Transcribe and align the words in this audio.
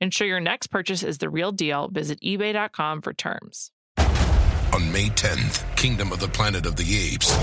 Ensure 0.00 0.26
your 0.26 0.40
next 0.40 0.68
purchase 0.68 1.02
is 1.02 1.18
the 1.18 1.28
real 1.28 1.52
deal. 1.52 1.88
Visit 1.88 2.20
eBay.com 2.22 3.02
for 3.02 3.12
terms. 3.12 3.70
On 4.72 4.90
May 4.92 5.08
10th, 5.08 5.76
Kingdom 5.76 6.10
of 6.10 6.20
the 6.20 6.28
Planet 6.28 6.64
of 6.64 6.76
the 6.76 6.96
Apes 6.96 7.36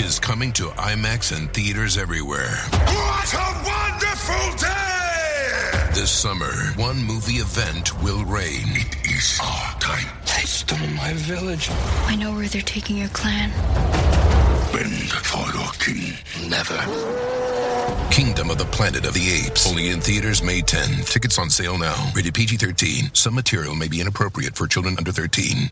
is 0.00 0.18
coming 0.18 0.52
to 0.54 0.64
IMAX 0.70 1.36
and 1.36 1.52
theaters 1.54 1.96
everywhere. 1.96 2.56
What 2.72 3.34
a 3.34 3.62
wonderful 3.64 4.56
day! 4.58 5.90
This 5.94 6.10
summer, 6.10 6.50
one 6.74 7.04
movie 7.04 7.34
event 7.34 8.02
will 8.02 8.24
reign. 8.24 8.64
It 8.70 8.96
is 9.08 9.38
our 9.40 9.78
time. 9.78 10.08
They 10.24 10.42
stole 10.42 10.88
my 10.96 11.12
village. 11.12 11.68
I 12.06 12.16
know 12.16 12.32
where 12.32 12.48
they're 12.48 12.62
taking 12.62 12.96
your 12.96 13.10
clan. 13.10 13.50
Bend 14.72 15.12
for 15.12 15.46
your 15.54 15.70
king. 15.78 16.14
Never. 16.48 17.51
Kingdom 18.10 18.50
of 18.50 18.58
the 18.58 18.66
Planet 18.66 19.06
of 19.06 19.14
the 19.14 19.30
Apes. 19.46 19.68
Only 19.68 19.88
in 19.88 20.00
theaters 20.00 20.42
May 20.42 20.60
10. 20.60 21.04
Tickets 21.04 21.38
on 21.38 21.48
sale 21.48 21.78
now. 21.78 22.12
Rated 22.14 22.34
PG 22.34 22.56
13. 22.58 23.14
Some 23.14 23.34
material 23.34 23.74
may 23.74 23.88
be 23.88 24.00
inappropriate 24.00 24.54
for 24.54 24.66
children 24.66 24.96
under 24.98 25.12
13. 25.12 25.70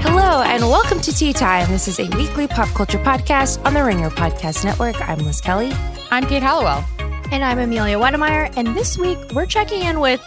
Hello, 0.00 0.42
and 0.42 0.62
welcome 0.62 1.00
to 1.00 1.12
Tea 1.12 1.32
Time. 1.32 1.70
This 1.70 1.86
is 1.86 2.00
a 2.00 2.08
weekly 2.16 2.46
pop 2.46 2.68
culture 2.70 2.98
podcast 2.98 3.64
on 3.64 3.74
the 3.74 3.84
Ringer 3.84 4.10
Podcast 4.10 4.64
Network. 4.64 5.00
I'm 5.08 5.18
Liz 5.18 5.40
Kelly. 5.40 5.72
I'm 6.10 6.24
Kate 6.26 6.42
Halliwell. 6.42 6.84
And 7.30 7.44
I'm 7.44 7.58
Amelia 7.58 7.98
Wedemeyer. 7.98 8.52
And 8.56 8.68
this 8.68 8.96
week, 8.96 9.18
we're 9.34 9.44
checking 9.46 9.82
in 9.82 10.00
with 10.00 10.20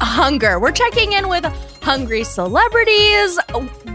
hunger. 0.00 0.58
We're 0.58 0.72
checking 0.72 1.12
in 1.12 1.28
with 1.28 1.44
hungry 1.82 2.24
celebrities, 2.24 3.38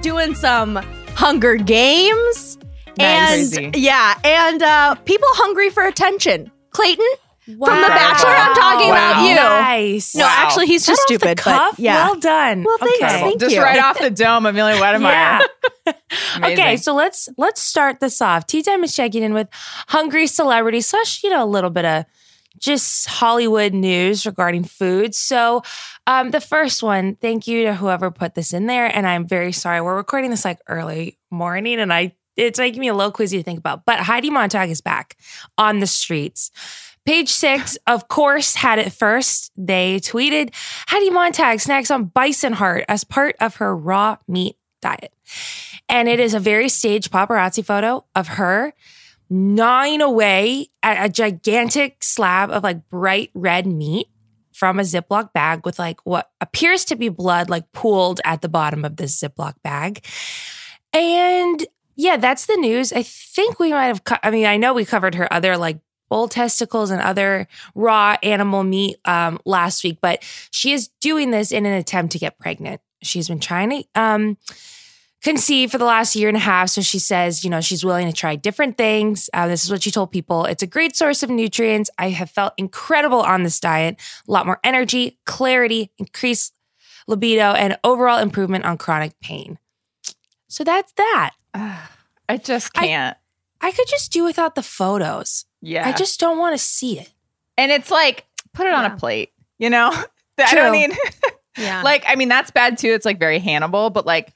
doing 0.02 0.36
some 0.36 0.76
Hunger 1.16 1.56
Games. 1.56 2.58
Nice. 2.98 3.56
And 3.58 3.76
yeah, 3.76 4.20
and 4.24 4.62
uh, 4.62 4.96
people 5.06 5.28
hungry 5.32 5.70
for 5.70 5.86
attention. 5.86 6.52
Clayton 6.72 7.06
from 7.46 7.58
The 7.82 7.88
Bachelor, 7.88 8.30
I'm 8.30 8.54
talking 8.54 8.90
about 8.92 9.28
you. 9.28 9.36
Nice. 9.36 10.16
No, 10.16 10.26
actually, 10.28 10.68
he's 10.68 10.86
just 10.86 11.02
That 11.08 11.16
off 11.16 11.20
the 11.22 11.28
stupid. 11.30 11.38
cuff? 11.40 11.76
But 11.78 11.80
yeah. 11.80 12.06
Well 12.06 12.20
done. 12.20 12.64
Well, 12.64 12.78
thanks. 12.78 13.02
Okay. 13.02 13.08
Thank 13.22 13.34
you. 13.34 13.40
Just 13.40 13.56
you. 13.56 13.62
right 13.62 13.80
off 13.80 13.98
the 14.00 14.12
dome, 14.12 14.46
Amelia 14.46 14.76
Wedemeyer. 14.76 15.02
Yeah. 15.02 15.40
Amazing. 16.36 16.59
Okay, 16.59 16.78
so 16.78 16.94
let's 16.94 17.30
let's 17.38 17.62
start 17.62 18.00
this 18.00 18.22
off. 18.22 18.46
Tea 18.46 18.62
time 18.62 18.84
is 18.84 18.96
checking 18.96 19.24
in 19.24 19.34
with 19.34 19.48
hungry 19.88 20.28
celebrities 20.28 20.88
slash 20.88 21.24
you 21.24 21.30
know 21.30 21.44
a 21.44 21.48
little 21.48 21.70
bit 21.70 21.86
of 21.86 22.06
just 22.58 23.08
Hollywood 23.08 23.74
news 23.74 24.26
regarding 24.26 24.64
food. 24.64 25.16
So, 25.16 25.62
um, 26.08 26.32
the 26.32 26.42
first 26.42 26.82
one, 26.84 27.16
thank 27.16 27.48
you 27.48 27.64
to 27.66 27.74
whoever 27.74 28.12
put 28.12 28.36
this 28.36 28.54
in 28.54 28.66
there, 28.66 28.86
and 28.86 29.08
I'm 29.08 29.28
very 29.28 29.52
sorry. 29.52 29.82
We're 29.82 29.96
recording 29.96 30.30
this 30.30 30.46
like 30.46 30.59
early 30.68 31.18
morning, 31.32 31.80
and 31.80 31.94
I 31.94 32.14
it's 32.36 32.59
making 32.59 32.80
me 32.80 32.88
a 32.88 32.94
little 32.94 33.12
quizzy 33.12 33.38
to 33.38 33.44
think 33.44 33.59
about. 33.59 33.86
But 33.86 34.00
Heidi 34.00 34.30
Montag 34.30 34.70
is 34.70 34.82
back 34.82 35.18
on 35.58 35.80
the 35.80 35.88
streets. 35.88 36.52
Page 37.06 37.30
six, 37.30 37.78
of 37.88 38.08
course, 38.08 38.56
had 38.56 38.80
it 38.80 38.94
first. 38.94 39.52
They 39.58 40.00
tweeted 40.00 40.54
Heidi 40.88 41.09
Montag 41.09 41.59
snacks 41.59 41.92
on 41.92 42.06
bison 42.06 42.54
heart 42.54 42.86
as 42.88 43.04
part 43.04 43.36
of 43.40 43.58
her 43.58 43.76
raw 43.76 44.18
meat 44.28 44.58
diet. 44.82 45.14
And 45.88 46.08
it 46.08 46.20
is 46.20 46.34
a 46.34 46.40
very 46.40 46.70
staged 46.70 47.12
paparazzi 47.12 47.66
photo 47.66 48.06
of 48.16 48.28
her 48.28 48.74
gnawing 49.29 50.01
away 50.01 50.67
at 50.81 51.06
a 51.06 51.09
gigantic 51.09 52.03
slab 52.03 52.50
of 52.50 52.63
like 52.63 52.90
bright 52.90 53.29
red 53.34 53.67
meat 53.67 54.07
from 54.51 54.79
a 54.79 54.84
Ziploc 54.84 55.31
bag 55.31 55.66
with 55.66 55.79
like 55.79 56.06
what 56.06 56.31
appears 56.41 56.84
to 56.85 56.95
be 56.95 57.09
blood 57.09 57.50
like 57.50 57.72
pooled 57.72 58.19
at 58.25 58.41
the 58.41 58.50
bottom 58.50 58.84
of 58.84 58.97
this 58.97 59.22
Ziploc 59.22 59.53
bag. 59.63 60.06
And 60.91 61.66
yeah, 61.95 62.17
that's 62.17 62.45
the 62.45 62.57
news. 62.57 62.91
I 62.91 63.03
think 63.03 63.59
we 63.59 63.72
might 63.72 63.88
have, 63.88 64.03
co- 64.03 64.17
I 64.23 64.31
mean, 64.31 64.45
I 64.45 64.57
know 64.57 64.73
we 64.73 64.85
covered 64.85 65.16
her 65.16 65.31
other 65.34 65.57
like 65.57 65.79
bull 66.09 66.28
testicles 66.28 66.90
and 66.91 67.01
other 67.01 67.47
raw 67.75 68.17
animal 68.23 68.63
meat 68.63 68.97
um, 69.06 69.40
last 69.46 69.84
week, 69.84 70.00
but 70.01 70.23
she 70.51 70.73
is 70.73 70.90
doing 71.00 71.31
this 71.31 71.51
in 71.51 71.66
an 71.66 71.73
attempt 71.73 72.11
to 72.13 72.19
get 72.19 72.40
pregnant. 72.40 72.81
She's 73.01 73.28
been 73.28 73.40
trying 73.40 73.69
to 73.69 73.84
um, 73.96 74.38
conceive 75.22 75.72
for 75.72 75.78
the 75.78 75.85
last 75.85 76.16
year 76.16 76.28
and 76.30 76.38
a 76.38 76.41
half. 76.41 76.69
So 76.69 76.81
she 76.81 77.00
says, 77.00 77.44
you 77.44 77.50
know, 77.50 77.59
she's 77.62 77.84
willing 77.84 78.07
to 78.07 78.13
try 78.13 78.35
different 78.35 78.78
things. 78.78 79.30
Uh, 79.34 79.47
this 79.47 79.63
is 79.63 79.72
what 79.72 79.84
she 79.84 79.91
told 79.91 80.12
people. 80.12 80.46
It's 80.46 80.63
a 80.63 80.68
great 80.68 80.96
source 80.96 81.24
of 81.24 81.30
nutrients. 81.30 81.90
I 81.97 82.09
have 82.09 82.30
felt 82.30 82.53
incredible 82.57 83.19
on 83.22 83.44
this 83.44 83.59
diet, 83.59 83.97
a 84.28 84.31
lot 84.31 84.46
more 84.46 84.59
energy, 84.63 85.19
clarity, 85.25 85.91
increased 85.97 86.53
libido, 87.08 87.52
and 87.53 87.78
overall 87.84 88.19
improvement 88.19 88.66
on 88.66 88.78
chronic 88.78 89.19
pain. 89.19 89.59
So 90.47 90.63
that's 90.63 90.91
that. 90.94 91.31
I 91.53 92.38
just 92.38 92.74
can't. 92.74 93.18
I 93.62 93.72
could 93.72 93.88
just 93.88 94.12
do 94.13 94.24
without 94.24 94.56
the 94.56 94.63
photos. 94.63 95.46
yeah. 95.62 95.85
I 95.88 95.91
just 95.91 96.19
don't 96.19 96.38
want 96.38 96.53
to 96.58 96.63
see 96.63 96.97
it. 97.00 97.12
and 97.58 97.72
it's 97.72 97.91
like, 97.91 98.25
put 98.53 98.68
it 98.68 98.74
on 98.74 98.85
a 98.85 98.96
plate, 98.96 99.31
you 99.58 99.69
know? 99.69 99.90
I 100.40 100.56
don't 100.56 100.72
need, 100.72 100.91
Yeah. 101.58 101.81
like, 101.84 102.06
I 102.08 102.16
mean, 102.16 102.29
that's 102.29 102.52
bad 102.52 102.78
too. 102.78 102.88
It's 102.94 103.06
like 103.06 103.19
very 103.19 103.40
Hannibal, 103.40 103.90
but 103.90 104.06
like, 104.06 104.31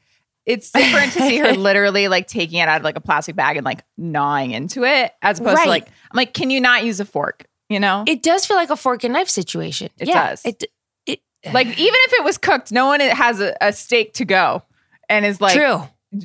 it's 0.45 0.71
different 0.71 1.13
to 1.13 1.19
see 1.19 1.37
her 1.37 1.53
literally 1.57 2.07
like 2.07 2.27
taking 2.27 2.59
it 2.59 2.67
out 2.67 2.77
of 2.77 2.83
like 2.83 2.97
a 2.97 3.01
plastic 3.01 3.35
bag 3.35 3.57
and 3.57 3.65
like 3.65 3.83
gnawing 3.97 4.51
into 4.51 4.83
it 4.83 5.13
as 5.21 5.39
opposed 5.39 5.57
Right. 5.57 5.63
to 5.63 5.69
like, 5.69 5.87
I'm 5.87 6.15
like, 6.17 6.33
can 6.33 6.49
you 6.49 6.59
not 6.59 6.83
use 6.83 6.99
a 6.99 7.05
fork? 7.05 7.45
You 7.69 7.79
know? 7.79 8.03
It 8.07 8.21
does 8.21 8.45
feel 8.45 8.57
like 8.57 8.69
a 8.69 8.75
fork 8.75 9.03
and 9.03 9.13
knife 9.13 9.29
situation. 9.29 9.89
It 9.97 10.07
yeah, 10.09 10.29
does. 10.29 10.45
It, 10.45 10.63
it, 11.05 11.21
like, 11.53 11.67
even 11.67 11.79
if 11.79 12.13
it 12.13 12.23
was 12.23 12.37
cooked, 12.37 12.71
no 12.71 12.85
one 12.87 12.99
has 12.99 13.39
a, 13.39 13.55
a 13.61 13.71
steak 13.73 14.13
to 14.15 14.25
go 14.25 14.63
and 15.09 15.25
is 15.25 15.39
like 15.41 15.55
true. 15.55 15.81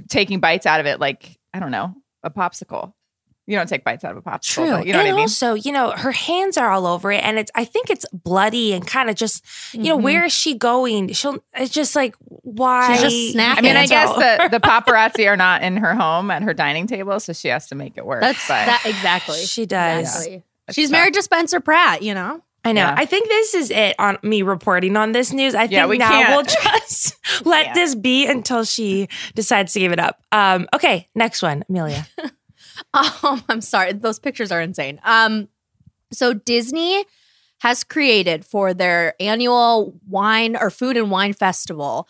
taking 0.08 0.40
bites 0.40 0.66
out 0.66 0.80
of 0.80 0.86
it, 0.86 1.00
like, 1.00 1.38
I 1.54 1.60
don't 1.60 1.70
know, 1.70 1.94
a 2.22 2.30
popsicle. 2.30 2.92
You 3.48 3.56
don't 3.56 3.66
take 3.68 3.82
bites 3.82 4.04
out 4.04 4.12
of 4.12 4.18
a 4.18 4.22
popsicle. 4.22 4.40
True. 4.54 4.70
But 4.72 4.86
you 4.86 4.92
know 4.92 4.98
and 5.00 5.08
what 5.08 5.12
I 5.12 5.16
mean? 5.16 5.20
also, 5.22 5.54
you 5.54 5.72
know, 5.72 5.90
her 5.92 6.12
hands 6.12 6.56
are 6.58 6.70
all 6.70 6.86
over 6.86 7.10
it. 7.10 7.24
And 7.24 7.38
it's 7.38 7.50
I 7.54 7.64
think 7.64 7.88
it's 7.88 8.04
bloody 8.12 8.74
and 8.74 8.86
kind 8.86 9.08
of 9.08 9.16
just, 9.16 9.42
you 9.72 9.84
know, 9.84 9.96
Mhm. 9.98 10.02
where 10.02 10.24
is 10.26 10.32
she 10.34 10.54
going? 10.54 11.12
She'll 11.14 11.42
it's 11.54 11.72
just 11.72 11.96
like 11.96 12.14
why 12.28 12.92
She's 12.98 13.02
just 13.02 13.36
snacking. 13.36 13.58
I 13.58 13.60
mean, 13.62 13.76
I 13.76 13.86
guess 13.86 14.10
the, 14.14 14.48
the 14.58 14.60
paparazzi 14.60 15.26
are 15.26 15.36
not 15.36 15.62
in 15.62 15.78
her 15.78 15.94
home 15.94 16.30
at 16.30 16.42
her 16.42 16.52
dining 16.52 16.86
table, 16.86 17.18
so 17.20 17.32
she 17.32 17.48
has 17.48 17.66
to 17.68 17.74
make 17.74 17.96
it 17.96 18.04
work. 18.06 18.20
That's 18.20 18.46
but 18.46 18.66
that 18.66 18.82
exactly. 18.84 19.38
she 19.38 19.64
does. 19.66 20.00
Exactly. 20.00 20.42
She's 20.72 20.88
tough. 20.90 20.92
married 20.92 21.14
to 21.14 21.22
Spencer 21.22 21.60
Pratt, 21.60 22.02
you 22.02 22.12
know? 22.12 22.42
I 22.64 22.72
know. 22.72 22.82
Yeah. 22.82 22.94
I 22.98 23.06
think 23.06 23.28
this 23.28 23.54
is 23.54 23.70
it 23.70 23.94
on 23.98 24.18
me 24.22 24.42
reporting 24.42 24.94
on 24.96 25.12
this 25.12 25.32
news. 25.32 25.54
I 25.54 25.62
Yeah, 25.62 25.82
think 25.82 25.90
we 25.90 25.98
now 25.98 26.08
can't. 26.10 26.30
we'll 26.30 26.42
just 26.42 27.16
let 27.46 27.66
can't. 27.66 27.74
this 27.76 27.94
be 27.94 28.26
until 28.26 28.64
she 28.64 29.08
decides 29.34 29.72
to 29.72 29.80
give 29.80 29.92
it 29.92 29.98
up. 30.00 30.20
Um, 30.32 30.68
okay, 30.74 31.08
next 31.14 31.40
one, 31.40 31.64
Amelia. 31.70 32.06
Um, 32.94 33.42
I'm 33.48 33.60
sorry, 33.60 33.92
those 33.92 34.18
pictures 34.18 34.52
are 34.52 34.60
insane. 34.60 35.00
Um, 35.04 35.48
so 36.12 36.32
Disney 36.32 37.04
has 37.60 37.84
created 37.84 38.44
for 38.44 38.72
their 38.72 39.14
annual 39.20 39.98
wine 40.08 40.56
or 40.56 40.70
food 40.70 40.96
and 40.96 41.10
wine 41.10 41.32
festival 41.32 42.08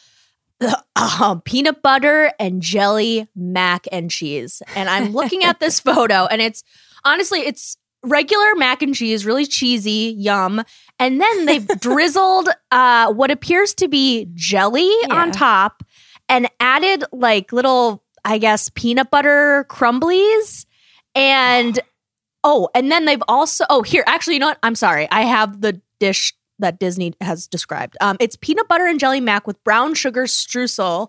um, 1.20 1.41
peanut 1.43 1.82
butter 1.82 2.32
and 2.38 2.61
jelly 2.61 3.29
mac 3.35 3.87
and 3.93 4.11
cheese. 4.11 4.62
And 4.75 4.88
I'm 4.88 5.12
looking 5.12 5.44
at 5.44 5.61
this 5.61 5.81
photo, 5.81 6.26
and 6.26 6.43
it's 6.43 6.65
honestly, 7.05 7.41
it's 7.41 7.76
regular 8.03 8.55
mac 8.56 8.82
and 8.82 8.94
cheese, 8.94 9.26
really 9.26 9.47
cheesy, 9.47 10.14
yum. 10.17 10.62
And 10.99 11.21
then 11.21 11.47
they've 11.47 11.67
drizzled 11.81 12.49
uh, 12.71 13.12
what 13.12 13.31
appears 13.31 13.75
to 13.75 13.88
be 13.88 14.29
jelly 14.35 14.91
on 15.11 15.31
top 15.32 15.82
and 16.29 16.49
added 16.61 17.05
like 17.12 17.53
little, 17.53 18.05
I 18.25 18.38
guess, 18.38 18.70
peanut 18.75 19.11
butter 19.11 19.67
crumblies. 19.69 20.67
And 21.15 21.79
oh, 22.44 22.69
and 22.75 22.91
then 22.91 23.05
they've 23.05 23.23
also, 23.29 23.65
oh, 23.70 23.82
here, 23.82 24.05
actually, 24.06 24.35
you 24.35 24.41
know 24.41 24.49
what? 24.49 24.59
I'm 24.62 24.75
sorry. 24.75 25.09
I 25.11 25.23
have 25.23 25.61
the 25.61 25.81
dish 26.00 26.35
that 26.61 26.81
Disney 26.81 27.15
has 27.20 27.47
described. 27.47 27.97
Um, 28.00 28.17
it's 28.19 28.35
peanut 28.35 28.67
butter 28.67 28.85
and 28.87 28.99
jelly 28.99 29.20
mac 29.20 29.47
with 29.47 29.62
brown 29.62 29.94
sugar 29.94 30.25
streusel 30.25 31.09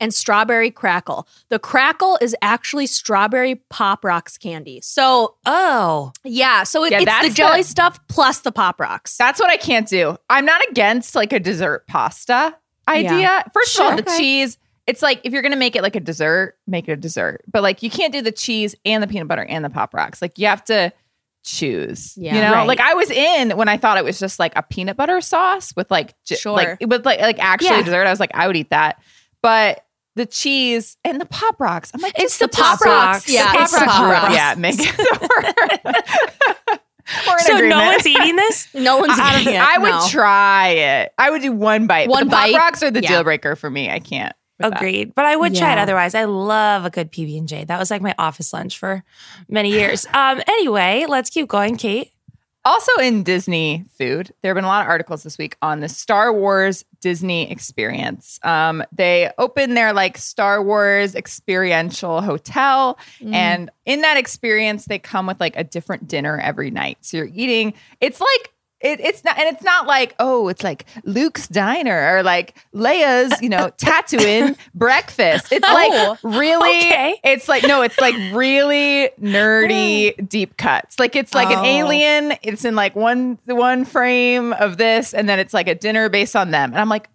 and 0.00 0.12
strawberry 0.12 0.72
crackle. 0.72 1.28
The 1.50 1.60
crackle 1.60 2.18
is 2.20 2.34
actually 2.42 2.86
strawberry 2.88 3.56
pop 3.70 4.04
rocks 4.04 4.36
candy. 4.36 4.80
So 4.80 5.36
Oh, 5.46 6.10
yeah, 6.24 6.64
so 6.64 6.82
it, 6.84 6.90
Yeah, 6.90 7.00
it's 7.02 7.28
the 7.28 7.34
jelly 7.34 7.62
the- 7.62 7.68
stuff 7.68 8.00
plus 8.08 8.40
the 8.40 8.50
pop 8.50 8.80
rocks. 8.80 9.16
That's 9.16 9.38
what 9.40 9.50
I 9.50 9.56
can't 9.56 9.86
do. 9.88 10.16
I'm 10.30 10.44
not 10.44 10.62
against 10.68 11.14
like 11.14 11.32
a 11.32 11.38
dessert 11.40 11.86
pasta 11.86 12.56
idea. 12.88 13.18
Yeah. 13.20 13.42
First 13.54 13.78
of 13.78 13.84
all, 13.86 13.96
the 13.96 14.02
Okay. 14.02 14.18
cheese, 14.18 14.58
it's 14.88 15.02
like 15.02 15.20
if 15.22 15.32
you're 15.32 15.42
gonna 15.42 15.54
make 15.56 15.76
it 15.76 15.82
like 15.82 15.94
a 15.94 16.00
dessert, 16.00 16.56
make 16.66 16.88
it 16.88 16.92
a 16.92 16.96
dessert. 16.96 17.42
But 17.46 17.62
like 17.62 17.82
you 17.84 17.90
can't 17.90 18.12
do 18.12 18.20
the 18.22 18.32
cheese 18.32 18.74
and 18.84 19.00
the 19.02 19.06
peanut 19.06 19.28
butter 19.28 19.44
and 19.44 19.64
the 19.64 19.70
pop 19.70 19.94
rocks. 19.94 20.20
Like 20.20 20.36
you 20.38 20.46
have 20.48 20.64
to 20.64 20.92
choose. 21.44 22.14
Yeah. 22.16 22.34
you 22.34 22.40
know, 22.40 22.52
Right. 22.52 22.66
like 22.66 22.80
I 22.80 22.94
was 22.94 23.10
in 23.10 23.50
when 23.56 23.68
I 23.68 23.76
thought 23.76 23.96
it 23.98 24.04
was 24.04 24.18
just 24.18 24.38
like 24.40 24.52
a 24.56 24.62
peanut 24.62 24.96
butter 24.96 25.20
sauce 25.20 25.72
with 25.76 25.90
like 25.90 26.14
j- 26.24 26.34
Sure. 26.36 26.52
like 26.52 26.78
with 26.80 27.06
like 27.06 27.20
like 27.20 27.38
actually 27.38 27.70
Yeah. 27.76 27.82
dessert. 27.82 28.06
I 28.06 28.10
was 28.10 28.18
like, 28.20 28.32
I 28.34 28.46
would 28.48 28.56
eat 28.56 28.70
that. 28.70 29.00
But 29.42 29.84
the 30.16 30.26
cheese 30.26 30.96
and 31.04 31.20
the 31.20 31.26
pop 31.26 31.60
rocks, 31.60 31.92
I'm 31.94 32.00
like, 32.00 32.14
It's 32.18 32.38
just 32.38 32.40
the 32.40 32.48
Pop 32.48 32.80
Rocks. 32.80 33.28
Yeah, 33.28 33.52
the 33.52 33.62
it's 33.62 33.72
the 33.72 33.78
pop 33.78 33.88
Pop 33.88 34.02
rocks. 34.10 34.22
Rocks. 34.24 34.34
Yeah, 34.34 34.54
make 34.58 34.74
it. 34.78 36.18
We're 37.26 37.38
in 37.38 37.44
so 37.44 37.54
agreement. 37.56 37.78
no 37.80 37.86
one's 37.86 38.06
eating 38.06 38.36
this? 38.36 38.68
no 38.74 38.98
one's 38.98 39.12
I, 39.18 39.40
eating 39.40 39.54
it. 39.54 39.60
I 39.60 39.78
would 39.78 39.88
no. 39.90 40.06
try 40.10 40.68
it. 40.70 41.12
I 41.16 41.30
would 41.30 41.40
do 41.40 41.52
one 41.52 41.86
bite. 41.86 42.08
One 42.08 42.24
but 42.24 42.24
the 42.24 42.30
bite? 42.30 42.52
Pop 42.52 42.60
rocks 42.60 42.82
are 42.82 42.90
the 42.90 43.00
Yeah. 43.00 43.08
deal 43.08 43.24
breaker 43.24 43.56
for 43.56 43.70
me. 43.70 43.88
I 43.90 43.98
can't. 44.00 44.34
With 44.58 44.70
that. 44.70 44.76
Agreed, 44.76 45.14
but 45.14 45.24
I 45.24 45.36
would 45.36 45.54
try 45.54 45.72
it 45.72 45.78
otherwise. 45.78 46.14
I 46.14 46.24
love 46.24 46.84
a 46.84 46.90
good 46.90 47.10
PB 47.12 47.38
and 47.38 47.48
J. 47.48 47.64
That 47.64 47.78
was 47.78 47.90
like 47.90 48.02
my 48.02 48.14
office 48.18 48.52
lunch 48.52 48.78
for 48.78 49.04
many 49.48 49.70
years. 49.70 50.06
Um. 50.14 50.42
Anyway, 50.48 51.06
let's 51.08 51.30
keep 51.30 51.48
going, 51.48 51.76
Kate. 51.76 52.12
Also 52.64 52.90
in 53.00 53.22
Disney 53.22 53.84
food, 53.96 54.32
there 54.42 54.50
have 54.50 54.56
been 54.56 54.64
a 54.64 54.68
lot 54.68 54.82
of 54.82 54.88
articles 54.88 55.22
this 55.22 55.38
week 55.38 55.56
on 55.62 55.80
the 55.80 55.88
Star 55.88 56.32
Wars 56.32 56.84
Disney 57.00 57.50
experience. 57.50 58.40
Um, 58.42 58.82
they 58.92 59.30
opened 59.38 59.76
their 59.76 59.92
like 59.92 60.18
Star 60.18 60.62
Wars 60.62 61.14
experiential 61.14 62.20
hotel, 62.20 62.98
and 63.32 63.70
in 63.86 64.02
that 64.02 64.16
experience, 64.16 64.86
they 64.86 64.98
come 64.98 65.26
with 65.26 65.40
like 65.40 65.56
a 65.56 65.64
different 65.64 66.08
dinner 66.08 66.38
every 66.38 66.70
night. 66.70 66.98
So 67.02 67.16
you're 67.18 67.30
eating. 67.32 67.74
It's 68.00 68.20
like. 68.20 68.52
It, 68.80 69.00
it's 69.00 69.24
not, 69.24 69.38
and 69.38 69.54
it's 69.54 69.64
not 69.64 69.86
like, 69.86 70.14
oh, 70.20 70.48
it's 70.48 70.62
like 70.62 70.86
Luke's 71.04 71.48
diner 71.48 72.16
or 72.16 72.22
like 72.22 72.54
Leia's, 72.72 73.40
you 73.42 73.48
know, 73.48 73.70
Tatooine 73.78 74.56
breakfast. 74.74 75.52
It's 75.52 75.66
oh, 75.68 75.74
like 75.74 76.18
really, 76.22 76.78
okay. 76.78 77.20
it's 77.24 77.48
like 77.48 77.64
no, 77.64 77.82
it's 77.82 77.98
like 78.00 78.14
really 78.32 79.10
nerdy 79.20 80.14
mm. 80.14 80.28
deep 80.28 80.56
cuts. 80.56 80.98
Like 80.98 81.16
it's 81.16 81.34
like 81.34 81.48
an 81.48 81.58
Oh. 81.58 81.64
alien. 81.64 82.34
It's 82.42 82.64
in 82.64 82.76
like 82.76 82.94
one 82.94 83.38
one 83.46 83.84
frame 83.84 84.52
of 84.52 84.76
this, 84.76 85.12
and 85.12 85.28
then 85.28 85.38
it's 85.38 85.52
like 85.52 85.66
a 85.66 85.74
dinner 85.74 86.08
based 86.08 86.36
on 86.36 86.50
them. 86.52 86.70
And 86.70 86.80
I'm 86.80 86.88
like, 86.88 87.08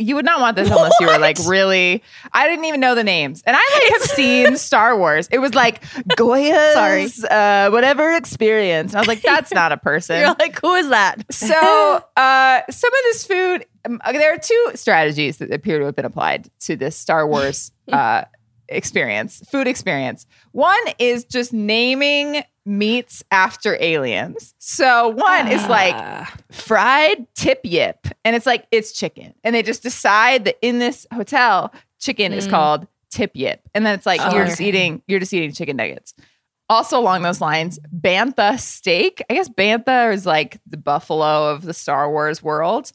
you 0.00 0.14
would 0.14 0.24
not 0.24 0.40
want 0.40 0.56
this 0.56 0.68
unless 0.70 0.94
you 1.00 1.06
were 1.06 1.18
like 1.18 1.38
really. 1.46 2.02
I 2.32 2.48
didn't 2.48 2.64
even 2.64 2.80
know 2.80 2.94
the 2.94 3.04
names, 3.04 3.42
and 3.46 3.56
I 3.56 3.60
like 3.60 4.00
have 4.00 4.10
seen 4.10 4.56
Star 4.70 4.96
Wars. 4.96 5.28
It 5.30 5.38
was 5.38 5.54
like 5.54 5.82
Goya's, 6.16 7.24
uh, 7.24 7.68
whatever 7.70 8.12
experience. 8.12 8.92
And 8.92 8.98
I 8.98 9.00
was 9.00 9.08
like, 9.08 9.22
that's 9.22 9.52
not 9.52 9.72
a 9.72 9.76
person. 9.76 10.18
You're 10.18 10.34
like, 10.38 10.58
who 10.60 10.74
is 10.74 10.88
that? 10.88 11.32
So, 11.32 11.54
uh, 12.16 12.60
some 12.70 12.92
of 12.92 13.00
this 13.04 13.26
food, 13.26 13.66
um, 13.84 14.00
there 14.12 14.34
are 14.34 14.38
two 14.38 14.70
strategies 14.74 15.38
that 15.38 15.52
appear 15.52 15.78
to 15.78 15.84
have 15.86 15.96
been 15.96 16.04
applied 16.04 16.50
to 16.60 16.76
this 16.76 16.96
Star 16.96 17.26
Wars 17.26 17.70
uh, 17.92 18.24
experience, 18.68 19.42
food 19.50 19.66
experience. 19.66 20.26
One 20.52 20.82
is 20.98 21.24
just 21.24 21.52
naming 21.52 22.42
meats 22.70 23.24
after 23.30 23.76
aliens. 23.80 24.54
So, 24.58 25.08
one 25.08 25.48
is 25.48 25.66
like 25.68 25.94
ah. 25.96 26.32
fried 26.50 27.26
tip 27.34 27.60
yip, 27.64 28.06
and 28.24 28.36
it's 28.36 28.46
like 28.46 28.66
it's 28.70 28.92
chicken, 28.92 29.34
and 29.44 29.54
they 29.54 29.62
just 29.62 29.82
decide 29.82 30.44
that 30.44 30.56
in 30.62 30.78
this 30.78 31.06
hotel, 31.12 31.74
chicken 31.98 32.32
is 32.32 32.44
hmm. 32.44 32.50
called 32.50 32.86
tip 33.10 33.32
yip, 33.34 33.68
and 33.74 33.84
then 33.84 33.94
it's 33.94 34.06
like 34.06 34.20
oh. 34.22 34.34
you're 34.34 34.46
just 34.46 34.60
eating, 34.60 35.02
you're 35.06 35.20
just 35.20 35.34
eating 35.34 35.52
chicken 35.52 35.76
nuggets. 35.76 36.14
Also 36.68 37.00
along 37.00 37.22
those 37.22 37.40
lines, 37.40 37.80
bantha 37.94 38.58
steak. 38.58 39.20
I 39.28 39.34
guess 39.34 39.48
bantha 39.48 40.14
is 40.14 40.24
like 40.24 40.60
the 40.66 40.76
buffalo 40.76 41.50
of 41.50 41.62
the 41.62 41.74
Star 41.74 42.08
Wars 42.08 42.42
world. 42.42 42.92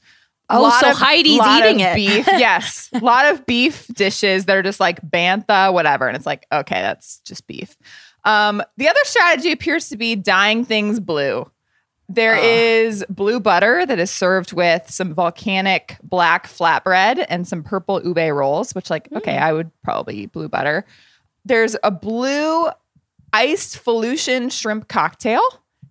A 0.50 0.58
Oh, 0.58 0.62
lot 0.62 0.80
so 0.80 0.92
of- 0.92 0.98
Heidi's 0.98 1.42
eating 1.46 1.82
it. 1.82 1.96
Beef, 1.96 2.26
yes, 2.28 2.90
a 2.94 3.00
lot 3.00 3.34
of 3.34 3.46
beef 3.46 3.88
dishes 3.88 4.46
that 4.46 4.56
are 4.56 4.64
just 4.64 4.80
like 4.80 5.02
bantha, 5.02 5.74
whatever, 5.74 6.08
and 6.08 6.16
it's 6.16 6.26
like 6.26 6.46
okay, 6.52 6.82
that's 6.82 7.20
just 7.20 7.46
beef. 7.48 7.76
Um, 8.26 8.62
the 8.78 8.90
other 8.90 9.00
strategy 9.04 9.52
appears 9.52 9.90
to 9.90 9.98
be 9.98 10.16
dyeing 10.16 10.66
things 10.66 11.00
blue. 11.00 11.50
There 12.08 12.36
is 12.36 13.04
blue 13.10 13.40
butter 13.40 13.86
that 13.86 13.98
is 13.98 14.12
served 14.12 14.54
with 14.54 14.90
some 14.92 15.14
volcanic 15.14 15.98
black 16.04 16.48
flatbread 16.48 17.26
and 17.30 17.48
some 17.48 17.64
purple 17.64 18.04
ube 18.04 18.18
rolls, 18.36 18.74
which, 18.76 18.90
like, 18.92 19.08
okay, 19.16 19.38
I 19.38 19.54
would 19.54 19.72
probably 19.84 20.18
eat 20.18 20.32
blue 20.32 20.48
butter. 20.48 20.86
There's 21.46 21.76
a 21.84 21.90
blue 21.92 22.68
iced 23.34 23.84
Felucian 23.84 24.52
shrimp 24.52 24.88
cocktail 24.88 25.42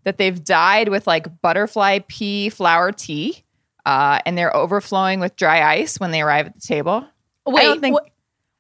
that 0.05 0.19
they've 0.19 0.43
dyed 0.45 0.89
with 0.89 1.07
like 1.07 1.41
butterfly 1.41 2.01
pea 2.07 2.49
flower 2.49 2.93
tea, 2.93 3.43
uh, 3.87 4.19
and 4.25 4.37
they're 4.39 4.55
overflowing 4.57 5.19
with 5.19 5.35
dry 5.37 5.63
ice 5.63 5.99
when 5.99 6.11
they 6.13 6.23
arrive 6.23 6.47
at 6.47 6.55
the 6.55 6.61
table. 6.61 7.05
I 7.59 7.63
don't 7.65 7.81
think 7.81 7.97
wh- 7.97 8.09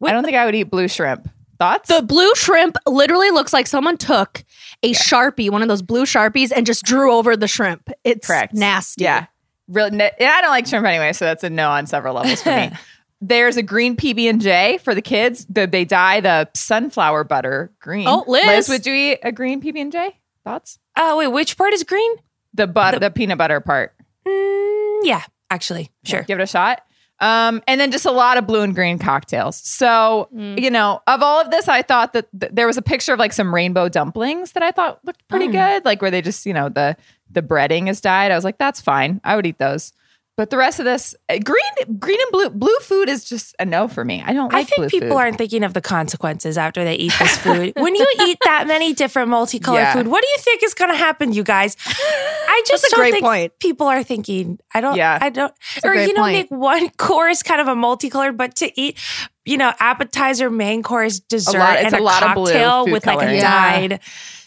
I 0.08 0.12
don't 0.12 0.24
think 0.24 0.36
I 0.36 0.44
would 0.44 0.54
eat 0.54 0.64
blue 0.64 0.88
shrimp. 0.88 1.28
Thoughts? 1.58 1.88
The 1.88 2.02
blue 2.02 2.34
shrimp 2.34 2.76
literally 2.86 3.30
looks 3.30 3.52
like 3.52 3.66
someone 3.66 3.96
took 3.96 4.44
a 4.82 4.92
sharpie, 4.92 5.50
one 5.50 5.62
of 5.62 5.68
those 5.68 5.82
blue 5.82 6.04
sharpies, 6.04 6.52
and 6.54 6.66
just 6.66 6.84
drew 6.84 7.12
over 7.12 7.36
the 7.36 7.48
shrimp. 7.48 7.90
It's 8.02 8.26
Correct. 8.26 8.54
nasty. 8.54 9.04
Yeah. 9.04 9.26
Real, 9.68 9.90
ne- 9.90 10.10
and 10.18 10.28
I 10.28 10.40
don't 10.40 10.50
like 10.50 10.66
shrimp 10.66 10.86
anyway, 10.86 11.12
so 11.12 11.24
that's 11.24 11.44
a 11.44 11.50
no 11.50 11.70
on 11.70 11.86
several 11.86 12.16
levels 12.16 12.42
for 12.42 12.50
me. 12.50 12.70
There's 13.20 13.56
a 13.56 13.62
green 13.62 13.96
PB 13.96 14.28
and 14.28 14.40
J 14.40 14.78
for 14.78 14.94
the 14.94 15.00
kids. 15.00 15.46
The, 15.48 15.66
they 15.66 15.86
dye 15.86 16.20
the 16.20 16.50
sunflower 16.54 17.24
butter 17.24 17.72
green. 17.80 18.06
Oh, 18.06 18.24
Liz. 18.26 18.68
would 18.68 18.84
you 18.84 18.92
eat 18.92 19.20
a 19.22 19.32
green 19.32 19.62
PB 19.62 19.80
and 19.80 19.92
J? 19.92 20.18
Thoughts? 20.44 20.78
Oh 20.96 21.16
wait, 21.18 21.28
which 21.28 21.56
part 21.56 21.72
is 21.72 21.84
green? 21.84 22.16
The 22.52 22.66
but 22.66 23.00
the, 23.00 23.10
peanut 23.10 23.38
butter 23.38 23.60
part. 23.60 23.94
Mm, 24.26 25.00
yeah, 25.04 25.22
actually, 25.50 25.90
sure. 26.04 26.22
Give 26.22 26.38
it 26.38 26.42
a 26.42 26.46
shot. 26.46 26.82
Um, 27.20 27.62
and 27.68 27.80
then 27.80 27.90
just 27.92 28.04
a 28.06 28.10
lot 28.10 28.36
of 28.38 28.46
blue 28.46 28.62
and 28.62 28.74
green 28.74 28.98
cocktails. 28.98 29.56
So, 29.56 30.28
Mm. 30.34 30.60
you 30.60 30.70
know, 30.70 31.00
of 31.06 31.22
all 31.22 31.40
of 31.40 31.50
this, 31.50 31.68
I 31.68 31.80
thought 31.82 32.12
that 32.12 32.26
th- 32.38 32.52
there 32.52 32.66
was 32.66 32.76
a 32.76 32.82
picture 32.82 33.12
of 33.12 33.18
like 33.20 33.32
some 33.32 33.54
rainbow 33.54 33.88
dumplings 33.88 34.52
that 34.52 34.62
I 34.62 34.72
thought 34.72 34.98
looked 35.04 35.26
pretty 35.28 35.48
Mm. 35.48 35.52
good, 35.52 35.84
like 35.84 36.02
where 36.02 36.10
they 36.10 36.20
just, 36.22 36.44
you 36.44 36.52
know, 36.52 36.68
the 36.68 36.96
the 37.30 37.42
breading 37.42 37.88
is 37.88 38.00
dyed. 38.00 38.30
I 38.30 38.36
was 38.36 38.44
like, 38.44 38.58
that's 38.58 38.80
fine. 38.80 39.20
I 39.24 39.34
would 39.36 39.46
eat 39.46 39.58
those. 39.58 39.92
But 40.36 40.50
the 40.50 40.56
rest 40.56 40.80
of 40.80 40.84
this, 40.84 41.14
uh, 41.28 41.38
green, 41.38 41.98
green 42.00 42.20
and 42.20 42.30
blue, 42.32 42.50
blue 42.50 42.76
food 42.80 43.08
is 43.08 43.24
just 43.24 43.54
a 43.60 43.64
no 43.64 43.86
for 43.86 44.04
me. 44.04 44.20
I 44.26 44.32
don't 44.32 44.52
like 44.52 44.62
I 44.62 44.64
think 44.64 44.76
blue 44.78 44.88
people 44.88 45.08
food. 45.10 45.16
aren't 45.16 45.38
thinking 45.38 45.62
of 45.62 45.74
the 45.74 45.80
consequences 45.80 46.58
after 46.58 46.82
they 46.82 46.96
eat 46.96 47.12
this 47.20 47.36
food. 47.36 47.72
when 47.76 47.94
you 47.94 48.04
eat 48.26 48.38
that 48.44 48.66
many 48.66 48.94
different 48.94 49.28
multicolored 49.28 49.80
Yeah. 49.82 49.92
food, 49.92 50.08
what 50.08 50.22
do 50.22 50.28
you 50.28 50.38
think 50.38 50.64
is 50.64 50.74
going 50.74 50.90
to 50.90 50.96
happen, 50.96 51.32
you 51.32 51.44
guys? 51.44 51.76
I 51.86 52.62
just 52.66 52.82
That's 52.82 52.92
a 52.92 52.96
don't 52.96 53.00
great 53.00 53.12
think 53.12 53.24
point. 53.24 53.52
people 53.60 53.86
are 53.86 54.02
thinking. 54.02 54.58
I 54.74 54.80
don't. 54.80 54.96
Yeah. 54.96 55.16
I 55.20 55.28
don't. 55.30 55.54
a 55.84 55.86
or 55.88 55.92
great 55.92 56.08
you 56.08 56.14
know, 56.14 56.22
point. 56.22 56.32
make 56.32 56.50
one 56.50 56.88
course 56.98 57.44
kind 57.44 57.60
of 57.60 57.68
a 57.68 57.76
multicolored, 57.76 58.36
but 58.36 58.56
to 58.56 58.80
eat, 58.80 58.98
you 59.44 59.56
know, 59.56 59.72
appetizer, 59.78 60.50
main 60.50 60.82
course, 60.82 61.20
dessert, 61.20 61.58
lot- 61.60 61.76
and 61.78 61.94
a 61.94 62.00
a, 62.00 62.02
lot 62.02 62.22
of 62.24 62.34
blue 62.34 62.46
cocktail 62.46 62.84
food 62.86 62.92
with 62.92 63.06
like 63.06 63.22
a 63.22 63.32
Yeah. 63.36 63.40
dyed. 63.88 64.00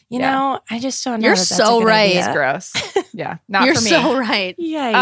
You 0.09 0.19
Yeah. 0.19 0.31
know, 0.31 0.59
I 0.69 0.79
just 0.79 1.03
don't 1.03 1.19
know. 1.19 1.25
You're 1.27 1.35
that 1.35 1.39
that's 1.49 1.57
so 1.57 1.77
a 1.77 1.79
good 1.81 1.87
right. 1.87 2.17
idea. 2.17 2.33
gross. 2.33 2.73
Yeah, 3.13 3.37
not 3.49 3.61
me. 3.61 3.65
You're 3.67 3.75
for 3.75 3.81
me. 3.81 3.89
so 3.89 4.17
right. 4.17 4.55
Yikes. 4.59 4.93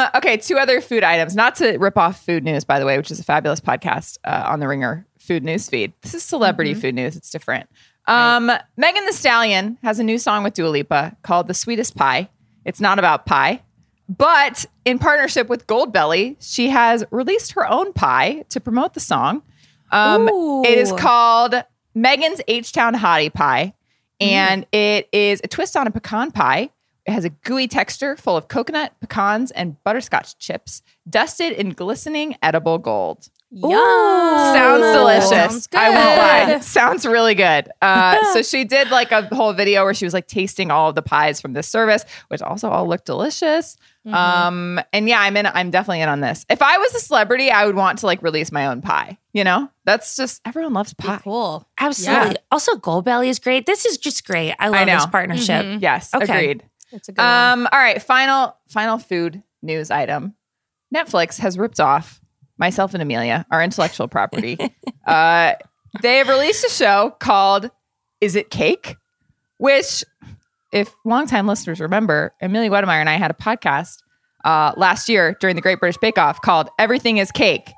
okay, 0.14 0.38
two 0.38 0.56
other 0.56 0.80
food 0.80 1.04
items. 1.04 1.36
Not 1.36 1.56
to 1.56 1.76
rip 1.76 1.98
off 1.98 2.24
Food 2.24 2.42
News, 2.44 2.64
by 2.64 2.78
the 2.78 2.86
way, 2.86 2.96
which 2.96 3.10
is 3.10 3.20
a 3.20 3.24
fabulous 3.24 3.60
podcast 3.60 4.16
uh, 4.24 4.44
on 4.46 4.58
the 4.60 4.66
Ringer 4.66 5.06
Food 5.18 5.44
News 5.44 5.68
feed. 5.68 5.92
This 6.00 6.14
is 6.14 6.22
celebrity 6.22 6.72
food 6.72 6.94
news. 6.94 7.14
It's 7.14 7.28
different. 7.30 7.68
Um, 8.06 8.50
Megan 8.78 9.04
Thee 9.04 9.12
Stallion 9.12 9.76
has 9.82 9.98
a 9.98 10.02
new 10.02 10.16
song 10.16 10.44
with 10.44 10.54
Dua 10.54 10.68
Lipa 10.68 11.14
called 11.22 11.46
"The 11.46 11.52
Sweetest 11.54 11.94
Pie." 11.94 12.30
It's 12.64 12.80
not 12.80 12.98
about 12.98 13.26
pie, 13.26 13.62
but 14.08 14.64
in 14.86 14.98
partnership 14.98 15.50
with 15.50 15.66
Goldbelly, 15.66 16.36
she 16.40 16.70
has 16.70 17.04
released 17.10 17.52
her 17.52 17.68
own 17.70 17.92
pie 17.92 18.44
to 18.48 18.60
promote 18.60 18.94
the 18.94 19.00
song. 19.00 19.42
Um, 19.92 20.28
Ooh. 20.30 20.64
it 20.64 20.78
is 20.78 20.90
called 20.92 21.54
Megan's 21.94 22.40
H 22.48 22.72
Town 22.72 22.94
Hottie 22.94 23.32
Pie. 23.32 23.74
And 24.20 24.66
it 24.72 25.08
is 25.12 25.40
a 25.44 25.48
twist 25.48 25.76
on 25.76 25.86
a 25.86 25.90
pecan 25.90 26.30
pie. 26.30 26.70
It 27.06 27.12
has 27.12 27.24
a 27.24 27.30
gooey 27.30 27.68
texture 27.68 28.16
full 28.16 28.36
of 28.36 28.48
coconut, 28.48 28.92
pecans, 29.00 29.50
and 29.52 29.82
butterscotch 29.82 30.38
chips, 30.38 30.82
dusted 31.08 31.52
in 31.52 31.70
glistening 31.70 32.36
edible 32.42 32.78
gold. 32.78 33.30
Yum. 33.50 33.70
Sounds 33.72 34.92
delicious. 34.94 35.28
Sounds 35.30 35.66
good. 35.68 35.80
I 35.80 35.88
won't 35.88 36.52
lie. 36.52 36.60
Sounds 36.60 37.06
really 37.06 37.34
good. 37.34 37.70
Uh, 37.80 38.22
so 38.34 38.42
she 38.42 38.64
did 38.64 38.90
like 38.90 39.10
a 39.10 39.22
whole 39.34 39.54
video 39.54 39.84
where 39.84 39.94
she 39.94 40.04
was 40.04 40.12
like 40.12 40.26
tasting 40.26 40.70
all 40.70 40.90
of 40.90 40.94
the 40.94 41.02
pies 41.02 41.40
from 41.40 41.54
this 41.54 41.66
service, 41.66 42.04
which 42.28 42.42
also 42.42 42.68
all 42.68 42.86
looked 42.86 43.06
delicious. 43.06 43.78
Mm-hmm. 44.08 44.14
Um, 44.14 44.80
and 44.92 45.08
yeah, 45.08 45.20
I'm 45.20 45.36
in. 45.36 45.46
I'm 45.46 45.70
definitely 45.70 46.00
in 46.00 46.08
on 46.08 46.20
this. 46.20 46.46
If 46.48 46.62
I 46.62 46.78
was 46.78 46.94
a 46.94 47.00
celebrity, 47.00 47.50
I 47.50 47.66
would 47.66 47.76
want 47.76 47.98
to 48.00 48.06
like 48.06 48.22
release 48.22 48.50
my 48.50 48.66
own 48.66 48.80
pie. 48.80 49.18
You 49.32 49.44
know, 49.44 49.70
that's 49.84 50.16
just 50.16 50.40
everyone 50.46 50.72
loves 50.72 50.94
Be 50.94 51.04
pie. 51.06 51.20
cool. 51.22 51.68
Absolutely. 51.78 52.30
Yeah. 52.30 52.36
Also, 52.50 52.72
Goldbelly 52.76 53.28
is 53.28 53.38
great. 53.38 53.66
This 53.66 53.84
is 53.84 53.98
just 53.98 54.26
great. 54.26 54.54
I 54.58 54.68
love 54.68 54.86
know. 54.86 54.94
this 54.94 55.06
partnership. 55.06 55.64
Mhm. 55.66 55.82
Yes, 55.82 56.14
Okay. 56.14 56.24
agreed. 56.24 56.64
It's 56.90 57.08
a 57.08 57.12
good 57.12 57.22
one. 57.22 57.28
Um, 57.60 57.68
all 57.70 57.78
right, 57.78 58.00
final 58.02 58.56
final 58.68 58.98
food 58.98 59.42
news 59.62 59.90
item. 59.90 60.34
Netflix 60.94 61.38
has 61.40 61.58
ripped 61.58 61.80
off 61.80 62.20
myself 62.56 62.94
and 62.94 63.02
Amelia, 63.02 63.44
our 63.50 63.62
intellectual 63.62 64.08
property. 64.08 64.58
uh, 65.06 65.52
they 66.02 66.16
have 66.18 66.28
released 66.28 66.64
a 66.64 66.70
show 66.70 67.14
called 67.18 67.70
"Is 68.22 68.34
It 68.36 68.50
Cake," 68.50 68.96
which, 69.58 70.02
if 70.72 70.92
longtime 71.04 71.46
listeners 71.46 71.80
remember, 71.80 72.34
Amelia 72.40 72.70
Wedemeyer 72.70 73.00
and 73.00 73.08
I 73.08 73.14
had 73.14 73.30
a 73.30 73.34
podcast 73.34 74.02
uh, 74.44 74.72
last 74.76 75.08
year 75.08 75.36
during 75.40 75.56
the 75.56 75.62
Great 75.62 75.80
British 75.80 75.98
Bake 75.98 76.18
Off 76.18 76.40
called 76.40 76.68
"Everything 76.78 77.18
Is 77.18 77.30
Cake." 77.30 77.70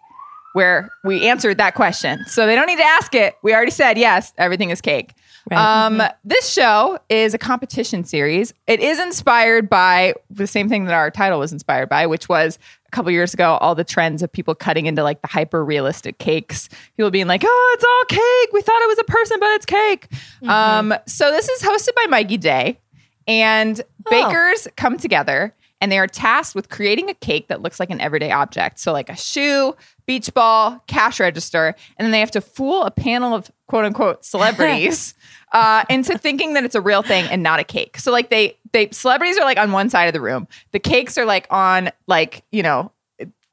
Where 0.53 0.91
we 1.05 1.29
answered 1.29 1.59
that 1.59 1.77
question. 1.77 2.25
So 2.27 2.45
they 2.45 2.57
don't 2.57 2.67
need 2.67 2.79
to 2.79 2.85
ask 2.85 3.15
it. 3.15 3.37
We 3.41 3.55
already 3.55 3.71
said, 3.71 3.97
yes, 3.97 4.33
everything 4.37 4.71
is 4.71 4.81
cake. 4.81 5.15
Right. 5.49 5.87
Um, 5.87 6.03
this 6.25 6.53
show 6.53 6.99
is 7.09 7.35
a 7.35 7.39
competition 7.39 8.03
series. 8.03 8.53
It 8.67 8.81
is 8.81 8.99
inspired 8.99 9.71
by 9.71 10.15
the 10.29 10.49
same 10.49 10.69
thing 10.69 10.87
that 10.87 10.95
our 10.95 11.09
title 11.09 11.39
was 11.39 11.53
inspired 11.53 11.89
by, 11.89 12.09
which 12.09 12.29
was 12.29 12.59
a 12.93 12.97
couple 12.97 13.13
years 13.13 13.33
ago, 13.33 13.57
all 13.61 13.75
the 13.77 13.85
trends 13.85 14.21
of 14.23 14.33
people 14.33 14.55
cutting 14.55 14.87
into 14.87 15.05
like 15.05 15.23
the 15.23 15.29
hyper 15.29 15.65
realistic 15.65 16.19
cakes. 16.19 16.69
People 16.97 17.11
being 17.11 17.29
like, 17.29 17.43
oh, 17.45 17.75
it's 17.75 17.85
all 17.85 18.05
cake. 18.19 18.53
We 18.53 18.63
thought 18.63 18.83
it 18.83 18.89
was 18.89 18.99
a 18.99 19.05
person, 19.05 19.39
but 19.39 19.51
it's 19.53 19.67
cake. 19.67 20.09
Um, 20.49 20.95
so 21.07 21.31
this 21.31 21.49
is 21.49 21.63
hosted 21.63 21.95
by 21.95 22.07
Mikey 22.09 22.37
Day, 22.37 22.81
and 23.29 23.81
bakers 24.11 24.67
come 24.77 24.97
together 24.97 25.55
and 25.81 25.91
they 25.91 25.99
are 25.99 26.07
tasked 26.07 26.55
with 26.55 26.69
creating 26.69 27.09
a 27.09 27.15
cake 27.15 27.49
that 27.49 27.63
looks 27.63 27.81
like 27.81 27.91
an 27.91 28.01
everyday 28.01 28.31
object. 28.31 28.79
So, 28.79 28.93
like 28.93 29.09
a 29.09 29.17
shoe, 29.17 29.75
beach 30.07 30.33
ball, 30.35 30.83
cash 30.87 31.21
register, 31.21 31.75
and 31.97 32.05
then 32.05 32.13
they 32.13 32.21
have 32.21 32.31
to 32.33 32.41
fool 32.41 32.83
a 32.83 32.91
panel 32.91 33.35
of 33.35 33.51
quote 33.67 33.85
unquote 33.85 34.25
celebrities 34.25 35.15
uh, 35.53 35.85
into 35.89 36.17
thinking 36.17 36.55
that 36.55 36.65
it's 36.65 36.75
a 36.75 36.81
real 36.81 37.03
thing 37.03 37.25
and 37.31 37.43
not 37.43 37.61
a 37.61 37.65
cake. 37.65 37.99
So, 37.99 38.13
like 38.13 38.31
they 38.31 38.57
they 38.73 38.89
celebrities 38.91 39.39
are 39.39 39.45
like 39.45 39.59
on 39.59 39.73
one 39.73 39.91
side 39.91 40.07
of 40.07 40.13
the 40.13 40.21
room, 40.21 40.49
the 40.73 40.79
cakes 40.79 41.19
are 41.19 41.25
like 41.25 41.47
on 41.51 41.91
like 42.07 42.45
you 42.53 42.63
know 42.63 42.93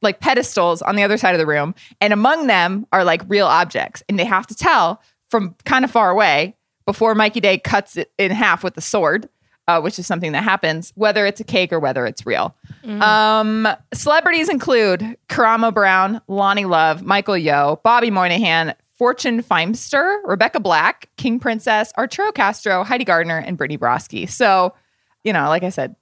like 0.01 0.19
pedestals 0.19 0.81
on 0.83 0.95
the 0.95 1.03
other 1.03 1.17
side 1.17 1.33
of 1.33 1.39
the 1.39 1.47
room, 1.47 1.73
and 2.01 2.13
among 2.13 2.47
them 2.47 2.85
are 2.91 3.03
like 3.03 3.21
real 3.27 3.47
objects, 3.47 4.03
and 4.07 4.19
they 4.19 4.25
have 4.25 4.47
to 4.47 4.55
tell 4.55 5.01
from 5.29 5.55
kind 5.65 5.83
of 5.83 5.91
far 5.91 6.09
away 6.09 6.55
before 6.85 7.15
Mikey 7.15 7.41
Day 7.41 7.57
cuts 7.57 7.97
it 7.97 8.11
in 8.17 8.31
half 8.31 8.63
with 8.63 8.77
a 8.77 8.81
sword 8.81 9.27
uh, 9.67 9.81
which 9.81 9.99
is 9.99 10.07
something 10.07 10.31
that 10.31 10.43
happens, 10.43 10.93
whether 10.95 11.25
it's 11.25 11.41
a 11.41 11.43
cake 11.43 11.73
or 11.73 11.79
whether 11.79 12.05
it's 12.05 12.25
real. 12.25 12.55
Um, 13.01 13.67
celebrities 13.93 14.49
include 14.49 15.17
Karamo 15.27 15.73
Brown, 15.73 16.21
Loni 16.29 16.67
Love, 16.67 17.03
Michael 17.03 17.37
Yo, 17.37 17.79
Bobby 17.83 18.09
Moynihan, 18.09 18.73
Fortune 18.97 19.43
Feimster, 19.43 20.17
Rebecca 20.25 20.59
Black, 20.59 21.09
King 21.17 21.39
Princess, 21.39 21.93
Arturo 21.97 22.31
Castro, 22.31 22.83
Heidi 22.83 23.03
Gardner, 23.05 23.37
and 23.37 23.57
Brittany 23.57 23.77
Broski. 23.77 24.29
So, 24.29 24.73
you 25.23 25.33
know, 25.33 25.47
like 25.49 25.63
I 25.63 25.69
said, 25.69 25.95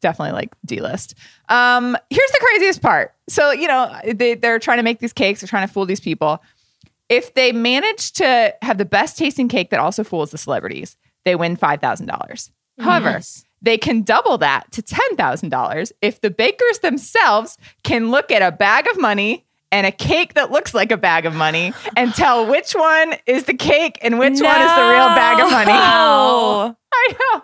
definitely 0.00 0.32
like 0.32 0.54
D 0.64 0.80
list. 0.80 1.14
Um, 1.48 1.96
here's 2.08 2.30
the 2.30 2.38
craziest 2.40 2.80
part. 2.80 3.14
So, 3.28 3.50
you 3.50 3.68
know, 3.68 3.94
they, 4.14 4.34
they're 4.34 4.58
trying 4.58 4.78
to 4.78 4.82
make 4.82 5.00
these 5.00 5.12
cakes, 5.12 5.40
they're 5.40 5.48
trying 5.48 5.66
to 5.66 5.72
fool 5.72 5.86
these 5.86 6.00
people. 6.00 6.42
If 7.08 7.34
they 7.34 7.52
manage 7.52 8.12
to 8.12 8.54
have 8.62 8.78
the 8.78 8.84
best 8.84 9.18
tasting 9.18 9.48
cake 9.48 9.70
that 9.70 9.80
also 9.80 10.04
fools 10.04 10.30
the 10.30 10.38
celebrities, 10.38 10.96
they 11.24 11.34
win 11.34 11.56
$5,000. 11.56 12.50
However, 12.78 13.12
Nice. 13.12 13.44
they 13.60 13.76
can 13.76 14.02
double 14.02 14.38
that 14.38 14.70
to 14.72 14.82
$10,000 14.82 15.92
if 16.00 16.20
the 16.20 16.30
bakers 16.30 16.78
themselves 16.80 17.58
can 17.82 18.10
look 18.10 18.30
at 18.30 18.40
a 18.40 18.52
bag 18.52 18.86
of 18.88 19.00
money 19.00 19.46
and 19.70 19.86
a 19.86 19.92
cake 19.92 20.34
that 20.34 20.50
looks 20.50 20.74
like 20.74 20.90
a 20.92 20.96
bag 20.96 21.26
of 21.26 21.34
money 21.34 21.72
and 21.96 22.14
tell 22.14 22.46
which 22.46 22.72
one 22.72 23.14
is 23.26 23.44
the 23.44 23.54
cake 23.54 23.98
and 24.02 24.18
which 24.18 24.40
one 24.40 24.60
is 24.60 24.74
the 24.74 24.88
real 24.90 25.08
bag 25.08 25.40
of 25.40 25.50
money. 25.50 25.72
No. 25.72 26.76
I 26.92 27.14
know. 27.20 27.42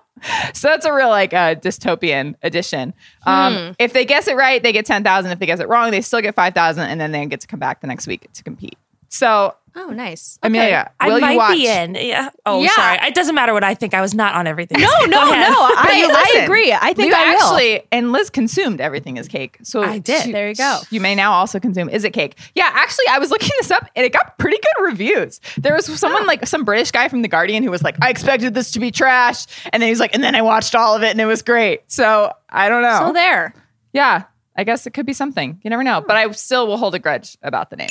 So 0.55 0.69
that's 0.69 0.87
a 0.87 0.93
real 0.93 1.11
like 1.11 1.35
uh, 1.35 1.55
dystopian 1.57 2.35
edition. 2.43 2.95
Um, 3.27 3.75
If 3.79 3.93
they 3.93 4.05
guess 4.07 4.27
it 4.27 4.37
right, 4.37 4.63
they 4.63 4.73
get 4.73 4.87
ten 4.87 5.05
thousand. 5.05 5.33
If 5.33 5.39
they 5.39 5.47
guess 5.47 5.61
it 5.61 5.69
wrong, 5.69 5.91
they 5.91 6.01
still 6.01 6.23
get 6.23 6.35
five 6.35 6.55
thousand, 6.55 6.89
and 6.89 6.99
then 7.01 7.13
they 7.13 7.27
get 7.27 7.41
to 7.41 7.47
come 7.47 7.61
back 7.61 7.83
the 7.83 7.87
next 7.87 8.07
week 8.07 8.33
to 8.33 8.43
compete. 8.43 8.79
So 9.09 9.55
oh, 9.77 9.91
nice. 9.91 10.39
Amelia, 10.43 10.91
I 11.01 11.09
will 11.09 11.21
might 11.21 11.33
you 11.33 11.37
watch? 11.39 11.53
be 11.57 11.67
in. 11.69 11.95
Yeah. 11.95 12.31
Oh, 12.47 12.63
Yeah. 12.63 12.71
sorry. 12.71 12.99
It 13.09 13.15
doesn't 13.15 13.35
matter 13.35 13.53
what 13.53 13.65
I 13.65 13.75
think. 13.75 13.95
I 13.95 14.01
was 14.01 14.15
not 14.15 14.35
on 14.35 14.47
everything. 14.47 14.81
No, 14.81 14.89
no, 15.01 15.07
no. 15.07 15.21
I, 15.31 16.35
I 16.37 16.43
agree. 16.45 16.73
I 16.73 16.93
think 16.95 17.09
you 17.11 17.15
I 17.15 17.31
will. 17.35 17.41
actually 17.41 17.83
and 17.93 18.13
Liz 18.13 18.31
consumed 18.31 18.81
everything 18.81 19.19
as 19.19 19.29
cake. 19.29 19.59
So 19.63 19.83
I 19.83 19.99
did. 19.99 20.23
she- 20.23 20.33
There 20.33 20.49
you 20.49 20.55
go. 20.55 20.79
You 20.91 21.01
may 21.01 21.15
now 21.15 21.33
also 21.33 21.59
consume 21.61 21.89
is 21.89 22.05
it 22.05 22.13
cake? 22.13 22.37
Yeah, 22.55 22.71
actually, 22.73 23.07
I 23.11 23.19
was 23.19 23.31
looking 23.31 23.51
this 23.61 23.71
up 23.71 23.89
and 23.97 24.05
it 24.07 24.13
got 24.13 24.39
pretty 24.39 24.59
good 24.59 24.85
reviews. 24.85 25.41
There 25.59 25.75
was 25.75 25.87
someone 25.87 26.27
like 26.27 26.47
some 26.47 26.65
British 26.65 26.91
guy 26.91 27.09
from 27.09 27.23
the 27.23 27.29
Guardian 27.29 27.63
who 27.63 27.71
was 27.71 27.83
like, 27.83 27.97
I 28.03 28.11
expected 28.11 28.55
this 28.55 28.71
to 28.73 28.81
be 28.81 28.91
trash, 28.91 29.47
and 29.73 29.83
then 29.83 29.89
he's 29.89 30.01
like, 30.01 30.15
and 30.15 30.23
then 30.23 30.35
I 30.35 30.43
watched 30.43 30.75
all 30.75 30.95
of 30.95 31.03
it 31.03 31.11
and 31.11 31.21
it 31.21 31.27
was 31.27 31.43
great. 31.43 31.83
So 31.91 32.33
I 32.49 32.69
don't 32.69 32.83
know. 32.83 32.99
So 33.09 33.13
there. 33.13 33.55
yeah, 33.93 34.25
I 34.57 34.65
guess 34.65 34.87
it 34.87 34.93
could 34.95 35.07
be 35.07 35.13
something. 35.13 35.61
You 35.65 35.71
never 35.71 35.83
know, 35.83 36.01
but 36.07 36.17
I 36.17 36.31
still 36.33 36.67
will 36.67 36.77
hold 36.77 36.95
a 36.95 36.99
grudge 36.99 37.37
about 37.43 37.71
the 37.71 37.77
name. 37.77 37.91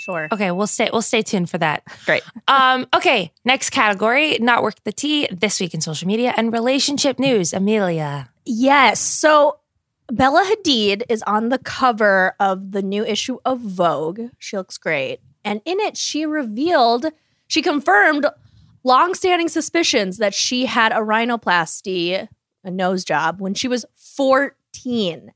Sure. 0.00 0.28
Okay, 0.32 0.50
we'll 0.50 0.66
stay 0.66 0.88
we'll 0.90 1.02
stay 1.02 1.20
tuned 1.20 1.50
for 1.50 1.58
that. 1.58 1.82
Great. 2.06 2.22
Um, 2.48 2.86
okay, 2.94 3.32
next 3.44 3.70
category, 3.70 4.38
not 4.38 4.62
work 4.62 4.82
the 4.84 4.92
tea, 4.92 5.28
this 5.30 5.60
week 5.60 5.74
in 5.74 5.82
social 5.82 6.08
media 6.08 6.32
and 6.36 6.52
relationship 6.52 7.18
news. 7.18 7.52
Amelia. 7.52 8.30
Yes. 8.46 8.98
So 8.98 9.58
Bella 10.10 10.42
Hadid 10.50 11.02
is 11.08 11.22
on 11.24 11.50
the 11.50 11.58
cover 11.58 12.34
of 12.40 12.72
the 12.72 12.82
new 12.82 13.04
issue 13.04 13.38
of 13.44 13.60
Vogue. 13.60 14.30
She 14.38 14.56
looks 14.56 14.78
great. 14.78 15.20
And 15.44 15.60
in 15.64 15.78
it, 15.80 15.96
she 15.96 16.24
revealed, 16.24 17.06
she 17.46 17.60
confirmed 17.60 18.26
longstanding 18.82 19.48
suspicions 19.48 20.16
that 20.16 20.34
she 20.34 20.66
had 20.66 20.92
a 20.92 20.96
rhinoplasty, 20.96 22.26
a 22.64 22.70
nose 22.70 23.04
job, 23.04 23.40
when 23.40 23.54
she 23.54 23.68
was 23.68 23.84
14. 23.94 25.32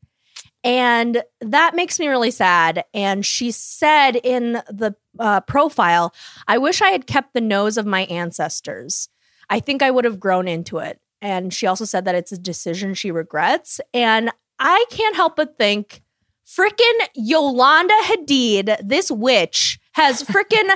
And 0.64 1.23
that 1.42 1.76
makes 1.76 2.00
me 2.00 2.09
really 2.09 2.30
sad. 2.30 2.85
And 2.94 3.25
she 3.25 3.50
said 3.50 4.16
in 4.16 4.54
the 4.68 4.97
uh, 5.18 5.42
profile, 5.42 6.14
I 6.49 6.56
wish 6.56 6.80
I 6.80 6.88
had 6.88 7.06
kept 7.06 7.35
the 7.35 7.42
nose 7.42 7.76
of 7.76 7.85
my 7.85 8.06
ancestors. 8.06 9.11
I 9.50 9.61
think 9.61 9.83
I 9.83 9.90
would 9.90 10.06
have 10.06 10.18
grown 10.18 10.49
into 10.49 10.78
it. 10.78 11.00
And 11.21 11.52
she 11.52 11.66
also 11.66 11.85
said 11.85 12.06
that 12.06 12.14
it's 12.14 12.33
a 12.33 12.38
decision 12.38 12.94
she 12.94 13.11
regrets. 13.11 13.78
And 13.92 14.30
I 14.59 14.85
can't 14.90 15.16
help 15.16 15.37
but 15.37 15.59
think 15.59 16.02
frickin' 16.47 17.09
Yolanda 17.14 17.94
Hadid, 18.04 18.76
this 18.83 19.11
witch, 19.11 19.78
has 19.92 20.23
frickin' 20.23 20.71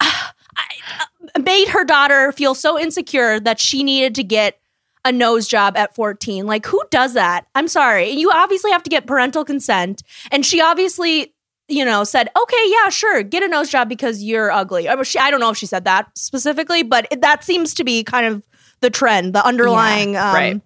made 1.42 1.68
her 1.68 1.84
daughter 1.84 2.32
feel 2.32 2.54
so 2.54 2.78
insecure 2.78 3.38
that 3.40 3.60
she 3.60 3.82
needed 3.82 4.14
to 4.14 4.24
get 4.24 4.60
a 5.04 5.12
nose 5.12 5.48
job 5.48 5.76
at 5.76 5.94
14. 5.94 6.46
Like, 6.46 6.66
who 6.66 6.80
does 6.90 7.14
that? 7.14 7.46
I'm 7.54 7.68
sorry. 7.68 8.10
You 8.10 8.30
obviously 8.30 8.70
have 8.70 8.82
to 8.82 8.90
get 8.90 9.06
parental 9.06 9.44
consent. 9.44 10.02
And 10.30 10.44
she 10.44 10.60
obviously, 10.60 11.34
you 11.68 11.84
know, 11.84 12.04
said, 12.04 12.28
okay, 12.40 12.64
yeah, 12.66 12.88
sure, 12.90 13.22
get 13.22 13.42
a 13.42 13.48
nose 13.48 13.70
job 13.70 13.88
because 13.88 14.22
you're 14.22 14.50
ugly. 14.50 14.88
Or 14.88 15.04
she, 15.04 15.18
I 15.18 15.30
don't 15.30 15.40
know 15.40 15.50
if 15.50 15.56
she 15.56 15.66
said 15.66 15.84
that 15.84 16.06
specifically, 16.16 16.82
but 16.82 17.06
it, 17.10 17.20
that 17.22 17.44
seems 17.44 17.74
to 17.74 17.84
be 17.84 18.04
kind 18.04 18.26
of 18.26 18.46
the 18.80 18.90
trend, 18.90 19.34
the 19.34 19.44
underlying 19.44 20.16
um, 20.16 20.34
right. 20.34 20.60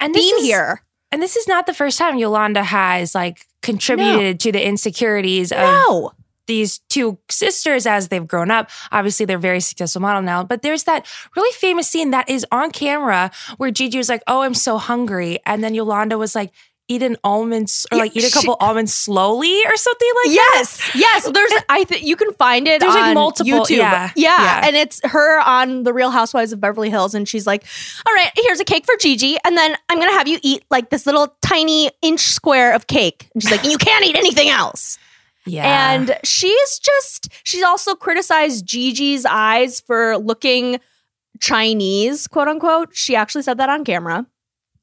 And 0.00 0.14
theme 0.14 0.36
is, 0.36 0.42
here. 0.42 0.82
And 1.10 1.22
this 1.22 1.36
is 1.36 1.46
not 1.46 1.66
the 1.66 1.74
first 1.74 1.98
time 1.98 2.18
Yolanda 2.18 2.62
has 2.62 3.14
like 3.14 3.46
contributed 3.62 4.40
to 4.40 4.52
the 4.52 4.66
insecurities 4.66 5.52
of 5.52 5.58
No. 5.58 6.12
These 6.46 6.80
two 6.88 7.18
sisters 7.30 7.86
as 7.86 8.08
they've 8.08 8.26
grown 8.26 8.50
up. 8.50 8.68
Obviously, 8.90 9.26
they're 9.26 9.38
very 9.38 9.60
successful 9.60 10.02
model 10.02 10.22
now, 10.22 10.42
but 10.42 10.62
there's 10.62 10.84
that 10.84 11.06
really 11.36 11.52
famous 11.54 11.88
scene 11.88 12.10
that 12.10 12.28
is 12.28 12.44
on 12.50 12.70
camera 12.70 13.30
where 13.58 13.70
Gigi 13.70 13.98
was 13.98 14.08
like, 14.08 14.22
"Oh, 14.26 14.42
I'm 14.42 14.54
so 14.54 14.78
hungry," 14.78 15.38
and 15.46 15.62
then 15.62 15.74
Yolanda 15.74 16.18
was 16.18 16.34
like, 16.34 16.50
"Eat 16.88 17.02
an 17.02 17.16
almond 17.22 17.72
or 17.92 17.98
like 17.98 18.16
eat 18.16 18.24
a 18.24 18.26
she- 18.26 18.32
couple 18.32 18.56
almonds 18.60 18.92
slowly 18.92 19.64
or 19.66 19.76
something 19.76 20.08
like 20.24 20.34
that." 20.34 20.50
Yes, 20.56 20.90
yes. 20.96 21.30
There's, 21.30 21.52
I 21.68 21.84
think 21.84 22.02
you 22.04 22.16
can 22.16 22.32
find 22.34 22.66
it. 22.66 22.80
There's, 22.80 22.92
like, 22.94 23.04
on 23.04 23.14
multiple- 23.14 23.52
YouTube. 23.64 23.76
yeah, 23.78 24.10
yeah, 24.16 24.42
yeah. 24.42 24.66
and 24.66 24.74
it's 24.76 25.00
her 25.04 25.40
on 25.40 25.84
the 25.84 25.92
Real 25.92 26.10
Housewives 26.10 26.52
of 26.52 26.60
Beverly 26.60 26.90
Hills, 26.90 27.14
and 27.14 27.28
she's 27.28 27.46
like, 27.46 27.64
"All 28.06 28.12
right, 28.14 28.30
here's 28.36 28.58
a 28.60 28.64
cake 28.64 28.84
for 28.84 28.96
Gigi, 28.98 29.36
and 29.44 29.56
then 29.56 29.76
I'm 29.88 29.98
gonna 29.98 30.10
have 30.12 30.26
you 30.28 30.38
eat 30.42 30.64
like 30.70 30.90
this 30.90 31.06
little 31.06 31.34
tiny 31.40 31.90
inch 32.02 32.20
square 32.20 32.74
of 32.74 32.88
cake." 32.88 33.28
And 33.32 33.42
she's 33.42 33.52
like, 33.52 33.64
you 33.64 33.78
can't 33.78 34.04
eat 34.04 34.16
anything 34.16 34.48
else." 34.48 34.98
Yeah. 35.46 35.92
And 35.92 36.16
she's 36.24 36.78
just, 36.78 37.28
she's 37.44 37.62
also 37.62 37.94
criticized 37.94 38.66
Gigi's 38.66 39.26
eyes 39.26 39.80
for 39.80 40.18
looking 40.18 40.80
Chinese, 41.40 42.28
quote 42.28 42.48
unquote. 42.48 42.90
She 42.94 43.16
actually 43.16 43.42
said 43.42 43.58
that 43.58 43.68
on 43.68 43.84
camera. 43.84 44.26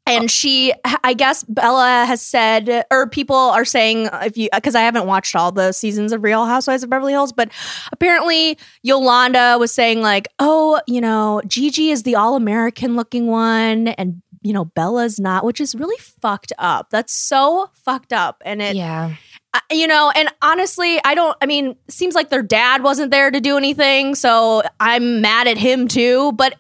And 0.06 0.24
oh. 0.24 0.28
she, 0.28 0.74
I 1.04 1.14
guess 1.14 1.44
Bella 1.44 2.04
has 2.06 2.20
said, 2.20 2.84
or 2.90 3.08
people 3.08 3.36
are 3.36 3.64
saying, 3.64 4.10
if 4.24 4.38
you, 4.38 4.50
because 4.52 4.74
I 4.74 4.82
haven't 4.82 5.06
watched 5.06 5.36
all 5.36 5.52
the 5.52 5.72
seasons 5.72 6.12
of 6.12 6.24
Real 6.24 6.48
Housewives 6.48 6.82
of 6.82 6.90
Beverly 6.90 7.14
Hills, 7.14 7.32
but 7.32 7.52
apparently 7.92 8.58
Yolanda 8.82 9.58
was 9.60 9.72
saying, 9.72 10.02
like, 10.02 10.28
oh, 10.40 10.82
you 10.88 11.00
know, 11.00 11.44
Gigi 11.46 11.92
is 11.92 12.04
the 12.04 12.16
all 12.16 12.36
American 12.36 12.96
looking 12.96 13.28
one, 13.28 13.90
and, 13.90 14.24
you 14.42 14.52
know, 14.52 14.66
Bella's 14.66 15.20
not, 15.20 15.46
which 15.46 15.62
is 15.62 15.76
really 15.76 15.98
fucked 16.00 16.54
up. 16.58 16.90
That's 16.90 17.14
so 17.14 17.70
fucked 17.76 18.12
up. 18.12 18.42
And 18.44 18.64
it, 18.64 18.76
Yeah. 18.76 19.14
You 19.72 19.88
know, 19.88 20.12
and 20.16 20.30
honestly, 20.42 21.00
I 21.04 21.16
don't, 21.16 21.36
I 21.42 21.46
mean, 21.48 21.76
seems 21.88 22.14
like 22.16 22.30
their 22.30 22.44
dad 22.44 22.84
wasn't 22.84 23.10
there 23.12 23.32
to 23.32 23.40
do 23.40 23.58
anything. 23.58 24.14
So 24.16 24.62
I'm 24.80 25.22
mad 25.22 25.48
at 25.48 25.58
him 25.58 25.88
too. 25.88 26.32
But 26.34 26.56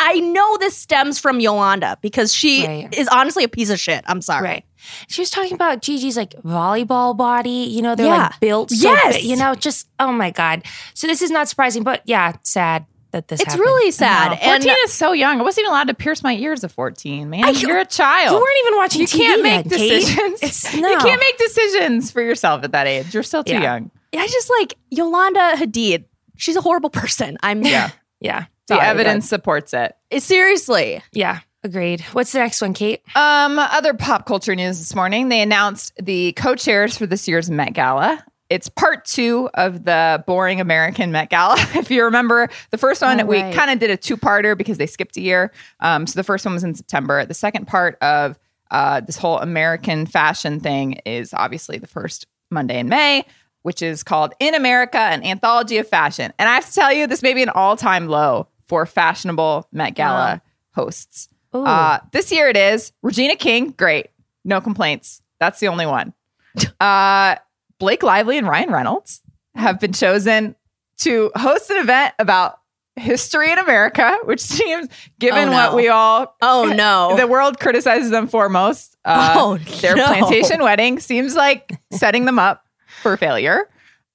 I 0.00 0.20
know 0.20 0.56
this 0.58 0.76
stems 0.76 1.18
from 1.18 1.38
Yolanda 1.40 1.96
because 2.02 2.34
she 2.34 2.66
Right. 2.66 2.94
is 2.94 3.08
honestly 3.08 3.44
a 3.44 3.48
piece 3.48 3.70
of 3.70 3.78
shit. 3.78 4.04
I'm 4.06 4.20
sorry. 4.20 4.44
Right. 4.48 4.64
She 5.08 5.22
was 5.22 5.30
talking 5.30 5.54
about 5.54 5.80
Gigi's 5.80 6.16
like 6.16 6.30
volleyball 6.42 7.16
body. 7.16 7.48
You 7.70 7.82
know, 7.82 7.94
they're 7.94 8.06
Yeah. 8.06 8.22
like 8.24 8.40
built 8.40 8.70
so 8.70 8.90
Yes. 8.90 9.16
big, 9.16 9.24
you 9.24 9.36
know, 9.36 9.54
just 9.54 9.88
oh 10.00 10.12
my 10.12 10.30
God. 10.30 10.62
So 10.92 11.06
this 11.06 11.22
is 11.22 11.30
not 11.30 11.48
surprising, 11.48 11.82
but 11.84 12.02
yeah, 12.04 12.32
sad 12.42 12.84
that 13.14 13.28
this 13.28 13.40
It's 13.40 13.52
happened. 13.52 13.60
really 13.60 13.90
sad. 13.92 14.32
No, 14.32 14.36
And 14.38 14.62
14 14.64 14.76
is 14.84 14.92
so 14.92 15.12
young. 15.12 15.40
I 15.40 15.42
wasn't 15.44 15.62
even 15.64 15.70
allowed 15.70 15.86
to 15.88 15.94
pierce 15.94 16.22
my 16.22 16.34
ears 16.34 16.64
at 16.64 16.72
14, 16.72 17.30
man. 17.30 17.44
I- 17.44 17.50
You're 17.50 17.78
a 17.78 17.84
child. 17.86 18.32
You 18.32 18.38
weren't 18.38 18.58
even 18.66 18.76
watching 18.76 19.00
You 19.02 19.06
TV 19.06 19.18
can't 19.18 19.42
make 19.42 19.64
then, 19.66 19.78
decisions. 19.78 20.40
It's 20.42 20.74
You 20.74 20.82
can't 20.98 21.20
make 21.20 21.38
decisions 21.38 22.10
for 22.10 22.20
yourself 22.22 22.64
at 22.64 22.72
that 22.72 22.86
age. 22.88 23.14
You're 23.14 23.22
still 23.22 23.44
too 23.44 23.52
Yeah. 23.54 23.62
young. 23.62 23.90
I 24.16 24.26
just 24.26 24.50
like 24.58 24.74
Yolanda 24.90 25.52
Hadid. 25.56 26.04
She's 26.36 26.56
a 26.56 26.60
horrible 26.60 26.90
person. 26.90 27.38
I'm 27.42 27.62
Yeah. 27.62 27.90
Yeah. 28.20 28.46
The 28.68 28.74
Sorry, 28.76 28.86
evidence 28.86 29.28
supports 29.28 29.74
it. 29.74 29.94
but- 30.10 30.22
seriously. 30.22 31.02
Yeah. 31.12 31.40
Agreed. 31.62 32.00
What's 32.12 32.32
the 32.32 32.40
next 32.40 32.60
one, 32.60 32.74
Kate? 32.74 33.00
Um, 33.14 33.58
other 33.58 33.94
pop 33.94 34.26
culture 34.26 34.54
news 34.54 34.78
this 34.78 34.94
morning. 34.94 35.28
They 35.30 35.40
announced 35.40 35.92
the 36.02 36.32
co-chairs 36.32 36.96
for 36.98 37.06
this 37.06 37.26
year's 37.28 37.48
Met 37.50 37.72
Gala. 37.74 38.22
It's 38.50 38.68
part 38.68 39.04
two 39.04 39.48
of 39.54 39.84
the 39.84 40.22
boring 40.26 40.60
American 40.60 41.12
Met 41.12 41.30
Gala. 41.30 41.56
if 41.74 41.90
you 41.90 42.04
remember, 42.04 42.48
the 42.70 42.78
first 42.78 43.00
one 43.02 43.20
Oh, 43.20 43.24
we 43.24 43.40
kind 43.52 43.70
of 43.70 43.78
did 43.78 43.90
a 43.90 43.96
two-parter 43.96 44.56
because 44.56 44.78
they 44.78 44.86
skipped 44.86 45.16
a 45.16 45.20
year. 45.20 45.50
Um, 45.80 46.06
so 46.06 46.18
the 46.18 46.24
first 46.24 46.44
one 46.44 46.54
was 46.54 46.64
in 46.64 46.74
September. 46.74 47.24
The 47.24 47.34
second 47.34 47.66
part 47.66 47.96
of 48.02 48.38
uh, 48.70 49.00
this 49.00 49.16
whole 49.16 49.38
American 49.38 50.04
fashion 50.06 50.60
thing 50.60 50.94
is 51.06 51.32
obviously 51.32 51.78
the 51.78 51.86
first 51.86 52.26
Monday 52.50 52.78
in 52.78 52.88
May, 52.88 53.24
which 53.62 53.80
is 53.82 54.02
called 54.02 54.34
In 54.40 54.54
America, 54.54 54.98
an 54.98 55.24
anthology 55.24 55.78
of 55.78 55.88
fashion. 55.88 56.32
And 56.38 56.48
I 56.48 56.54
have 56.54 56.66
to 56.66 56.74
tell 56.74 56.92
you, 56.92 57.06
this 57.06 57.22
may 57.22 57.34
be 57.34 57.42
an 57.42 57.48
all-time 57.48 58.08
low 58.08 58.48
for 58.66 58.84
fashionable 58.84 59.68
Met 59.72 59.94
Gala 59.94 60.42
hosts. 60.74 61.28
Uh, 61.52 61.98
this 62.12 62.32
year 62.32 62.48
it 62.48 62.56
is 62.56 62.92
Regina 63.02 63.36
King, 63.36 63.70
great, 63.70 64.08
no 64.44 64.60
complaints. 64.60 65.22
That's 65.40 65.60
the 65.60 65.68
only 65.68 65.86
one. 65.86 66.12
Uh, 66.80 67.36
Blake 67.78 68.02
Lively 68.02 68.38
and 68.38 68.46
Ryan 68.48 68.70
Reynolds 68.70 69.20
have 69.54 69.80
been 69.80 69.92
chosen 69.92 70.56
to 70.98 71.30
host 71.34 71.70
an 71.70 71.78
event 71.78 72.14
about 72.18 72.58
history 72.96 73.50
in 73.50 73.58
America, 73.58 74.16
which 74.24 74.40
seems, 74.40 74.88
given 75.18 75.48
Oh, 75.48 75.50
no. 75.50 75.52
what 75.52 75.74
we 75.76 75.88
all, 75.88 76.36
Oh 76.40 76.64
no. 76.76 77.16
the 77.16 77.26
world 77.26 77.58
criticizes 77.58 78.10
them 78.10 78.28
for 78.28 78.48
most, 78.48 78.96
uh, 79.04 79.34
Oh, 79.36 79.58
their 79.80 79.96
no. 79.96 80.06
plantation 80.06 80.62
wedding 80.62 81.00
seems 81.00 81.34
like 81.34 81.72
setting 81.92 82.24
them 82.24 82.38
up 82.38 82.64
for 83.02 83.16
failure. 83.16 83.68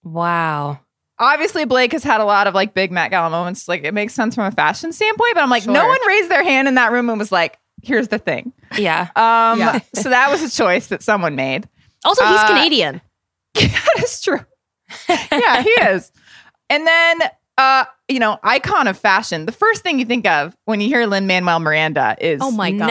wow. 0.04 0.80
Obviously, 1.22 1.66
Blake 1.66 1.92
has 1.92 2.02
had 2.02 2.22
a 2.22 2.24
lot 2.24 2.48
of 2.48 2.54
like 2.54 2.74
big 2.74 2.94
Met 2.94 3.12
Gala 3.12 3.30
moments. 3.30 3.68
Like 3.68 3.84
it 3.84 3.94
makes 3.94 4.14
sense 4.14 4.36
from 4.36 4.46
a 4.46 4.52
fashion 4.52 4.94
standpoint, 4.94 5.34
but 5.36 5.44
I'm 5.44 5.50
like, 5.50 5.68
no 5.68 5.86
one 5.86 6.08
raised 6.08 6.32
their 6.32 6.44
hand 6.46 6.70
in 6.70 6.76
that 6.76 6.94
room 6.94 7.10
and 7.10 7.20
was 7.20 7.30
like, 7.30 7.60
"Here's 7.84 8.08
the 8.08 8.20
thing." 8.20 8.54
Yeah. 8.78 9.10
Um, 9.18 9.60
Yeah. 9.60 9.80
so 9.96 10.08
that 10.12 10.32
was 10.32 10.42
a 10.42 10.50
choice 10.50 10.88
that 10.88 11.04
someone 11.04 11.36
made. 11.36 11.68
also, 12.06 12.24
he's 12.26 12.40
uh, 12.40 12.48
Canadian. 12.48 13.02
that 13.96 14.04
is 14.04 14.22
true. 14.22 14.40
yeah, 15.32 15.62
he 15.64 15.70
is. 15.70 16.12
And 16.70 16.86
then, 16.88 17.20
uh, 17.58 17.86
you 18.08 18.20
know, 18.20 18.40
icon 18.44 18.88
of 18.88 18.98
fashion. 18.98 19.46
The 19.46 19.52
first 19.52 19.84
thing 19.84 20.00
you 20.00 20.06
think 20.06 20.28
of 20.28 20.56
when 20.66 20.82
you 20.82 20.88
hear 20.88 21.06
Lin 21.06 21.28
Manuel 21.28 21.60
Miranda 21.60 22.16
is 22.20 22.40
Oh 22.44 22.52
my 22.52 22.72
god. 22.72 22.88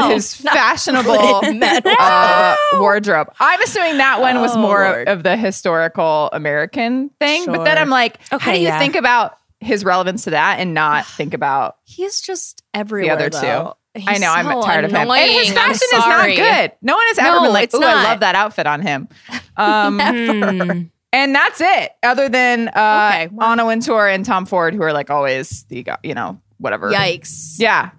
No. 0.00 0.08
his 0.14 0.34
fashionable 0.36 1.40
Lin-Manuel. 1.42 1.96
uh, 1.98 2.56
wardrobe. 2.74 3.28
I'm 3.38 3.60
assuming 3.62 3.98
that 3.98 4.20
one 4.20 4.40
was 4.40 4.56
Oh, 4.56 4.60
more 4.60 4.84
Lord. 4.84 5.08
of, 5.08 5.18
of 5.18 5.22
the 5.24 5.36
historical 5.36 6.30
American 6.32 7.10
thing. 7.20 7.46
But 7.46 7.64
then 7.64 7.76
I'm 7.78 7.90
like, 7.90 8.18
how 8.30 8.52
do 8.52 8.58
you 8.58 8.66
yeah. 8.68 8.78
think 8.78 8.96
about 8.96 9.36
his 9.60 9.84
relevance 9.84 10.24
to 10.24 10.30
that 10.30 10.58
and 10.58 10.74
not 10.74 11.06
think 11.16 11.34
about 11.34 11.76
He's 11.84 12.20
just 12.20 12.62
everywhere. 12.74 13.16
the 13.16 13.26
other 13.26 13.30
two? 13.68 13.72
Though. 13.94 14.00
I 14.06 14.12
He's 14.12 14.20
know 14.20 14.32
I'm 14.32 14.46
so 14.46 14.62
tired 14.62 14.84
of 14.84 14.90
him. 14.90 14.96
And 15.10 15.10
his 15.10 15.50
annoying. 15.50 15.58
I'm 15.58 15.74
fashion 15.74 15.88
is 15.92 15.92
not 15.92 16.26
good. 16.26 16.72
No 16.82 16.94
one 16.96 17.06
has 17.08 17.18
ever 17.18 17.28
No, 17.36 17.42
been 17.42 17.52
like, 17.52 17.70
"Oh, 17.74 17.82
I 17.82 18.04
love 18.04 18.20
that 18.20 18.34
outfit 18.34 18.66
on 18.66 18.80
him." 18.82 19.08
Um, 19.56 20.00
Hmm. 20.00 20.82
and 21.12 21.34
that's 21.34 21.60
it. 21.60 21.92
Other 22.02 22.28
than 22.30 22.68
uh, 22.68 23.10
Okay, 23.12 23.28
well- 23.32 23.48
Anna 23.50 23.66
Wintour 23.66 24.06
and 24.08 24.24
Tom 24.24 24.46
Ford, 24.46 24.74
who 24.74 24.82
are 24.82 24.92
like 24.94 25.10
always 25.10 25.64
the 25.64 25.86
you 26.02 26.14
know 26.14 26.40
whatever. 26.58 26.90
Yikes. 26.90 27.56
Yeah, 27.58 27.90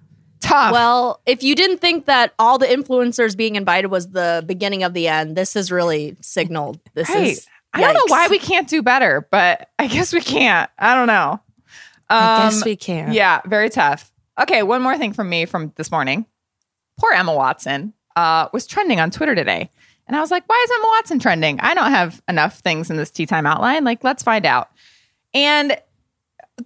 tough. 0.42 0.72
Well, 0.74 1.22
if 1.28 1.44
you 1.44 1.54
didn't 1.54 1.78
think 1.78 2.06
that 2.08 2.34
all 2.40 2.58
the 2.58 2.66
influencers 2.66 3.38
being 3.38 3.56
invited 3.56 3.88
was 3.92 4.10
the 4.10 4.44
beginning 4.48 4.82
of 4.82 4.94
the 4.96 5.08
end, 5.08 5.36
this 5.36 5.54
has 5.54 5.72
really 5.72 6.16
signaled 6.22 6.80
this 6.96 7.08
Right. 7.10 7.28
is. 7.28 7.48
I 7.76 7.82
don't 7.82 7.94
know 7.94 8.06
why 8.08 8.28
we 8.30 8.40
can't 8.40 8.68
do 8.68 8.82
better, 8.82 9.28
but 9.32 9.70
I 9.80 9.88
guess 9.88 10.12
we 10.14 10.22
can't. 10.22 10.70
I 10.80 10.94
don't 10.96 11.08
know. 11.08 11.40
I 12.10 12.44
Um, 12.46 12.50
guess 12.50 12.66
we 12.66 12.76
can. 12.76 13.14
Yeah, 13.14 13.42
very 13.46 13.70
tough. 13.70 14.12
Okay, 14.42 14.64
one 14.64 14.82
more 14.82 14.98
thing 14.98 15.14
from 15.14 15.30
me 15.30 15.46
from 15.46 15.72
this 15.76 15.92
morning. 15.92 16.26
Poor 17.00 17.12
Emma 17.12 17.34
Watson 17.34 17.94
uh, 18.16 18.48
was 18.54 18.66
trending 18.68 19.00
on 19.00 19.12
Twitter 19.12 19.36
today. 19.36 19.70
And 20.08 20.18
I 20.18 20.22
was 20.22 20.32
like, 20.32 20.44
why 20.48 20.62
is 20.66 20.72
Emma 20.76 20.88
Watson 20.98 21.20
trending? 21.20 21.60
I 21.62 21.74
don't 21.74 21.92
have 21.92 22.22
enough 22.28 22.60
things 22.60 22.90
in 22.90 22.98
this 22.98 23.10
tea 23.12 23.26
time 23.26 23.46
outline. 23.46 23.84
Like, 23.84 24.04
let's 24.04 24.22
find 24.22 24.46
out. 24.46 24.70
And 25.34 25.78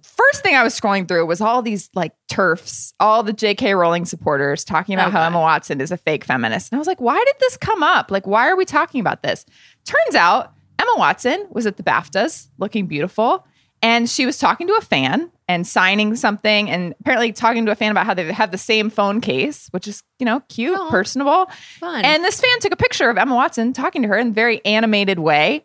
first 0.02 0.42
thing 0.42 0.54
I 0.54 0.62
was 0.62 0.78
scrolling 0.78 1.06
through 1.06 1.24
was 1.26 1.40
all 1.40 1.62
these 1.62 1.88
like 1.94 2.12
TERFs, 2.30 2.92
all 3.00 3.22
the 3.22 3.32
JK 3.32 3.78
Rowling 3.78 4.04
supporters 4.06 4.64
talking 4.64 4.94
about 4.94 5.08
Oh, 5.08 5.12
how 5.12 5.18
God. 5.20 5.26
Emma 5.26 5.40
Watson 5.40 5.80
is 5.80 5.92
a 5.92 5.96
fake 5.96 6.24
feminist. 6.24 6.72
And 6.72 6.78
I 6.78 6.80
was 6.80 6.86
like, 6.88 7.00
why 7.00 7.16
did 7.16 7.36
this 7.40 7.56
come 7.56 7.82
up? 7.82 8.10
Like, 8.10 8.26
why 8.26 8.48
are 8.48 8.56
we 8.56 8.64
talking 8.64 9.00
about 9.00 9.22
this? 9.22 9.46
Turns 9.84 10.14
out 10.14 10.52
Emma 10.78 10.94
Watson 10.96 11.46
was 11.50 11.64
at 11.66 11.76
the 11.76 11.82
BAFTAs 11.82 12.48
looking 12.58 12.86
beautiful 12.86 13.46
and 13.82 14.08
she 14.08 14.26
was 14.26 14.38
talking 14.38 14.66
to 14.66 14.74
a 14.74 14.80
fan 14.80 15.30
and 15.48 15.66
signing 15.66 16.14
something 16.16 16.68
and 16.70 16.94
apparently 17.00 17.32
talking 17.32 17.64
to 17.66 17.72
a 17.72 17.74
fan 17.74 17.90
about 17.90 18.04
how 18.06 18.14
they 18.14 18.30
have 18.32 18.50
the 18.50 18.58
same 18.58 18.90
phone 18.90 19.20
case, 19.20 19.68
which 19.70 19.86
is, 19.88 20.02
you 20.18 20.26
know, 20.26 20.40
cute, 20.48 20.76
Oh. 20.78 20.88
personable. 20.90 21.46
Fun. 21.78 22.04
And 22.04 22.22
this 22.24 22.40
fan 22.40 22.60
took 22.60 22.72
a 22.72 22.76
picture 22.76 23.08
of 23.08 23.16
Emma 23.16 23.34
Watson 23.34 23.72
talking 23.72 24.02
to 24.02 24.08
her 24.08 24.18
in 24.18 24.28
a 24.28 24.32
very 24.32 24.64
animated 24.64 25.18
way. 25.18 25.64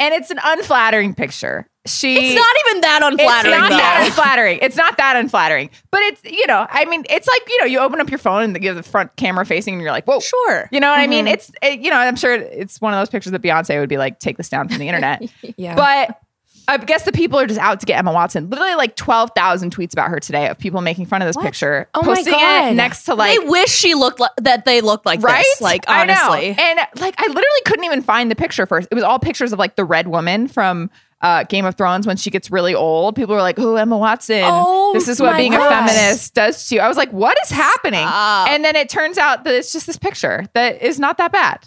And 0.00 0.14
it's 0.14 0.30
an 0.30 0.38
unflattering 0.44 1.14
picture. 1.14 1.66
She 1.86 2.16
it's 2.16 2.34
not 2.36 2.54
even 2.68 2.80
that 2.82 3.00
unflattering. 3.02 3.52
it's 3.54 3.60
not 3.60 3.70
though. 3.70 3.76
that 3.78 4.02
unflattering. 4.06 4.58
It's 4.60 4.76
not 4.76 4.96
that 4.98 5.16
unflattering. 5.16 5.70
But 5.90 6.02
it's 6.02 6.22
you 6.24 6.46
know, 6.46 6.66
I 6.68 6.84
mean, 6.84 7.04
it's 7.08 7.26
like 7.26 7.42
you 7.48 7.58
know, 7.60 7.64
you 7.64 7.78
open 7.80 7.98
up 8.00 8.10
your 8.10 8.18
phone 8.18 8.42
and 8.42 8.62
you 8.62 8.68
have 8.68 8.76
the 8.76 8.82
front 8.82 9.16
camera 9.16 9.46
facing, 9.46 9.74
and 9.74 9.82
you're 9.82 9.90
like, 9.90 10.04
whoa, 10.04 10.20
Sure. 10.20 10.68
You 10.70 10.80
know 10.80 10.90
what 10.90 10.98
I 11.00 11.06
mean? 11.06 11.24
Mhm. 11.26 11.32
It's 11.32 11.50
it, 11.62 11.80
you 11.80 11.90
know, 11.90 11.96
I'm 11.96 12.14
sure 12.16 12.34
it's 12.34 12.80
one 12.80 12.92
of 12.92 13.00
those 13.00 13.08
pictures 13.08 13.32
that 13.32 13.40
Beyonce 13.42 13.80
would 13.80 13.88
be 13.88 13.96
like, 13.96 14.18
take 14.20 14.36
this 14.36 14.48
down 14.50 14.68
from 14.68 14.78
the 14.78 14.86
internet. 14.86 15.22
Yeah. 15.56 15.74
but 15.74 16.20
I 16.68 16.76
guess 16.76 17.04
the 17.04 17.12
people 17.12 17.38
are 17.40 17.46
just 17.46 17.58
out 17.58 17.80
to 17.80 17.86
get 17.86 17.98
Emma 17.98 18.12
Watson. 18.12 18.50
Literally, 18.50 18.74
like 18.74 18.94
twelve 18.94 19.30
thousand 19.34 19.74
tweets 19.74 19.92
about 19.94 20.10
her 20.10 20.20
today 20.20 20.48
of 20.48 20.58
people 20.58 20.80
making 20.82 21.06
fun 21.06 21.22
of 21.22 21.26
this 21.26 21.34
What? 21.36 21.44
picture, 21.46 21.88
Oh 21.94 22.02
my 22.02 22.14
posting 22.14 22.34
God. 22.34 22.72
it 22.72 22.74
next 22.74 23.04
to 23.04 23.14
like 23.14 23.40
they 23.40 23.48
wish 23.48 23.70
she 23.70 23.94
looked 23.94 24.20
like 24.20 24.32
that. 24.42 24.64
They 24.66 24.80
looked 24.82 25.06
like 25.06 25.22
right? 25.22 25.42
this. 25.42 25.60
Like 25.62 25.84
honestly, 25.88 26.48
And 26.58 26.78
like 27.00 27.14
I 27.18 27.26
literally 27.26 27.62
couldn't 27.64 27.84
even 27.84 28.02
find 28.02 28.30
the 28.30 28.36
picture 28.36 28.66
first. 28.66 28.86
It 28.90 28.94
was 28.94 29.02
all 29.04 29.18
pictures 29.18 29.52
of 29.52 29.58
like 29.58 29.76
the 29.76 29.84
red 29.84 30.08
woman 30.08 30.46
from 30.46 30.90
uh, 31.20 31.42
Game 31.44 31.64
of 31.64 31.74
Thrones 31.74 32.06
when 32.06 32.16
she 32.16 32.30
gets 32.30 32.50
really 32.50 32.74
old. 32.74 33.16
People 33.16 33.34
were 33.34 33.40
like, 33.42 33.58
"Oh, 33.58 33.74
Emma 33.76 33.96
Watson. 33.98 34.42
Oh, 34.44 34.92
this 34.92 35.08
is 35.08 35.20
what 35.20 35.36
being 35.36 35.54
a 35.54 35.58
feminist 35.58 36.34
does 36.34 36.68
to 36.68 36.76
you." 36.76 36.80
I 36.80 36.86
was 36.86 36.96
like, 36.96 37.10
"What 37.12 37.36
is 37.42 37.50
happening?" 37.50 38.06
Stop. 38.06 38.48
And 38.50 38.64
then 38.64 38.76
it 38.76 38.88
turns 38.88 39.18
out 39.18 39.42
that 39.44 39.54
it's 39.54 39.72
just 39.72 39.86
this 39.86 39.98
picture 39.98 40.44
that 40.54 40.80
is 40.82 41.00
not 41.00 41.16
that 41.18 41.32
bad. 41.32 41.66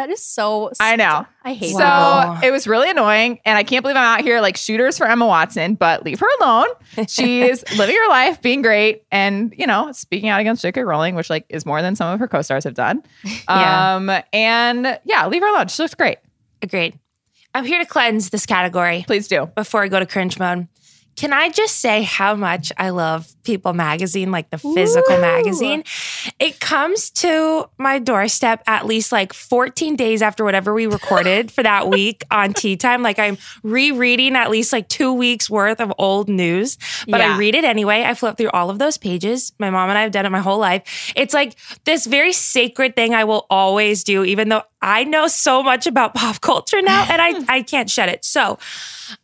That 0.00 0.10
is 0.10 0.24
so. 0.24 0.70
I 0.80 0.96
know. 0.96 1.26
I 1.44 1.52
hate 1.52 1.72
So 1.72 1.78
Wow. 1.78 2.40
it 2.42 2.50
was 2.50 2.66
really 2.66 2.90
annoying, 2.90 3.38
and 3.44 3.56
I 3.56 3.62
can't 3.62 3.82
believe 3.82 3.96
I'm 3.96 4.18
out 4.18 4.22
here 4.22 4.40
like 4.40 4.56
shooters 4.56 4.96
for 4.98 5.06
Emma 5.06 5.26
Watson, 5.26 5.74
but 5.74 6.04
leave 6.04 6.18
her 6.20 6.26
alone. 6.40 6.66
She's 7.08 7.62
living 7.78 7.94
her 7.96 8.08
life, 8.08 8.40
being 8.42 8.62
great, 8.62 9.04
and 9.12 9.54
you 9.56 9.66
know, 9.66 9.92
speaking 9.92 10.28
out 10.28 10.40
against 10.40 10.62
J.K. 10.62 10.82
Rowling, 10.82 11.14
which 11.14 11.30
like 11.30 11.44
is 11.48 11.64
more 11.66 11.82
than 11.82 11.94
some 11.96 12.12
of 12.12 12.18
her 12.20 12.26
co-stars 12.28 12.64
have 12.64 12.74
done. 12.74 13.02
Yeah. 13.48 13.96
Um, 13.96 14.10
and 14.32 14.98
yeah, 15.04 15.26
leave 15.26 15.42
her 15.42 15.48
alone. 15.48 15.68
She 15.68 15.82
looks 15.82 15.94
great. 15.94 16.18
Agreed. 16.62 16.98
I'm 17.54 17.64
here 17.64 17.78
to 17.80 17.86
cleanse 17.86 18.30
this 18.30 18.46
category 18.46 19.04
Please 19.06 19.26
do. 19.26 19.46
before 19.56 19.82
I 19.82 19.88
go 19.88 19.98
to 19.98 20.06
cringe 20.06 20.38
mode. 20.38 20.68
Can 21.16 21.32
I 21.32 21.50
just 21.50 21.76
say 21.76 22.02
how 22.02 22.34
much 22.34 22.72
I 22.78 22.90
love 22.90 23.28
People 23.42 23.72
magazine, 23.72 24.30
like 24.30 24.50
the 24.50 24.58
physical 24.58 25.16
Ooh. 25.16 25.20
magazine? 25.20 25.84
It 26.38 26.60
comes 26.60 27.10
to 27.10 27.68
my 27.78 27.98
doorstep 27.98 28.62
at 28.66 28.86
least 28.86 29.12
like 29.12 29.32
14 29.32 29.96
days 29.96 30.22
after 30.22 30.44
whatever 30.44 30.72
we 30.72 30.86
recorded 30.86 31.50
for 31.50 31.62
that 31.62 31.88
week 31.90 32.24
on 32.30 32.54
Tea 32.54 32.76
Time. 32.76 33.02
Like 33.02 33.18
I'm 33.18 33.38
rereading 33.62 34.36
at 34.36 34.50
least 34.50 34.72
like 34.72 34.88
two 34.88 35.12
weeks 35.12 35.50
worth 35.50 35.80
of 35.80 35.92
old 35.98 36.28
news, 36.28 36.78
but 37.06 37.20
I 37.20 37.36
read 37.36 37.54
it 37.54 37.64
anyway. 37.64 38.02
I 38.04 38.14
flip 38.14 38.36
through 38.36 38.50
all 38.50 38.70
of 38.70 38.78
those 38.78 38.96
pages. 38.96 39.52
My 39.58 39.70
mom 39.70 39.90
and 39.90 39.98
I 39.98 40.02
have 40.02 40.12
done 40.12 40.26
it 40.26 40.30
my 40.30 40.40
whole 40.40 40.58
life. 40.58 41.12
It's 41.16 41.34
like 41.34 41.56
this 41.84 42.06
very 42.06 42.32
sacred 42.32 42.96
thing 42.96 43.14
I 43.14 43.24
will 43.24 43.46
always 43.50 44.04
do, 44.04 44.24
even 44.24 44.48
though 44.48 44.62
I 44.82 45.04
know 45.04 45.26
so 45.26 45.62
much 45.62 45.86
about 45.86 46.14
pop 46.14 46.40
culture 46.40 46.80
now 46.80 47.06
and 47.08 47.20
I, 47.20 47.56
I 47.56 47.62
can't 47.62 47.90
shed 47.90 48.08
it. 48.08 48.24
So 48.24 48.58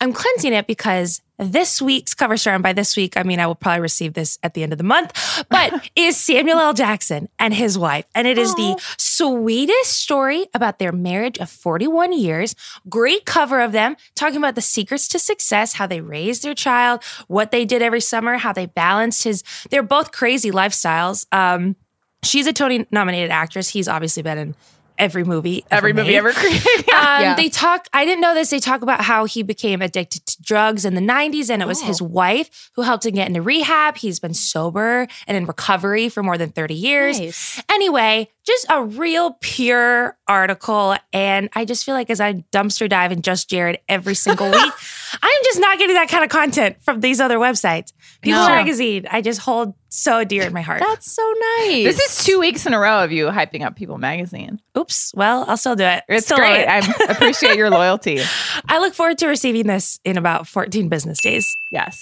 I'm 0.01 0.13
cleansing 0.13 0.53
it 0.53 0.67
because 0.67 1.23
this 1.39 1.83
week's 1.83 2.15
cover 2.15 2.37
story, 2.37 2.55
and 2.55 2.63
by 2.63 2.73
this 2.73 2.97
week, 2.97 3.17
I 3.17 3.23
mean 3.23 3.41
I 3.41 3.47
will 3.47 3.55
probably 3.55 3.81
receive 3.81 4.15
this 4.15 4.39
at 4.43 4.55
the 4.55 4.63
end 4.63 4.73
of 4.73 4.79
the 4.79 4.85
month, 4.85 5.45
but 5.51 5.91
is 5.97 6.17
Samuel 6.17 6.59
L. 6.59 6.73
Jackson 6.73 7.29
and 7.39 7.53
his 7.53 7.79
wife. 7.79 8.07
And 8.15 8.27
it 8.27 8.39
is 8.39 8.55
the 8.55 8.81
sweetest 8.97 9.93
story 9.93 10.47
about 10.55 10.79
their 10.79 10.93
marriage 10.93 11.39
of 11.39 11.51
41 11.51 12.13
years. 12.13 12.55
Great 12.89 13.27
cover 13.27 13.61
of 13.61 13.73
them 13.73 13.97
talking 14.15 14.39
about 14.39 14.55
the 14.55 14.63
secrets 14.63 15.09
to 15.09 15.19
success, 15.19 15.75
how 15.75 15.87
they 15.87 16.01
raised 16.01 16.43
their 16.43 16.55
child, 16.55 17.05
what 17.29 17.51
they 17.51 17.65
did 17.65 17.83
every 17.83 18.01
summer, 18.01 18.39
how 18.39 18.53
they 18.53 18.67
balanced 18.67 19.25
his, 19.25 19.43
they're 19.71 19.83
both 19.83 20.13
crazy 20.13 20.51
lifestyles. 20.51 21.27
Um, 21.33 21.77
she's 22.23 22.47
a 22.47 22.53
Tony 22.53 22.87
nominated 22.91 23.31
actress. 23.31 23.69
He's 23.69 23.89
obviously 23.89 24.23
been 24.23 24.39
in 24.39 24.55
every 24.99 25.25
movie, 25.25 25.65
Every 25.71 25.93
movie 25.93 26.09
made. 26.11 26.17
ever 26.19 26.33
created. 26.33 26.63
Um, 26.97 27.23
Yeah. 27.23 27.35
They 27.37 27.49
talk, 27.49 27.89
I 27.93 28.05
didn't 28.05 28.21
know 28.23 28.35
this. 28.35 28.51
They 28.51 28.59
talk 28.61 28.83
about 28.83 29.01
how 29.03 29.25
he 29.27 29.43
became 29.43 29.83
addicted 29.83 30.25
to 30.27 30.43
drugs 30.43 30.85
in 30.85 30.95
the 30.95 31.01
90s, 31.01 31.51
and 31.51 31.61
it 31.63 31.67
was 31.69 31.83
his 31.83 32.01
wife 32.01 32.71
who 32.75 32.83
helped 32.83 33.05
him 33.07 33.15
get 33.15 33.29
into 33.29 33.43
rehab. 33.43 33.97
He's 33.99 34.19
been 34.19 34.35
sober 34.35 35.07
and 35.27 35.37
in 35.37 35.45
recovery 35.47 36.09
for 36.09 36.23
more 36.23 36.39
than 36.39 36.51
30 36.51 36.75
years. 36.75 37.19
Nice. 37.21 37.63
Anyway, 37.71 38.31
just 38.47 38.67
a 38.71 38.85
real 38.85 39.37
pure 39.41 40.17
article. 40.29 40.97
And 41.13 41.49
I 41.55 41.65
just 41.65 41.85
feel 41.85 41.95
like 41.95 42.11
as 42.11 42.21
I 42.21 42.45
dumpster 42.53 42.89
dive 42.89 43.11
in 43.13 43.23
Just 43.23 43.51
Jared 43.51 43.81
every 43.89 44.15
single 44.15 44.51
week, 44.51 44.73
I'm 45.23 45.41
just 45.45 45.59
not 45.61 45.79
getting 45.79 45.95
that 45.95 46.09
kind 46.09 46.23
of 46.25 46.31
content 46.31 46.77
from 46.83 47.01
these 47.01 47.21
other 47.21 47.39
websites. 47.39 47.93
People 48.23 48.41
No. 48.41 48.49
Magazine, 48.49 49.07
I 49.11 49.21
just 49.21 49.41
hold 49.41 49.75
so 49.89 50.25
dear 50.25 50.43
in 50.45 50.53
my 50.53 50.61
heart. 50.63 50.81
That's 50.87 51.11
so 51.11 51.23
nice. 51.59 51.85
This 51.97 51.99
is 52.21 52.25
two 52.25 52.39
weeks 52.39 52.67
in 52.67 52.73
a 52.75 52.79
row 52.79 53.03
of 53.03 53.11
you 53.13 53.27
hyping 53.27 53.63
up 53.65 53.77
People 53.77 53.99
Magazine. 53.99 54.61
Oops. 54.79 55.13
Well, 55.15 55.45
I'll 55.49 55.57
still 55.57 55.77
do 55.77 55.85
it. 55.85 56.05
It's 56.09 56.27
Still 56.27 56.37
great. 56.39 56.63
it. 56.63 56.69
I 56.69 56.79
appreciate 57.13 57.57
your 57.57 57.71
loyalty. 57.71 58.21
I 58.69 58.79
look 58.79 58.95
forward 58.95 59.19
to 59.19 59.27
receiving 59.27 59.67
this 59.67 59.99
in 60.05 60.17
about 60.19 60.47
14 60.47 60.89
business 60.89 61.21
days. 61.21 61.47
Yes. 61.73 62.01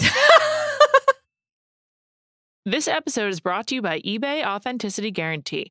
This 2.67 2.89
episode 2.89 3.29
is 3.29 3.41
brought 3.41 3.67
to 3.67 3.75
you 3.75 3.83
by 3.83 4.01
eBay 4.01 4.43
Authenticity 4.43 5.11
Guarantee. 5.11 5.71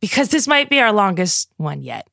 because 0.00 0.28
this 0.28 0.46
might 0.46 0.70
be 0.70 0.80
our 0.80 0.92
longest 0.92 1.50
one 1.56 1.82
yet. 1.82 2.08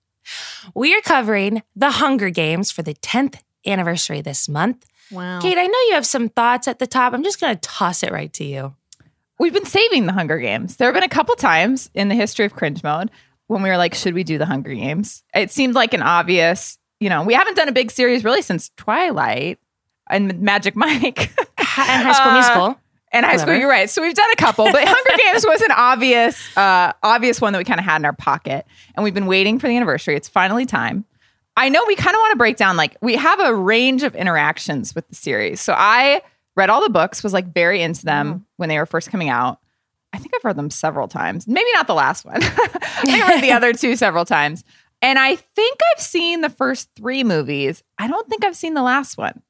We 0.74 0.96
are 0.96 1.02
covering 1.02 1.64
the 1.76 1.92
Hunger 1.92 2.30
Games 2.30 2.72
for 2.72 2.82
the 2.82 2.94
10th 2.96 3.40
anniversary 3.66 4.22
this 4.22 4.48
month. 4.48 4.86
Wow. 5.12 5.40
Kate, 5.42 5.58
I 5.58 5.66
know 5.68 5.80
you 5.90 5.94
have 5.94 6.06
some 6.06 6.30
thoughts 6.30 6.68
at 6.68 6.80
the 6.80 6.88
top. 6.88 7.14
I'm 7.14 7.24
just 7.24 7.40
going 7.42 7.54
to 7.54 7.62
toss 7.62 8.04
it 8.04 8.12
right 8.12 8.32
to 8.34 8.44
you. 8.44 8.74
We've 9.40 9.54
been 9.54 9.66
saving 9.66 10.06
the 10.06 10.14
Hunger 10.14 10.38
Games. 10.38 10.78
There 10.78 10.88
have 10.88 10.94
been 10.94 11.04
a 11.04 11.10
couple 11.10 11.36
times 11.36 11.90
in 11.94 12.08
the 12.08 12.16
history 12.16 12.46
of 12.46 12.54
cringe 12.54 12.84
mode 12.84 13.12
when 13.48 13.62
we 13.62 13.70
were 13.70 13.78
like, 13.78 13.94
should 13.94 14.14
we 14.14 14.24
do 14.24 14.38
the 14.38 14.46
Hunger 14.46 14.74
Games? 14.74 15.24
It 15.36 15.52
seemed 15.52 15.76
like 15.76 15.94
an 15.94 16.02
obvious, 16.02 16.78
you 17.00 17.10
know, 17.10 17.24
we 17.24 17.34
haven't 17.34 17.56
done 17.58 17.68
a 17.68 17.74
big 17.74 17.92
series 17.92 18.24
really 18.24 18.42
since 18.42 18.70
Twilight 18.78 19.60
and 20.10 20.40
Magic 20.42 20.76
Mike 20.76 21.32
and 21.38 21.58
High 21.60 22.14
School 22.14 22.32
Uh, 22.32 22.34
Musical. 22.34 22.80
And 23.14 23.26
High 23.26 23.38
School. 23.38 23.54
You're 23.56 23.70
right. 23.70 23.90
So 23.90 24.02
we've 24.02 24.14
done 24.16 24.30
a 24.32 24.36
couple, 24.36 24.66
but 24.66 24.84
Hunger 24.86 25.24
Games 25.32 25.46
was 25.46 25.62
an 25.62 25.72
obvious, 25.72 26.58
uh, 26.58 26.92
obvious 27.02 27.40
one 27.40 27.54
that 27.54 27.60
we 27.60 27.64
kind 27.64 27.80
of 27.80 27.86
had 27.86 27.98
in 28.02 28.06
our 28.06 28.14
pocket, 28.14 28.66
and 28.96 29.04
we've 29.04 29.14
been 29.14 29.28
waiting 29.28 29.60
for 29.60 29.68
the 29.68 29.76
anniversary. 29.78 30.16
It's 30.16 30.28
finally 30.28 30.66
time. 30.66 31.06
I 31.56 31.70
know 31.70 31.84
we 31.88 31.96
kind 31.96 32.16
of 32.16 32.20
want 32.20 32.32
to 32.32 32.38
break 32.38 32.58
down 32.58 32.76
like 32.78 32.98
we 33.02 33.16
have 33.16 33.40
a 33.40 33.54
range 33.54 34.02
of 34.04 34.16
interactions 34.16 34.96
with 34.96 35.08
the 35.08 35.16
series. 35.16 35.62
So 35.62 35.74
I 35.78 36.24
read 36.56 36.70
all 36.72 36.82
the 36.82 36.90
books, 36.90 37.24
was 37.24 37.32
like 37.34 37.54
very 37.54 37.82
into 37.82 38.04
them 38.06 38.46
when 38.58 38.70
they 38.70 38.78
were 38.78 38.86
first 38.88 39.10
coming 39.12 39.30
out. 39.30 39.60
I 40.12 40.18
think 40.18 40.34
I've 40.36 40.44
read 40.44 40.56
them 40.56 40.70
several 40.70 41.08
times. 41.08 41.48
Maybe 41.48 41.70
not 41.74 41.88
the 41.88 41.94
last 41.96 42.26
one. 42.26 42.38
I 42.42 43.26
read 43.30 43.42
the 43.44 43.52
other 43.52 43.74
two 43.74 43.96
several 43.96 44.26
times. 44.26 44.64
And 45.02 45.18
I 45.20 45.36
think 45.36 45.80
I've 45.96 46.02
seen 46.04 46.42
the 46.42 46.50
first 46.50 46.90
three 46.96 47.24
movies. 47.24 47.84
I 47.98 48.08
don't 48.08 48.28
think 48.30 48.44
I've 48.46 48.56
seen 48.56 48.74
the 48.76 48.84
last 48.84 49.18
one. 49.18 49.42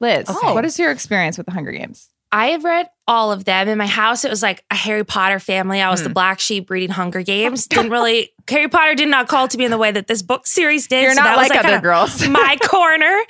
Liz, 0.00 0.28
Okay. 0.30 0.52
what 0.54 0.64
is 0.64 0.78
your 0.78 0.90
experience 0.90 1.36
with 1.38 1.46
the 1.46 1.52
Hunger 1.52 1.72
Games? 1.72 2.08
I 2.32 2.48
have 2.48 2.62
read 2.64 2.88
all 3.08 3.32
of 3.32 3.44
them. 3.44 3.66
In 3.68 3.76
my 3.76 3.86
house, 3.88 4.24
it 4.24 4.30
was 4.30 4.40
like 4.42 4.64
a 4.70 4.74
Harry 4.76 5.04
Potter 5.04 5.40
family. 5.40 5.80
I 5.80 5.90
was 5.90 6.00
Hmm. 6.00 6.04
the 6.08 6.12
black 6.14 6.38
sheep 6.38 6.70
reading 6.70 6.90
Hunger 6.90 7.22
Games. 7.22 7.66
Didn't 7.66 7.90
really 7.90 8.30
Harry 8.48 8.68
Potter 8.68 8.94
did 8.94 9.08
not 9.08 9.26
call 9.28 9.48
to 9.48 9.58
me 9.58 9.64
in 9.64 9.70
the 9.72 9.78
way 9.78 9.90
that 9.90 10.06
this 10.06 10.22
book 10.22 10.46
series 10.46 10.86
did. 10.86 11.02
You're 11.02 11.14
so 11.14 11.22
not 11.22 11.36
that 11.36 11.38
was, 11.38 11.48
like 11.50 11.64
other 11.64 11.80
girls. 11.80 12.26
my 12.28 12.56
corner. 12.62 13.20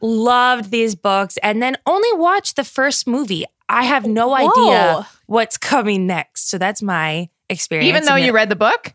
Loved 0.00 0.70
these 0.70 0.94
books, 0.94 1.36
and 1.42 1.62
then 1.62 1.76
only 1.86 2.12
watched 2.14 2.56
the 2.56 2.64
first 2.64 3.06
movie. 3.06 3.44
I 3.68 3.84
have 3.84 4.06
no 4.06 4.28
Whoa. 4.28 4.50
idea 4.50 5.06
what's 5.26 5.56
coming 5.58 6.06
next. 6.06 6.48
So 6.50 6.58
that's 6.58 6.82
my 6.82 7.28
experience. 7.48 7.88
Even 7.88 8.04
though 8.04 8.16
you 8.16 8.32
read 8.32 8.48
the 8.48 8.56
book? 8.56 8.94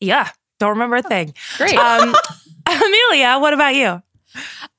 yeah, 0.00 0.28
don't 0.60 0.70
remember 0.70 0.96
a 0.96 1.02
thing. 1.02 1.34
Great. 1.56 1.74
Um, 1.74 2.14
Amelia, 2.66 3.38
what 3.40 3.52
about 3.54 3.74
you? 3.74 4.02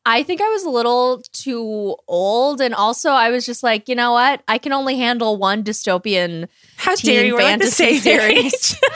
I 0.05 0.23
think 0.23 0.41
I 0.41 0.47
was 0.49 0.63
a 0.63 0.69
little 0.69 1.21
too 1.33 1.95
old, 2.07 2.61
and 2.61 2.73
also 2.73 3.09
I 3.11 3.29
was 3.29 3.45
just 3.45 3.63
like, 3.63 3.89
you 3.89 3.95
know 3.95 4.13
what? 4.13 4.41
I 4.47 4.57
can 4.57 4.71
only 4.71 4.97
handle 4.97 5.37
one 5.37 5.63
dystopian 5.63 6.47
How 6.77 6.95
teen 6.95 7.13
dare 7.15 7.25
you? 7.25 7.33
We're 7.35 7.43
like 7.43 7.59
the 7.59 7.65
fantasy 7.71 7.99
same 7.99 8.01
series. 8.01 8.75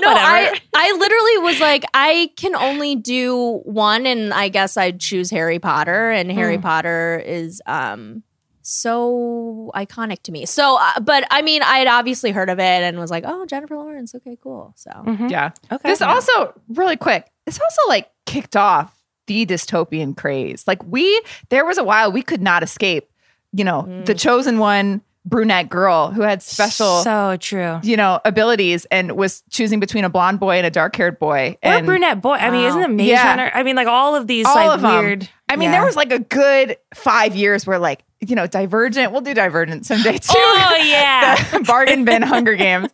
No, 0.00 0.08
Whatever. 0.08 0.26
I 0.26 0.60
I 0.74 0.96
literally 0.98 1.38
was 1.52 1.60
like, 1.60 1.84
I 1.92 2.30
can 2.36 2.54
only 2.54 2.96
do 2.96 3.60
one, 3.64 4.06
and 4.06 4.32
I 4.32 4.48
guess 4.48 4.78
I'd 4.78 4.98
choose 4.98 5.28
Harry 5.30 5.58
Potter, 5.58 6.10
and 6.10 6.32
Harry 6.32 6.56
Mm. 6.56 6.62
Potter 6.62 7.22
is 7.26 7.60
um 7.66 8.22
so 8.62 9.70
iconic 9.74 10.22
to 10.22 10.32
me. 10.32 10.46
So, 10.46 10.78
uh, 10.80 11.00
but 11.00 11.26
I 11.30 11.42
mean, 11.42 11.62
I 11.62 11.78
had 11.78 11.86
obviously 11.86 12.30
heard 12.30 12.48
of 12.48 12.58
it 12.58 12.62
and 12.82 12.98
was 12.98 13.10
like, 13.10 13.24
oh, 13.26 13.44
Jennifer 13.44 13.76
Lawrence, 13.76 14.14
okay, 14.14 14.38
cool. 14.42 14.72
So, 14.76 14.90
Mhm. 14.90 15.30
Yeah. 15.30 15.50
Okay. 15.70 15.90
This 15.90 16.00
also, 16.00 16.54
really 16.68 16.96
quick, 16.96 17.26
this 17.44 17.60
also 17.60 17.80
like 17.88 18.08
kicked 18.24 18.56
off 18.56 18.93
the 19.26 19.46
dystopian 19.46 20.16
craze. 20.16 20.66
Like 20.66 20.82
we, 20.84 21.22
there 21.48 21.64
was 21.64 21.78
a 21.78 21.84
while 21.84 22.12
we 22.12 22.22
could 22.22 22.42
not 22.42 22.62
escape, 22.62 23.10
you 23.52 23.64
know, 23.64 23.82
the 24.04 24.14
mm. 24.14 24.20
chosen 24.20 24.58
one 24.58 25.02
brunette 25.26 25.70
girl 25.70 26.10
who 26.10 26.20
had 26.22 26.42
special, 26.42 27.02
So 27.02 27.36
true. 27.38 27.80
you 27.82 27.96
know, 27.96 28.20
abilities 28.24 28.84
and 28.86 29.12
was 29.12 29.42
choosing 29.50 29.80
between 29.80 30.04
a 30.04 30.10
blonde 30.10 30.38
boy 30.38 30.56
and 30.56 30.66
a 30.66 30.70
dark 30.70 30.94
haired 30.96 31.18
boy. 31.18 31.56
Or 31.62 31.72
and 31.72 31.86
brunette 31.86 32.20
boy. 32.20 32.34
I 32.34 32.50
mean, 32.50 32.66
isn't 32.66 32.82
it 32.82 32.90
Maze 32.90 33.08
Yeah. 33.08 33.50
I 33.54 33.62
mean, 33.62 33.76
like 33.76 33.88
all 33.88 34.14
of 34.14 34.26
these 34.26 34.46
all 34.46 34.54
like 34.54 34.70
of 34.70 34.82
them. 34.82 35.04
weird. 35.04 35.28
I 35.48 35.56
mean, 35.56 35.70
Yeah. 35.70 35.76
there 35.78 35.84
was 35.84 35.96
like 35.96 36.12
a 36.12 36.18
good 36.18 36.76
five 36.94 37.34
years 37.34 37.66
where 37.66 37.78
like, 37.78 38.04
you 38.28 38.36
know, 38.36 38.46
Divergent, 38.46 39.12
we'll 39.12 39.20
do 39.20 39.34
Divergent 39.34 39.86
someday 39.86 40.18
too. 40.18 40.32
Oh 40.36 40.76
yeah. 40.84 41.42
the 41.52 41.60
bargain 41.60 42.04
bin 42.04 42.22
Hunger 42.22 42.54
Games. 42.54 42.88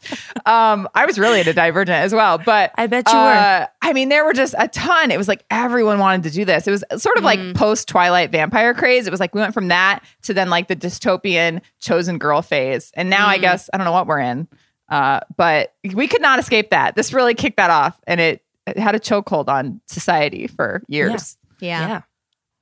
Um, 0.47 0.89
I 0.95 1.07
was 1.07 1.19
really 1.19 1.41
into 1.41 1.53
Divergent 1.53 1.97
as 2.05 2.15
well, 2.15 2.39
but 2.39 2.73
I 2.77 2.87
bet 2.87 3.07
you 3.13 3.19
were. 3.19 3.25
uh, 3.25 3.67
I 3.83 3.93
mean, 3.93 4.09
there 4.09 4.25
were 4.25 4.33
just 4.33 4.55
a 4.59 4.69
ton. 4.69 5.11
It 5.11 5.19
was 5.19 5.29
like 5.29 5.45
everyone 5.51 5.99
wanted 5.99 6.23
to 6.25 6.31
do 6.31 6.45
this. 6.45 6.67
It 6.67 6.71
was 6.71 6.85
sort 7.03 7.17
of 7.17 7.23
Mm. 7.23 7.27
like 7.27 7.55
post 7.55 7.89
Twilight 7.89 8.31
vampire 8.33 8.75
craze. 8.75 9.07
It 9.07 9.11
was 9.11 9.21
like 9.21 9.35
we 9.35 9.41
went 9.41 9.55
from 9.55 9.69
that 9.69 10.03
to 10.23 10.35
then 10.35 10.51
like 10.51 10.69
the 10.69 10.77
dystopian 10.77 11.61
chosen 11.81 12.19
girl 12.19 12.43
phase, 12.43 12.91
and 12.95 13.11
now 13.11 13.27
I 13.29 13.39
Mm. 13.39 13.43
guess 13.43 13.71
I 13.73 13.77
don't 13.77 13.85
know 13.85 13.93
what 13.93 14.07
we're 14.07 14.21
in, 14.21 14.49
uh, 14.89 15.21
but 15.37 15.75
we 15.95 16.07
could 16.09 16.23
not 16.23 16.39
escape 16.39 16.71
that. 16.71 16.97
This 16.97 17.13
really 17.13 17.35
kicked 17.35 17.57
that 17.59 17.71
off, 17.71 17.99
and 18.07 18.21
it, 18.21 18.43
it 18.67 18.79
had 18.79 18.95
a 18.95 19.01
chokehold 19.01 19.49
on 19.49 19.81
society 19.87 20.47
for 20.47 20.83
years. 20.89 21.37
yeah. 21.61 21.89
yeah. 21.89 22.01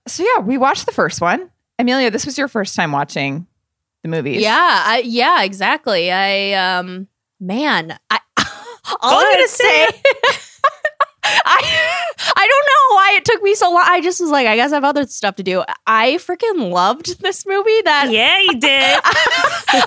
So 0.07 0.23
yeah, 0.25 0.43
we 0.43 0.57
watched 0.57 0.87
the 0.87 0.93
first 0.93 1.21
one. 1.21 1.51
Amelia, 1.79 2.11
this 2.11 2.27
was 2.27 2.37
your 2.37 2.49
first 2.49 2.75
time 2.75 2.93
watching 2.93 3.47
the 4.03 4.09
movies. 4.09 4.43
Yeah, 4.43 4.59
I, 4.87 5.03
yeah, 5.05 5.43
exactly. 5.43 6.11
I 6.11 6.53
um 6.53 7.09
man, 7.41 7.99
I 8.11 8.19
all 9.01 9.21
I'm 9.25 9.33
gonna 9.35 9.49
say 9.49 9.87
say 9.87 10.03
I 11.25 12.05
I 12.37 12.49
don't 12.49 12.67
know 12.67 12.97
why 12.97 13.17
it 13.17 13.25
took 13.25 13.43
me 13.43 13.55
so 13.55 13.71
long. 13.71 13.85
I 13.87 14.01
just 14.01 14.21
was 14.21 14.31
like, 14.31 14.47
I 14.47 14.57
guess 14.57 14.73
I 14.73 14.77
have 14.77 14.85
other 14.85 15.07
stuff 15.07 15.37
to 15.37 15.43
do. 15.43 15.63
I 15.87 16.15
freaking 16.15 16.71
loved 16.71 17.21
this 17.21 17.45
movie 17.47 17.83
that 17.83 18.11
Yeah, 18.11 18.39
you 18.41 18.59
did. 18.61 19.01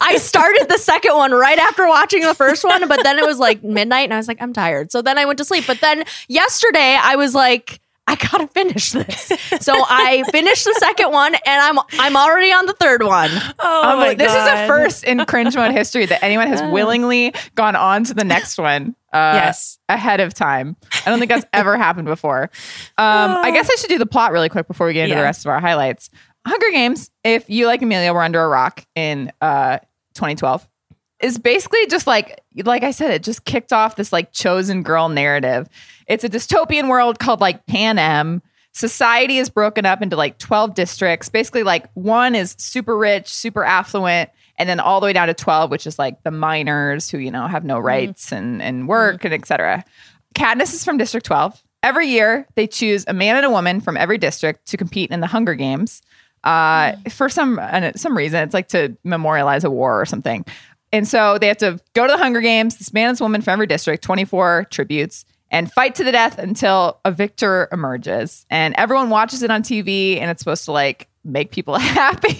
I 0.02 0.18
started 0.18 0.68
the 0.70 0.78
second 0.78 1.16
one 1.16 1.32
right 1.32 1.58
after 1.58 1.88
watching 1.88 2.22
the 2.22 2.36
first 2.36 2.64
one, 2.64 2.88
but 2.88 3.04
then 3.04 3.18
it 3.18 3.26
was 3.26 3.40
like 3.40 3.64
midnight 3.64 4.06
and 4.06 4.14
I 4.14 4.18
was 4.18 4.28
like, 4.28 4.42
I'm 4.42 4.54
tired. 4.54 4.92
So 4.92 5.02
then 5.02 5.18
I 5.18 5.26
went 5.26 5.40
to 5.40 5.46
sleep. 5.46 5.66
But 5.66 5.82
then 5.82 6.04
yesterday 6.28 6.98
I 7.02 7.16
was 7.16 7.34
like, 7.34 7.80
I 8.08 8.16
gotta 8.16 8.48
finish 8.48 8.92
this. 8.92 9.32
So 9.62 9.74
I 9.78 10.24
finished 10.32 10.66
the 10.66 10.76
second 10.80 11.12
one 11.12 11.34
and 11.34 11.42
I'm 11.46 11.80
I'm 12.00 12.18
already 12.18 12.52
on 12.52 12.66
the 12.66 12.74
third 12.74 13.04
one. 13.04 13.30
Oh 13.60 13.96
my 13.98 14.16
this 14.16 14.32
is 14.32 14.48
a 14.48 14.68
first 14.68 15.04
in 15.06 15.24
cringe 15.26 15.56
mode 15.56 15.72
history 15.72 16.06
that 16.08 16.24
anyone 16.24 16.48
has 16.48 16.62
willingly 16.74 17.34
gone 17.56 17.76
on 17.76 18.04
to 18.06 18.14
the 18.14 18.24
next 18.26 18.58
one. 18.58 18.96
Uh, 19.14 19.34
Yes. 19.36 19.78
ahead 19.90 20.20
of 20.20 20.34
time. 20.34 20.76
I 21.06 21.10
don't 21.10 21.20
think 21.20 21.30
that's 21.30 21.46
ever 21.54 21.78
happened 21.78 22.08
before. 22.08 22.44
Um, 22.98 23.32
I 23.38 23.52
guess 23.52 23.70
I 23.70 23.76
should 23.76 23.90
do 23.90 23.98
the 23.98 24.06
plot 24.06 24.32
really 24.32 24.50
quick 24.50 24.68
before 24.68 24.88
we 24.88 24.94
get 24.94 25.04
into 25.04 25.16
the 25.16 25.22
rest 25.24 25.46
of 25.46 25.50
our 25.52 25.60
highlights. 25.60 26.10
Hunger 26.48 26.72
Games, 26.72 27.12
if 27.24 27.50
you 27.50 27.68
like 27.68 27.82
Amelia 27.82 28.14
were 28.14 28.24
under 28.24 28.42
a 28.42 28.48
rock 28.48 28.86
in 28.96 29.32
uh, 29.42 29.78
2012, 30.16 30.68
is 31.22 31.38
basically 31.38 31.86
just 31.88 32.08
like 32.08 32.42
like 32.66 32.84
I 32.84 32.92
said, 32.92 33.12
it 33.12 33.22
just 33.24 33.46
kicked 33.46 33.72
off 33.72 33.96
this 33.96 34.12
like 34.12 34.32
chosen 34.32 34.82
girl 34.82 35.08
narrative. 35.08 35.68
It's 36.08 36.24
a 36.24 36.30
dystopian 36.30 36.90
world 36.90 37.20
called 37.20 37.42
like 37.42 37.66
Pan 37.66 37.92
Panem. 37.92 38.42
Society 38.74 39.38
is 39.38 39.50
broken 39.50 39.86
up 39.86 40.02
into 40.02 40.16
like 40.16 40.38
12 40.38 40.76
districts. 40.76 41.30
Basically, 41.30 41.64
like 41.64 41.90
one 41.94 42.36
is 42.36 42.56
super 42.58 42.98
rich, 42.98 43.28
super 43.28 43.64
affluent, 43.66 44.30
and 44.58 44.70
then 44.70 44.80
all 44.80 45.00
the 45.00 45.06
way 45.06 45.14
down 45.14 45.28
to 45.28 45.34
12, 45.34 45.70
which 45.70 45.86
is 45.86 46.00
like 46.00 46.24
the 46.24 46.32
miners 46.32 47.10
who, 47.10 47.18
you 47.18 47.32
know, 47.32 47.48
have 47.48 47.66
no 47.66 47.78
rights 47.80 48.32
and, 48.32 48.62
and 48.62 48.88
work 48.88 49.26
and 49.26 49.34
etc. 49.34 49.84
Katniss 50.36 50.74
is 50.74 50.86
from 50.86 50.98
District 50.98 51.26
12. 51.26 51.62
Every 51.84 52.08
year, 52.08 52.48
they 52.56 52.68
choose 52.68 53.04
a 53.08 53.14
man 53.14 53.36
and 53.36 53.46
a 53.46 53.50
woman 53.50 53.82
from 53.82 53.98
every 53.98 54.18
district 54.18 54.68
to 54.68 54.78
compete 54.78 55.12
in 55.12 55.20
the 55.20 55.28
Hunger 55.28 55.56
Games. 55.56 56.02
Uh, 56.44 56.94
for 57.10 57.28
some 57.28 57.60
uh, 57.60 57.92
some 57.96 58.16
reason, 58.16 58.42
it's 58.44 58.54
like 58.54 58.70
to 58.70 58.96
memorialize 59.04 59.64
a 59.64 59.72
war 59.72 60.00
or 60.00 60.06
something. 60.06 60.46
And 60.94 61.08
so 61.08 61.38
they 61.38 61.48
have 61.48 61.58
to 61.58 61.80
go 61.94 62.06
to 62.06 62.12
the 62.12 62.18
Hunger 62.18 62.42
Games, 62.42 62.78
this 62.78 62.94
man 62.94 63.10
and 63.10 63.16
this 63.16 63.22
woman 63.22 63.42
from 63.42 63.54
every 63.54 63.68
district, 63.68 64.04
24 64.04 64.68
tributes, 64.70 65.26
and 65.52 65.72
fight 65.72 65.96
to 65.96 66.04
the 66.04 66.12
death 66.12 66.40
until 66.40 67.00
a 67.06 67.12
victor 67.12 67.68
emerges. 67.72 68.46
And 68.50 68.74
everyone 68.78 69.10
watches 69.10 69.44
it 69.44 69.52
on 69.52 69.62
TV, 69.62 70.20
and 70.20 70.32
it's 70.32 70.40
supposed 70.40 70.66
to 70.66 70.72
like 70.72 71.08
make 71.24 71.52
people 71.52 71.76
happy. 71.78 72.40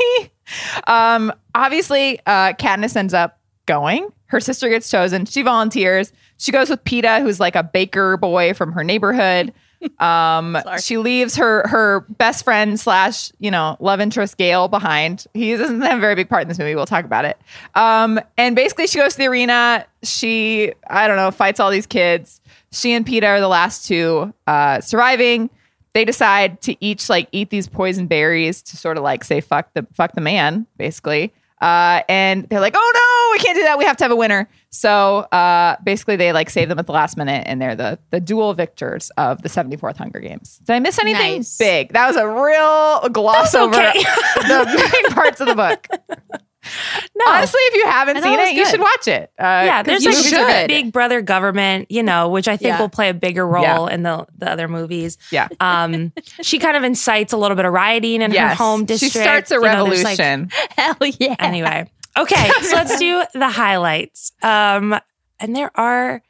um, 0.88 1.32
obviously, 1.54 2.19
uh, 2.26 2.54
Katniss 2.54 2.95
ends 2.95 3.13
up 3.13 3.39
going. 3.67 4.10
Her 4.28 4.39
sister 4.39 4.69
gets 4.69 4.89
chosen. 4.89 5.26
She 5.26 5.41
volunteers. 5.41 6.13
She 6.38 6.52
goes 6.52 6.69
with 6.69 6.84
Peeta, 6.86 7.21
who's 7.21 7.39
like 7.39 7.56
a 7.56 7.63
baker 7.63 8.17
boy 8.17 8.54
from 8.54 8.71
her 8.71 8.84
neighborhood. 8.84 9.54
Um, 10.00 10.58
she 10.82 10.98
leaves 10.98 11.36
her 11.36 11.67
her 11.67 12.02
best 12.17 12.44
friend 12.44 12.80
slash 12.80 13.32
you 13.39 13.52
know 13.52 13.78
love 13.80 14.00
interest 14.00 14.38
Gale 14.38 14.67
behind. 14.67 15.26
He 15.34 15.56
doesn't 15.56 15.82
have 15.82 15.98
a 15.98 16.02
very 16.02 16.15
big 16.15 16.30
part 16.30 16.44
in 16.44 16.48
this 16.48 16.60
movie. 16.60 16.76
We'll 16.76 16.86
talk 16.86 17.06
about 17.06 17.26
it. 17.26 17.38
Um, 17.76 18.20
and 18.38 18.56
basically, 18.56 18.88
she 18.88 19.00
goes 19.00 19.13
to 19.13 19.17
the 19.20 19.28
arena. 19.28 19.86
She 20.04 20.74
I 20.89 21.08
don't 21.08 21.17
know 21.17 21.32
fights 21.32 21.60
all 21.60 21.72
these 21.72 21.88
kids. 21.88 22.41
She 22.72 22.94
and 22.94 23.06
Peeta 23.06 23.28
are 23.28 23.39
the 23.39 23.48
last 23.48 23.86
two 23.86 24.34
uh, 24.48 24.82
surviving. 24.82 25.50
They 25.94 26.06
decide 26.06 26.62
to 26.62 26.76
each 26.84 27.10
like 27.10 27.28
eat 27.32 27.50
these 27.50 27.67
poison 27.67 28.08
berries 28.08 28.62
to 28.63 28.78
sort 28.78 28.98
of 28.98 29.04
like 29.04 29.24
say 29.24 29.41
fuck 29.41 29.74
the 29.74 29.86
fuck 29.94 30.13
the 30.13 30.22
man 30.22 30.67
basically. 30.78 31.34
Uh, 31.60 32.02
and 32.10 32.50
they're 32.50 32.60
like, 32.60 32.74
oh 32.76 32.91
no, 32.94 33.11
we 33.32 33.39
can't 33.39 33.56
do 33.58 33.63
that. 33.63 33.78
We 33.78 33.86
have 33.86 33.98
to 33.98 34.04
have 34.04 34.12
a 34.12 34.15
winner. 34.15 34.50
So 34.70 35.20
uh, 35.20 35.76
basically, 35.84 36.15
they 36.15 36.32
like 36.34 36.50
save 36.50 36.70
them 36.70 36.80
at 36.80 36.86
the 36.88 36.94
last 36.94 37.17
minute, 37.17 37.44
and 37.48 37.62
they're 37.62 37.76
the 37.76 38.00
the 38.10 38.20
dual 38.20 38.54
victors 38.54 39.12
of 39.17 39.41
the 39.41 39.50
74th 39.50 39.98
Hunger 39.98 40.20
Games. 40.20 40.60
Did 40.60 40.74
I 40.74 40.80
miss 40.80 40.98
anything 41.00 41.38
Nice. 41.38 41.58
big? 41.58 41.94
That 41.94 42.08
was 42.08 42.15
a 42.15 42.28
real 42.28 43.10
gloss 43.10 43.54
over 43.56 43.76
okay. 43.76 43.91
the 44.36 44.91
main 44.94 45.12
parts 45.13 45.41
of 45.41 45.48
the 45.48 45.56
book. 45.56 45.88
No. 47.15 47.26
Honestly, 47.34 47.60
if 47.63 47.74
you 47.76 47.86
haven't 47.88 48.17
I 48.17 48.22
seen 48.22 48.34
it 48.39 48.44
was 48.44 48.52
you 48.54 48.65
should 48.67 48.80
watch 48.82 49.08
it. 49.08 49.32
Uh, 49.39 49.44
yeah, 49.65 49.82
there's 49.82 50.04
the 50.04 50.12
like 50.12 50.26
should. 50.60 50.67
big 50.67 50.91
brother 50.94 51.20
government, 51.24 51.89
you 51.89 52.04
know, 52.04 52.30
which 52.30 52.48
I 52.48 52.56
think 52.56 52.67
Yeah. 52.74 52.80
will 52.80 52.88
play 52.88 53.10
a 53.10 53.15
bigger 53.15 53.48
role 53.48 53.63
Yeah. 53.63 53.88
in 53.96 54.04
the 54.04 54.28
the 54.38 54.48
other 54.52 54.67
movies. 54.67 55.17
Yeah. 55.32 55.48
Um, 55.60 56.13
she 56.44 56.60
kind 56.60 56.78
of 56.78 56.84
incites 56.84 57.34
a 57.34 57.38
little 57.38 57.56
bit 57.56 57.65
of 57.65 57.74
rioting 57.74 58.22
in 58.22 58.30
her 58.30 58.36
Yes. 58.36 58.58
home 58.60 58.82
She 58.82 58.86
district. 58.86 59.13
starts 59.13 59.50
a 59.52 59.56
You 59.56 59.62
know, 59.62 59.86
like- 59.86 60.04
revolution. 60.04 60.52
Hell 60.78 60.98
yeah. 61.20 61.36
anyway, 61.39 61.89
okay, 62.17 62.50
so 62.62 62.76
let's 62.76 62.97
do 63.00 63.24
the 63.34 63.50
highlights. 63.50 64.32
Um, 64.41 65.00
and 65.39 65.56
there 65.56 65.71
are 65.76 66.21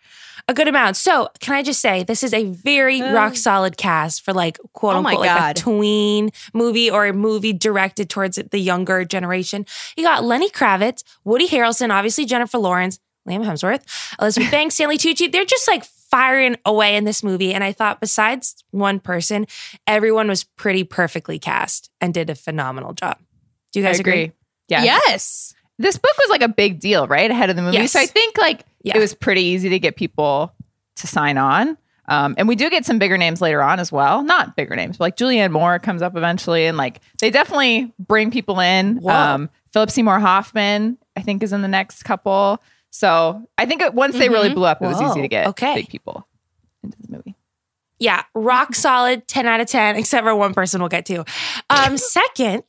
a 0.48 0.54
good 0.54 0.68
amount. 0.68 0.98
So, 0.98 1.30
can 1.40 1.54
I 1.54 1.64
just 1.64 1.82
say 1.82 2.04
this 2.04 2.24
is 2.24 2.34
a 2.34 2.46
very 2.46 3.02
rock 3.02 3.36
solid 3.36 3.78
cast 3.78 4.24
for 4.24 4.34
like 4.34 4.60
quote 4.74 4.96
Oh 4.96 5.00
unquote 5.00 5.20
like 5.20 5.58
a 5.58 5.60
tween 5.60 6.32
movie 6.54 6.90
or 6.90 7.06
a 7.06 7.14
movie 7.14 7.54
directed 7.54 8.10
towards 8.10 8.38
the 8.38 8.60
younger 8.60 9.06
generation. 9.06 9.66
You 9.96 10.04
got 10.04 10.24
Lenny 10.24 10.50
Kravitz, 10.50 11.04
Woody 11.24 11.48
Harrelson, 11.48 11.92
obviously 11.92 12.26
Jennifer 12.26 12.58
Lawrence, 12.58 13.00
Liam 13.28 13.46
Hemsworth, 13.46 13.84
Elizabeth 14.20 14.52
Banks, 14.52 14.76
Stanley 14.76 14.98
Tucci. 14.98 15.32
They're 15.32 15.46
just 15.46 15.68
like 15.68 15.86
firing 15.86 16.58
away 16.66 16.96
in 16.96 17.06
this 17.06 17.24
movie. 17.24 17.54
And 17.54 17.64
I 17.64 17.72
thought, 17.72 18.02
besides 18.02 18.64
one 18.72 19.00
person, 19.00 19.48
everyone 19.88 20.28
was 20.28 20.44
pretty 20.44 20.84
perfectly 20.84 21.40
cast 21.40 21.90
and 22.02 22.14
did 22.14 22.30
a 22.30 22.36
phenomenal 22.36 22.94
job. 22.94 23.18
Do 23.72 23.80
you 23.80 23.86
I 23.86 23.90
guys 23.90 24.00
agree? 24.00 24.24
agree. 24.24 24.36
Yeah. 24.68 24.84
Yes. 24.84 25.54
This 25.82 25.98
book 25.98 26.12
was 26.20 26.30
like 26.30 26.42
a 26.42 26.48
big 26.50 26.80
deal, 26.80 27.08
right? 27.08 27.30
Ahead 27.30 27.50
of 27.50 27.56
the 27.56 27.62
movie. 27.62 27.78
Yes. 27.78 27.92
So 27.94 28.00
I 28.00 28.06
think 28.06 28.38
like 28.38 28.66
Yeah. 28.84 28.98
it 28.98 29.00
was 29.00 29.14
pretty 29.14 29.42
easy 29.42 29.70
to 29.70 29.80
get 29.80 29.96
people 29.96 30.54
to 30.98 31.08
sign 31.08 31.38
on. 31.38 31.78
Um, 32.08 32.36
and 32.38 32.48
we 32.48 32.56
do 32.56 32.70
get 32.70 32.84
some 32.86 33.00
bigger 33.00 33.18
names 33.18 33.42
later 33.42 33.62
on 33.62 33.80
as 33.80 33.92
well. 33.92 34.22
Not 34.24 34.56
bigger 34.56 34.76
names, 34.76 34.98
but 34.98 35.06
like 35.06 35.18
Julianne 35.18 35.52
Moore 35.52 35.80
comes 35.80 36.02
up 36.02 36.16
eventually, 36.18 36.66
and 36.66 36.78
like 36.78 37.00
they 37.22 37.30
definitely 37.30 37.94
bring 38.00 38.32
people 38.32 38.60
in. 38.60 38.98
Whoa. 38.98 39.12
Um, 39.14 39.50
Philip 39.72 39.92
Seymour 39.92 40.20
Hoffman, 40.20 40.98
I 41.16 41.22
think, 41.22 41.42
is 41.44 41.54
in 41.54 41.62
the 41.62 41.68
next 41.70 42.04
couple. 42.04 42.62
So 42.90 43.48
I 43.58 43.66
think 43.66 43.82
it, 43.82 43.94
once 43.94 44.18
they 44.18 44.28
really 44.28 44.50
Mhm. 44.50 44.56
blew 44.56 44.66
up, 44.66 44.82
it 44.82 44.88
was 44.88 45.02
easy 45.02 45.22
to 45.22 45.28
get 45.30 45.48
okay. 45.48 45.76
big 45.76 45.88
people 45.90 46.28
into 46.84 46.98
the 47.02 47.16
movie. 47.16 47.36
Yeah, 48.00 48.24
rock 48.34 48.74
solid, 48.76 49.28
10 49.28 49.46
out 49.46 49.62
of 49.62 49.68
10, 49.68 49.96
except 49.96 50.26
for 50.26 50.36
one 50.36 50.54
person 50.56 50.82
we'll 50.82 50.90
get 50.90 51.06
to. 51.06 51.24
Um, 51.70 51.98
second, 51.98 52.64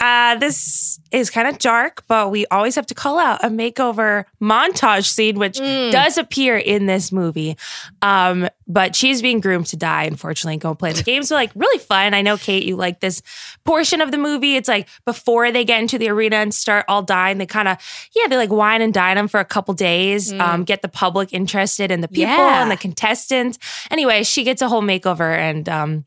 uh, 0.00 0.36
this 0.36 1.00
is 1.10 1.30
kind 1.30 1.48
of 1.48 1.58
dark, 1.58 2.04
but 2.06 2.30
we 2.30 2.46
always 2.52 2.74
have 2.76 2.86
to 2.86 2.94
call 2.94 3.18
out 3.18 3.42
a 3.42 3.48
makeover 3.48 4.24
montage 4.40 5.06
scene, 5.06 5.38
which 5.38 5.58
Mm. 5.58 5.90
does 5.90 6.18
appear 6.18 6.56
in 6.56 6.86
this 6.86 7.10
movie. 7.10 7.56
Um, 8.02 8.48
but 8.66 8.94
she's 8.94 9.22
being 9.22 9.40
groomed 9.40 9.66
to 9.68 9.76
die, 9.76 10.04
unfortunately, 10.04 10.54
and 10.54 10.60
go 10.60 10.74
play 10.74 10.92
the 10.92 11.02
games. 11.02 11.32
Are 11.32 11.34
like 11.34 11.50
really 11.54 11.78
fun. 11.78 12.12
I 12.14 12.22
know, 12.22 12.36
Kate, 12.36 12.64
you 12.64 12.76
like 12.76 13.00
this 13.00 13.22
portion 13.64 14.00
of 14.00 14.12
the 14.12 14.18
movie. 14.18 14.56
It's 14.56 14.68
like 14.68 14.86
before 15.06 15.50
they 15.50 15.64
get 15.64 15.80
into 15.80 15.98
the 15.98 16.10
arena 16.10 16.36
and 16.36 16.54
start 16.54 16.84
all 16.86 17.02
dying, 17.02 17.38
they 17.38 17.46
kind 17.46 17.66
of, 17.68 17.78
yeah, 18.14 18.28
they 18.28 18.36
like 18.36 18.50
wine 18.50 18.82
and 18.82 18.92
dine 18.92 19.16
them 19.16 19.26
for 19.26 19.40
a 19.40 19.44
couple 19.44 19.72
days, 19.74 20.32
um, 20.34 20.64
get 20.64 20.82
the 20.82 20.88
public 20.88 21.32
interested 21.32 21.90
in 21.90 22.02
the 22.02 22.08
people 22.08 22.34
Yeah. 22.34 22.62
and 22.62 22.70
the 22.70 22.76
contestants. 22.76 23.58
Anyway, 23.90 24.22
she 24.22 24.44
gets 24.44 24.60
a 24.62 24.68
whole 24.68 24.82
makeover, 24.82 25.34
and 25.36 25.66
um, 25.68 26.04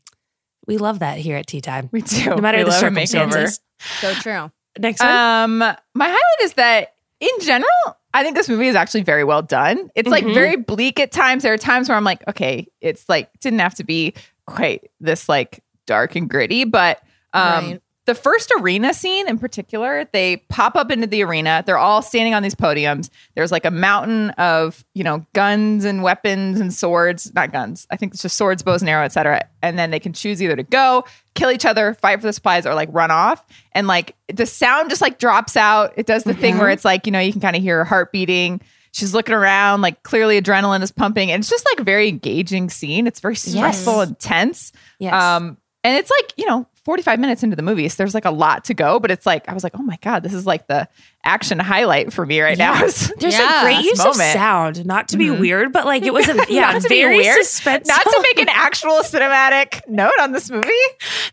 we 0.68 0.78
love 0.78 1.00
that 1.00 1.18
here 1.18 1.36
at 1.36 1.48
Tea 1.48 1.60
Time. 1.60 1.88
We 1.90 2.02
do. 2.02 2.26
No 2.30 2.36
matter 2.36 2.58
We 2.58 2.64
the 2.64 2.70
circumstances. 2.70 3.58
So 3.90 4.14
true. 4.14 4.50
Next 4.78 5.00
one. 5.02 5.10
Um, 5.10 5.58
my 5.58 6.06
highlight 6.06 6.40
is 6.42 6.54
that 6.54 6.94
in 7.20 7.30
general, 7.40 7.70
I 8.14 8.22
think 8.22 8.36
this 8.36 8.48
movie 8.48 8.68
is 8.68 8.74
actually 8.74 9.02
very 9.02 9.24
well 9.24 9.42
done. 9.42 9.90
It's 9.94 10.10
like 10.10 10.24
Mhm. 10.24 10.34
very 10.34 10.56
bleak 10.56 10.98
at 11.00 11.12
times. 11.12 11.42
There 11.42 11.52
are 11.52 11.58
times 11.58 11.88
where 11.88 11.96
I'm 11.96 12.04
like, 12.04 12.26
okay, 12.28 12.66
it's 12.80 13.08
like 13.08 13.30
didn't 13.40 13.60
have 13.60 13.74
to 13.76 13.84
be 13.84 14.14
quite 14.46 14.90
this 15.00 15.28
like 15.28 15.62
dark 15.86 16.16
and 16.16 16.28
gritty, 16.28 16.64
but 16.64 17.00
um 17.32 17.70
Right. 17.70 17.80
The 18.04 18.14
first 18.16 18.52
arena 18.58 18.92
scene 18.92 19.28
in 19.28 19.38
particular, 19.38 20.08
they 20.12 20.38
pop 20.48 20.74
up 20.74 20.90
into 20.90 21.06
the 21.06 21.22
arena. 21.22 21.62
They're 21.64 21.78
all 21.78 22.02
standing 22.02 22.34
on 22.34 22.42
these 22.42 22.54
podiums. 22.54 23.10
There's 23.36 23.52
like 23.52 23.64
a 23.64 23.70
mountain 23.70 24.30
of, 24.30 24.84
you 24.94 25.04
know, 25.04 25.24
guns 25.34 25.84
and 25.84 26.02
weapons 26.02 26.58
and 26.58 26.74
swords, 26.74 27.32
not 27.32 27.52
guns. 27.52 27.86
I 27.90 27.96
think 27.96 28.14
it's 28.14 28.22
just 28.22 28.36
swords, 28.36 28.64
bows 28.64 28.82
and 28.82 28.88
arrow, 28.88 29.04
etc. 29.04 29.48
And 29.62 29.78
then 29.78 29.92
they 29.92 30.00
can 30.00 30.12
choose 30.12 30.42
either 30.42 30.56
to 30.56 30.64
go, 30.64 31.04
kill 31.34 31.52
each 31.52 31.64
other, 31.64 31.94
fight 31.94 32.20
for 32.20 32.26
the 32.26 32.32
supplies, 32.32 32.66
or 32.66 32.74
like 32.74 32.88
run 32.90 33.12
off. 33.12 33.44
And 33.70 33.86
like 33.86 34.16
the 34.26 34.46
sound 34.46 34.90
just 34.90 35.00
like 35.00 35.18
drops 35.18 35.56
out. 35.56 35.92
It 35.96 36.06
does 36.06 36.24
the 36.24 36.34
thing 36.34 36.58
where 36.58 36.70
it's 36.70 36.84
like, 36.84 37.06
you 37.06 37.12
know, 37.12 37.20
you 37.20 37.30
can 37.30 37.40
kind 37.40 37.54
of 37.54 37.62
hear 37.62 37.78
her 37.78 37.84
heart 37.84 38.10
beating. 38.10 38.60
She's 38.90 39.14
looking 39.14 39.34
around, 39.34 39.80
like 39.80 40.02
clearly 40.02 40.40
adrenaline 40.40 40.82
is 40.82 40.90
pumping. 40.90 41.30
And 41.30 41.40
it's 41.40 41.48
just 41.48 41.66
like 41.70 41.78
a 41.78 41.84
very 41.84 42.08
engaging 42.08 42.68
scene. 42.68 43.06
It's 43.06 43.20
very 43.20 43.36
stressful 43.36 44.00
and 44.00 44.18
tense. 44.18 44.72
yes. 44.98 45.14
Um, 45.14 45.56
and 45.84 45.96
it's 45.96 46.10
like, 46.10 46.34
you 46.36 46.46
know, 46.46 46.66
45 46.84 47.20
minutes 47.20 47.42
into 47.42 47.54
the 47.56 47.62
movie. 47.62 47.88
So 47.88 47.96
there's 47.98 48.14
like 48.14 48.24
a 48.24 48.30
lot 48.30 48.64
to 48.64 48.74
go, 48.74 48.98
but 48.98 49.10
it's 49.10 49.24
like, 49.26 49.48
I 49.48 49.54
was 49.54 49.62
like, 49.62 49.72
oh 49.78 49.82
my 49.82 49.98
God, 50.02 50.22
this 50.22 50.34
is 50.34 50.46
like 50.46 50.66
the 50.66 50.88
action 51.24 51.60
highlight 51.60 52.12
for 52.12 52.26
me 52.26 52.40
right 52.40 52.58
now. 52.58 52.76
There's 52.80 53.12
Yeah. 53.20 53.60
a 53.60 53.64
great 53.64 53.76
This 53.76 53.86
use 53.86 54.04
of 54.04 54.16
sound, 54.16 54.84
not 54.84 55.06
to 55.10 55.16
be 55.16 55.26
Mhm. 55.26 55.38
weird, 55.38 55.72
but 55.72 55.86
like 55.86 56.02
it 56.02 56.12
was 56.12 56.28
a 56.28 56.34
yeah, 56.48 56.72
Not 56.72 56.82
to 56.82 56.88
be 56.88 57.00
very 57.02 57.18
weird, 57.18 57.38
suspenseful. 57.40 57.86
Not 57.86 58.02
to 58.02 58.26
make 58.34 58.40
an 58.40 58.48
actual 58.52 58.98
cinematic 59.02 59.82
note 59.88 60.12
on 60.20 60.32
this 60.32 60.50
movie. 60.50 60.68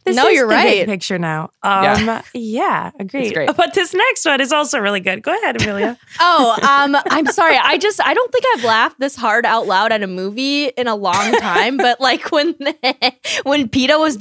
This 0.06 0.16
No, 0.16 0.28
is 0.28 0.36
you're 0.36 0.48
the 0.48 0.54
right. 0.56 0.86
picture 0.86 1.18
now. 1.20 1.50
Um, 1.62 2.22
yeah, 2.34 2.92
agreed. 3.00 3.34
great. 3.34 3.50
But 3.58 3.74
this 3.74 3.94
next 3.94 4.26
one 4.26 4.40
is 4.42 4.52
also 4.54 4.80
really 4.80 5.02
good. 5.02 5.22
Go 5.22 5.36
ahead, 5.38 5.62
Amelia. 5.62 5.98
Oh, 6.20 6.56
um, 6.62 6.96
I'm 7.10 7.26
sorry. 7.28 7.58
I 7.62 7.78
just 7.78 8.00
I 8.04 8.14
don't 8.14 8.32
think 8.32 8.46
I've 8.56 8.64
laughed 8.64 9.00
this 9.00 9.16
hard 9.16 9.46
out 9.46 9.68
loud 9.68 9.92
at 9.92 10.02
a 10.02 10.08
movie 10.08 10.66
in 10.68 10.88
a 10.88 10.96
long 10.96 11.34
time. 11.34 11.78
but 11.78 12.00
like 12.00 12.32
when 12.32 12.56
when 13.44 13.68
Peeta 13.68 14.00
was 14.00 14.16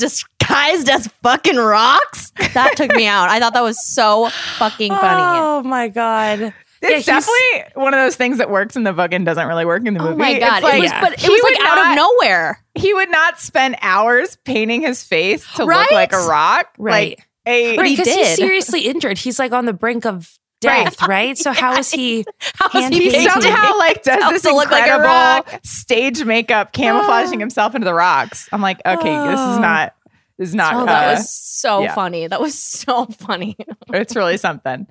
disguised 0.49 0.89
as 0.89 1.07
fucking 1.23 1.57
rocks, 1.57 2.33
that 2.55 2.75
took 2.77 2.93
me 2.95 3.07
out. 3.07 3.29
I 3.29 3.39
thought 3.41 3.55
that 3.55 3.63
was 3.63 3.85
so 3.85 4.29
fucking 4.59 4.91
funny. 4.91 5.41
Oh 5.41 5.63
my 5.63 5.89
god. 5.89 6.53
It's 6.81 7.07
Yeah, 7.09 7.15
definitely 7.19 7.73
one 7.83 7.93
of 7.93 7.99
those 7.99 8.15
things 8.15 8.39
that 8.39 8.51
works 8.51 8.77
in 8.77 8.85
the 8.85 8.93
book 8.93 9.13
and 9.13 9.27
doesn't 9.27 9.47
really 9.49 9.65
work 9.65 9.85
in 9.85 9.95
the 9.95 10.01
oh 10.01 10.05
movie. 10.11 10.15
Oh 10.15 10.17
my 10.19 10.39
god! 10.39 10.57
It's 10.59 10.63
like, 10.63 10.75
it 10.75 10.81
was, 10.81 10.91
yeah. 10.93 11.01
but 11.01 11.13
it 11.25 11.29
was 11.29 11.43
like 11.43 11.61
out 11.69 11.75
not- 11.75 11.91
of 11.91 11.97
nowhere. 11.97 12.65
He 12.77 12.95
would 12.95 13.11
not 13.11 13.41
spend 13.41 13.77
hours 13.83 14.37
painting 14.45 14.83
his 14.83 15.03
face 15.03 15.45
to 15.55 15.65
look 15.65 15.91
like 15.91 16.13
a 16.13 16.19
rock. 16.27 16.69
Right. 16.79 17.19
Like 17.19 17.29
a 17.47 17.77
Right, 17.79 17.87
he 17.89 17.97
because 17.97 18.15
he's 18.15 18.37
seriously 18.37 18.83
injured. 18.83 19.19
He's 19.19 19.39
like 19.41 19.51
on 19.53 19.65
the 19.65 19.73
brink 19.73 20.07
of 20.07 20.33
death, 20.61 21.03
right? 21.09 21.37
So 21.39 21.51
how 21.53 21.77
is 21.79 21.91
he? 21.91 22.25
How 22.55 22.79
is 22.81 22.89
he 22.89 22.95
he 23.05 23.11
painted. 23.11 23.31
painting? 23.31 23.43
somehow 23.43 23.77
like 23.79 24.03
does 24.05 24.31
this 24.33 24.43
to 24.43 24.55
look 24.55 24.71
like 24.71 24.89
a 24.91 24.99
rock. 25.01 25.61
stage 25.65 26.25
makeup 26.25 26.73
camouflaging 26.73 27.41
himself 27.41 27.75
into 27.75 27.85
the 27.87 27.95
rocks. 27.95 28.49
I'm 28.53 28.61
like, 28.61 28.79
okay, 28.87 29.17
this 29.29 29.41
is 29.41 29.57
Oh. 29.57 29.59
not 29.61 29.95
this 29.98 29.98
is 30.38 30.55
not 30.55 30.74
Oh, 30.74 30.81
uh, 30.81 30.85
that 30.87 31.11
was 31.14 31.31
so 31.31 31.83
yeah. 31.83 31.94
funny. 31.94 32.27
That 32.27 32.40
was 32.40 32.59
so 32.59 33.07
funny. 33.18 33.57
it's 33.88 34.14
really 34.16 34.37
something. 34.37 34.87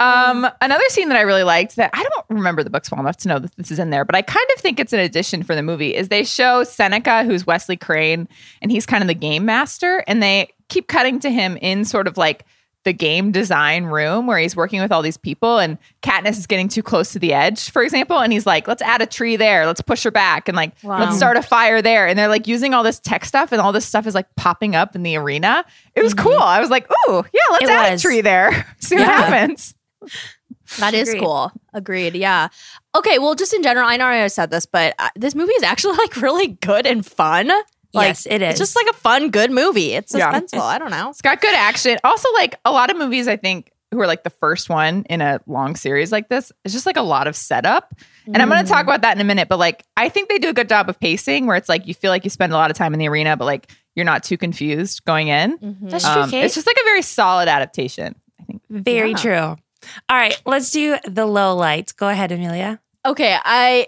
Um, 0.00 0.46
another 0.60 0.84
scene 0.88 1.08
that 1.08 1.16
I 1.16 1.22
really 1.22 1.44
liked 1.44 1.76
that 1.76 1.90
I 1.92 2.02
don't 2.02 2.24
remember 2.28 2.64
the 2.64 2.70
books 2.70 2.90
well 2.90 3.00
enough 3.00 3.16
to 3.18 3.28
know 3.28 3.38
that 3.38 3.54
this 3.56 3.70
is 3.70 3.78
in 3.78 3.90
there, 3.90 4.04
but 4.04 4.14
I 4.14 4.22
kind 4.22 4.46
of 4.56 4.60
think 4.60 4.80
it's 4.80 4.92
an 4.92 5.00
addition 5.00 5.42
for 5.42 5.54
the 5.54 5.62
movie 5.62 5.94
is 5.94 6.08
they 6.08 6.24
show 6.24 6.64
Seneca, 6.64 7.24
who's 7.24 7.46
Wesley 7.46 7.76
Crane, 7.76 8.28
and 8.62 8.70
he's 8.70 8.86
kind 8.86 9.02
of 9.02 9.08
the 9.08 9.14
game 9.14 9.44
master, 9.44 10.02
and 10.06 10.22
they 10.22 10.50
keep 10.68 10.88
cutting 10.88 11.20
to 11.20 11.30
him 11.30 11.56
in 11.58 11.84
sort 11.84 12.06
of 12.06 12.16
like 12.16 12.44
the 12.88 12.92
game 12.94 13.30
design 13.32 13.84
room 13.84 14.26
where 14.26 14.38
he's 14.38 14.56
working 14.56 14.80
with 14.80 14.90
all 14.90 15.02
these 15.02 15.18
people 15.18 15.58
and 15.58 15.76
Katniss 16.02 16.38
is 16.38 16.46
getting 16.46 16.68
too 16.68 16.82
close 16.82 17.12
to 17.12 17.18
the 17.18 17.34
edge, 17.34 17.68
for 17.70 17.82
example. 17.82 18.18
And 18.18 18.32
he's 18.32 18.46
like, 18.46 18.66
let's 18.66 18.80
add 18.80 19.02
a 19.02 19.06
tree 19.06 19.36
there. 19.36 19.66
Let's 19.66 19.82
push 19.82 20.02
her 20.04 20.10
back. 20.10 20.48
And 20.48 20.56
like, 20.56 20.72
Wow. 20.82 21.00
let's 21.00 21.16
start 21.18 21.36
a 21.36 21.42
fire 21.42 21.82
there. 21.82 22.06
And 22.08 22.18
they're 22.18 22.28
like 22.28 22.46
using 22.46 22.72
all 22.72 22.82
this 22.82 22.98
tech 22.98 23.26
stuff 23.26 23.52
and 23.52 23.60
all 23.60 23.72
this 23.72 23.84
stuff 23.84 24.06
is 24.06 24.14
like 24.14 24.34
popping 24.36 24.74
up 24.74 24.96
in 24.96 25.02
the 25.02 25.16
arena. 25.16 25.66
It 25.94 26.02
was 26.02 26.14
cool. 26.14 26.32
I 26.38 26.60
was 26.60 26.70
like, 26.70 26.88
ooh, 27.08 27.22
yeah, 27.34 27.40
let's 27.52 27.64
It 27.64 27.70
add 27.70 27.92
was. 27.92 28.00
a 28.00 28.08
tree 28.08 28.22
there. 28.22 28.66
See 28.78 28.94
what 28.96 29.02
Yeah. 29.06 29.20
happens. 29.28 29.74
That 30.78 30.94
is 30.94 31.08
Agreed. 31.10 31.20
cool. 31.20 31.52
Agreed. 31.74 32.14
Yeah. 32.14 32.48
Okay. 32.94 33.18
Well, 33.18 33.34
just 33.34 33.52
in 33.52 33.62
general, 33.62 33.86
I 33.86 33.98
know 33.98 34.06
I 34.06 34.26
said 34.28 34.50
this, 34.50 34.64
but 34.66 34.94
uh, 34.98 35.10
this 35.14 35.34
movie 35.34 35.52
is 35.52 35.62
actually 35.62 35.96
like 35.98 36.16
really 36.22 36.48
good 36.48 36.86
and 36.86 37.04
fun. 37.04 37.50
Like, 37.94 38.08
yes, 38.08 38.26
it 38.26 38.42
is. 38.42 38.50
It's 38.50 38.58
just 38.58 38.76
like 38.76 38.86
a 38.88 38.98
fun, 38.98 39.30
good 39.30 39.50
movie. 39.50 39.92
It's 39.92 40.14
Yeah. 40.14 40.32
suspenseful. 40.32 40.60
I 40.60 40.78
don't 40.78 40.90
know. 40.90 41.08
It's 41.10 41.22
got 41.22 41.40
good 41.40 41.54
action. 41.54 41.98
Also, 42.04 42.28
like 42.34 42.56
a 42.64 42.70
lot 42.72 42.90
of 42.90 42.96
movies, 42.96 43.28
I 43.28 43.36
think, 43.36 43.72
who 43.90 43.98
are 44.00 44.06
like 44.06 44.22
the 44.24 44.30
first 44.30 44.68
one 44.68 45.04
in 45.08 45.22
a 45.22 45.40
long 45.46 45.74
series 45.74 46.12
like 46.12 46.28
this, 46.28 46.52
it's 46.64 46.74
just 46.74 46.84
like 46.84 46.98
a 46.98 47.02
lot 47.02 47.26
of 47.26 47.34
setup. 47.34 47.94
And 48.26 48.36
I'm 48.42 48.50
going 48.50 48.62
to 48.62 48.70
talk 48.70 48.82
about 48.82 49.00
that 49.00 49.16
in 49.16 49.20
a 49.22 49.24
minute, 49.24 49.48
but 49.48 49.58
like 49.58 49.84
I 49.96 50.10
think 50.10 50.28
they 50.28 50.38
do 50.38 50.50
a 50.50 50.52
good 50.52 50.68
job 50.68 50.90
of 50.90 51.00
pacing 51.00 51.46
where 51.46 51.56
it's 51.56 51.70
like 51.70 51.86
you 51.86 51.94
feel 51.94 52.10
like 52.10 52.24
you 52.24 52.30
spend 52.30 52.52
a 52.52 52.56
lot 52.56 52.70
of 52.70 52.76
time 52.76 52.92
in 52.92 53.00
the 53.00 53.08
arena, 53.08 53.38
but 53.38 53.46
like 53.46 53.70
you're 53.96 54.04
not 54.04 54.22
too 54.22 54.36
confused 54.36 55.02
going 55.06 55.28
in. 55.28 55.56
That's 55.80 56.04
true, 56.04 56.22
Um, 56.24 56.30
Kate. 56.30 56.44
it's 56.44 56.54
just 56.54 56.66
like 56.66 56.76
a 56.78 56.84
very 56.84 57.00
solid 57.00 57.48
adaptation, 57.48 58.14
I 58.38 58.44
think. 58.44 58.62
Very 58.68 59.12
Yeah. 59.12 59.16
true. 59.16 59.38
All 60.10 60.16
right, 60.16 60.38
let's 60.44 60.70
do 60.70 60.98
the 61.06 61.24
low 61.24 61.56
lights. 61.56 61.92
Go 61.92 62.08
ahead, 62.08 62.30
Amelia. 62.30 62.80
Okay. 63.06 63.38
I. 63.42 63.86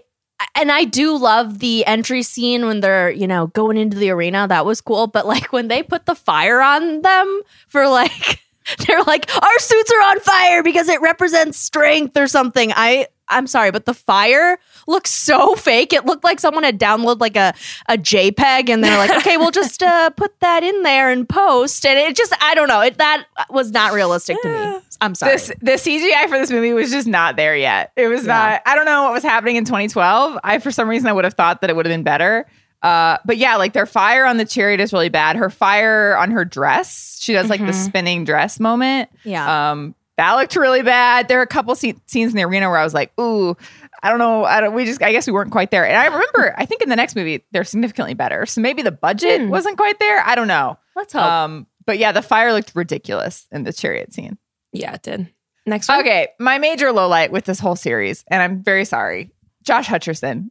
And 0.55 0.73
I 0.73 0.85
do 0.85 1.17
love 1.17 1.59
the 1.59 1.85
entry 1.87 2.23
scene 2.23 2.67
when 2.67 2.81
they're, 2.81 3.11
you 3.11 3.27
know, 3.27 3.49
going 3.49 3.77
into 3.77 3.97
the 3.97 4.11
arena. 4.11 4.47
That 4.49 4.65
was 4.67 4.81
cool. 4.81 5.07
But 5.07 5.27
like 5.27 5.53
when 5.53 5.69
they 5.69 5.83
put 5.83 6.07
the 6.07 6.15
fire 6.15 6.61
on 6.61 7.03
them 7.03 7.43
for 7.69 7.89
like, 7.89 8.41
they're 8.87 9.03
like, 9.03 9.31
our 9.43 9.59
suits 9.59 9.93
are 9.93 10.03
on 10.11 10.21
fire 10.21 10.63
because 10.63 10.89
it 10.89 11.01
represents 11.01 11.59
strength 11.59 12.17
or 12.17 12.27
something. 12.27 12.73
I, 12.75 13.09
I'm 13.31 13.47
sorry, 13.47 13.71
but 13.71 13.85
the 13.87 13.95
fire 13.95 14.59
looks 14.87 15.11
so 15.11 15.55
fake. 15.57 15.93
It 15.93 16.05
looked 16.05 16.25
like 16.25 16.41
someone 16.41 16.65
had 16.65 16.79
downloaded 16.79 17.21
like 17.21 17.37
a, 17.37 17.55
a 17.89 17.97
JPEG 17.97 18.69
and 18.69 18.83
they're 18.85 18.99
like, 18.99 19.11
okay, 19.19 19.37
we'll 19.37 19.51
just 19.51 19.83
uh, 19.83 20.11
put 20.17 20.39
that 20.41 20.63
in 20.63 20.83
there 20.83 21.11
and 21.11 21.29
post. 21.29 21.87
And 21.87 21.99
it 21.99 22.17
just, 22.17 22.33
I 22.43 22.55
don't 22.55 22.69
know. 22.69 22.81
It, 22.81 22.99
that 22.99 23.27
was 23.51 23.71
not 23.71 23.93
realistic 23.93 24.37
to 24.43 24.49
me. 24.49 24.81
I'm 25.01 25.15
sorry. 25.15 25.33
This 25.33 25.53
the 25.61 25.73
CGI 25.73 26.29
for 26.29 26.39
this 26.39 26.51
movie 26.51 26.73
was 26.73 26.91
just 26.91 27.07
not 27.09 27.37
there 27.37 27.57
yet. 27.57 27.93
It 27.97 28.09
was 28.09 28.27
Yeah. 28.27 28.35
not. 28.35 28.63
I 28.67 28.75
don't 28.75 28.85
know 28.85 29.05
what 29.05 29.13
was 29.15 29.23
happening 29.23 29.57
in 29.57 29.65
2012. 29.65 30.39
I 30.45 30.59
for 30.59 30.71
some 30.71 30.89
reason 30.89 31.09
I 31.09 31.13
would 31.13 31.25
have 31.25 31.35
thought 31.35 31.61
that 31.63 31.71
it 31.71 31.77
would 31.77 31.87
have 31.87 31.93
been 31.93 32.03
better. 32.03 32.47
Uh, 32.83 33.19
but 33.27 33.37
yeah, 33.37 33.57
like 33.57 33.75
their 33.75 33.85
fire 33.87 34.25
on 34.25 34.39
the 34.39 34.45
chariot 34.47 34.81
is 34.81 34.93
really 34.93 35.11
bad. 35.11 35.37
Her 35.37 35.51
fire 35.51 36.17
on 36.17 36.31
her 36.31 36.47
dress, 36.47 37.19
she 37.21 37.35
does 37.35 37.51
like 37.51 37.61
the 37.65 37.75
spinning 37.75 38.25
dress 38.25 38.59
moment. 38.59 39.11
yeah. 39.23 39.71
Um, 39.73 39.95
that 40.17 40.35
looked 40.35 40.57
really 40.57 40.83
bad. 40.83 41.29
There 41.29 41.39
are 41.39 41.43
a 41.43 41.47
couple 41.47 41.75
se- 41.75 41.97
scenes 42.07 42.33
in 42.33 42.37
the 42.37 42.45
arena 42.45 42.69
where 42.69 42.79
I 42.79 42.85
was 42.85 42.93
like, 42.95 43.13
"Ooh, 43.19 43.57
I 44.03 44.11
don't 44.11 44.19
know. 44.19 44.45
I 44.45 44.61
don't. 44.61 44.75
We 44.75 44.85
just. 44.85 45.03
I 45.03 45.13
guess 45.13 45.27
we 45.27 45.33
weren't 45.33 45.51
quite 45.53 45.71
there." 45.71 45.87
And 45.87 45.97
I 45.97 46.05
remember, 46.07 46.55
I 46.59 46.67
think 46.67 46.83
in 46.83 46.89
the 46.89 46.97
next 46.97 47.17
movie 47.17 47.45
they're 47.53 47.65
significantly 47.65 48.15
better. 48.15 48.45
So 48.47 48.61
maybe 48.61 48.83
the 48.83 48.93
budget 48.93 49.49
wasn't 49.49 49.77
quite 49.77 49.99
there. 49.99 50.23
I 50.27 50.35
don't 50.35 50.49
know. 50.49 50.79
Let's 50.97 51.13
hope. 51.13 51.23
Um, 51.23 51.67
but 51.87 51.99
yeah, 51.99 52.13
the 52.13 52.23
fire 52.23 52.53
looked 52.53 52.73
ridiculous 52.75 53.47
in 53.51 53.65
the 53.65 53.73
chariot 53.73 54.13
scene. 54.13 54.37
Yeah, 54.73 54.95
it 54.95 55.03
did. 55.03 55.33
Next 55.67 55.89
one. 55.89 56.01
Okay, 56.01 56.29
my 56.39 56.59
major 56.59 56.93
low 56.93 57.09
light 57.09 57.33
with 57.33 57.45
this 57.45 57.59
whole 57.59 57.77
series, 57.77 58.25
and 58.29 58.43
I'm 58.43 58.63
very 58.63 58.85
sorry, 58.85 59.31
Josh 59.63 59.87
Hutcherson. 59.89 60.51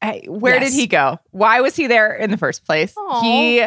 Hey, 0.00 0.24
where 0.28 0.54
Yes. 0.60 0.70
did 0.72 0.78
he 0.80 0.86
go? 0.86 1.18
Why 1.30 1.60
was 1.60 1.76
he 1.76 1.86
there 1.86 2.14
in 2.14 2.30
the 2.30 2.36
first 2.36 2.64
place? 2.66 2.92
Aw. 2.96 3.20
He 3.22 3.64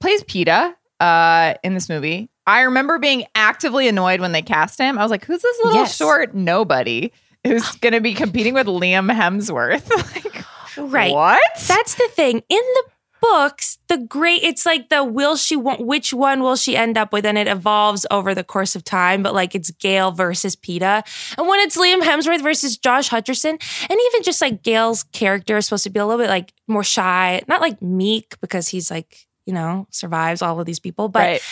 plays 0.00 0.22
Peeta 0.22 0.74
uh, 1.00 1.54
in 1.64 1.74
this 1.74 1.88
movie. 1.88 2.30
I 2.46 2.62
remember 2.62 2.98
being 2.98 3.24
actively 3.34 3.88
annoyed 3.88 4.20
when 4.20 4.32
they 4.32 4.42
cast 4.42 4.78
him. 4.78 4.98
I 4.98 5.02
was 5.02 5.10
like, 5.10 5.24
"Who's 5.24 5.42
this 5.42 5.56
little 5.64 5.80
Yes. 5.80 5.96
short 5.96 6.34
nobody 6.34 7.12
who's 7.44 7.70
going 7.80 7.92
to 7.94 8.00
be 8.00 8.14
competing 8.14 8.54
with 8.54 8.66
Liam 8.66 9.12
Hemsworth?" 9.12 9.88
like, 10.24 10.44
Right. 10.76 11.12
What? 11.12 11.42
That's 11.68 11.94
the 11.96 12.08
thing. 12.12 12.42
In 12.48 12.58
the 12.74 12.82
books, 13.20 13.78
the 13.88 13.98
great 13.98 14.42
it's 14.42 14.64
like 14.66 14.88
the 14.88 15.04
will 15.04 15.36
she 15.36 15.54
want 15.54 15.84
which 15.86 16.12
one 16.14 16.40
will 16.42 16.56
she 16.56 16.76
end 16.76 16.96
up 16.98 17.12
with, 17.12 17.24
and 17.26 17.36
it 17.38 17.46
evolves 17.46 18.04
over 18.10 18.34
the 18.34 18.42
course 18.42 18.74
of 18.74 18.82
time. 18.82 19.22
But 19.22 19.34
like 19.34 19.54
it's 19.54 19.70
Gale 19.70 20.10
versus 20.10 20.56
Peeta, 20.56 21.04
and 21.38 21.46
when 21.46 21.60
it's 21.60 21.76
Liam 21.76 22.00
Hemsworth 22.00 22.42
versus 22.42 22.76
Josh 22.78 23.10
Hutcherson, 23.10 23.50
and 23.90 24.00
even 24.08 24.22
just 24.22 24.40
like 24.40 24.62
Gale's 24.62 25.04
character 25.04 25.56
is 25.58 25.66
supposed 25.66 25.84
to 25.84 25.90
be 25.90 26.00
a 26.00 26.06
little 26.06 26.20
bit 26.22 26.30
like 26.30 26.52
more 26.66 26.82
shy, 26.84 27.42
not 27.46 27.60
like 27.60 27.80
meek 27.82 28.34
because 28.40 28.66
he's 28.68 28.90
like 28.90 29.26
you 29.46 29.52
know 29.52 29.86
survives 29.90 30.42
all 30.42 30.58
of 30.58 30.66
these 30.66 30.80
people, 30.80 31.08
but. 31.08 31.20
Right. 31.20 31.42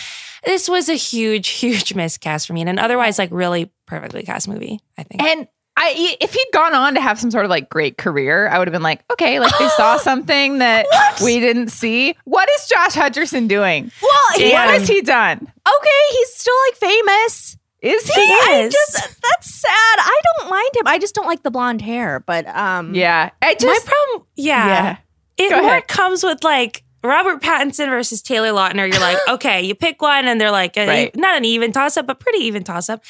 This 0.45 0.69
was 0.69 0.89
a 0.89 0.95
huge, 0.95 1.49
huge 1.61 1.95
miscast 1.95 2.47
for 2.47 2.53
me, 2.53 2.61
and 2.61 2.71
an 2.71 2.79
otherwise 2.79 3.19
like 3.19 3.31
really 3.33 3.71
perfectly 3.87 4.23
cast 4.23 4.49
movie. 4.49 4.81
I 4.99 5.03
think. 5.03 5.23
And 5.23 5.49
I, 5.77 6.17
if 6.21 6.35
he'd 6.35 6.49
gone 6.53 6.75
on 6.75 6.95
to 6.95 7.01
have 7.01 7.19
some 7.19 7.31
sort 7.31 7.45
of 7.45 7.51
like 7.51 7.71
great 7.71 7.97
career, 7.97 8.49
I 8.49 8.59
would 8.59 8.69
have 8.69 8.73
been 8.73 8.83
like, 8.83 9.03
okay, 9.11 9.41
like 9.41 9.57
they 9.59 9.69
saw 9.71 9.97
something 9.99 10.59
that 10.59 10.87
we 11.25 11.41
didn't 11.41 11.69
see. 11.69 12.17
What 12.25 12.49
is 12.57 12.67
Josh 12.69 12.95
Hutcherson 12.95 13.49
doing? 13.49 13.91
Well, 14.03 14.39
he- 14.39 14.53
what 14.53 14.69
has 14.69 14.89
he 14.89 15.01
done? 15.01 15.39
okay, 15.41 16.01
he's 16.13 16.35
still 16.35 16.55
like 16.69 16.77
famous. 16.77 17.57
Is 17.83 18.07
he? 18.15 18.21
I 18.21 18.65
is. 18.67 18.75
just 18.75 19.23
that's 19.23 19.55
sad. 19.55 19.71
I 19.73 20.21
don't 20.37 20.51
mind 20.51 20.71
him. 20.75 20.87
I 20.87 20.99
just 20.99 21.15
don't 21.15 21.27
like 21.27 21.43
the 21.43 21.51
blonde 21.51 21.81
hair. 21.81 22.21
But 22.21 22.47
um, 22.49 22.95
Yeah, 22.95 23.31
I 23.41 23.57
My 23.63 23.79
problem, 23.87 24.27
yeah, 24.37 24.67
Yeah. 24.67 24.97
it 25.39 25.49
Go 25.49 25.61
more 25.63 25.71
ahead. 25.71 25.89
comes 25.89 26.23
with 26.23 26.45
like 26.45 26.83
Robert 27.03 27.41
Pattinson 27.43 27.89
versus 27.89 28.21
Taylor 28.23 28.51
Lautner. 28.51 28.91
You're 28.91 29.01
like, 29.01 29.19
okay, 29.29 29.63
you 29.63 29.75
pick 29.75 30.01
one, 30.03 30.27
and 30.27 30.41
they're 30.41 30.51
like, 30.51 30.77
a- 30.77 30.87
Right. 30.87 31.17
not 31.17 31.37
an 31.37 31.45
even 31.45 31.73
toss 31.73 31.97
up, 31.97 32.07
but 32.07 32.21
pretty 32.21 32.39
even 32.45 32.63
toss 32.65 32.89
up. 32.89 33.03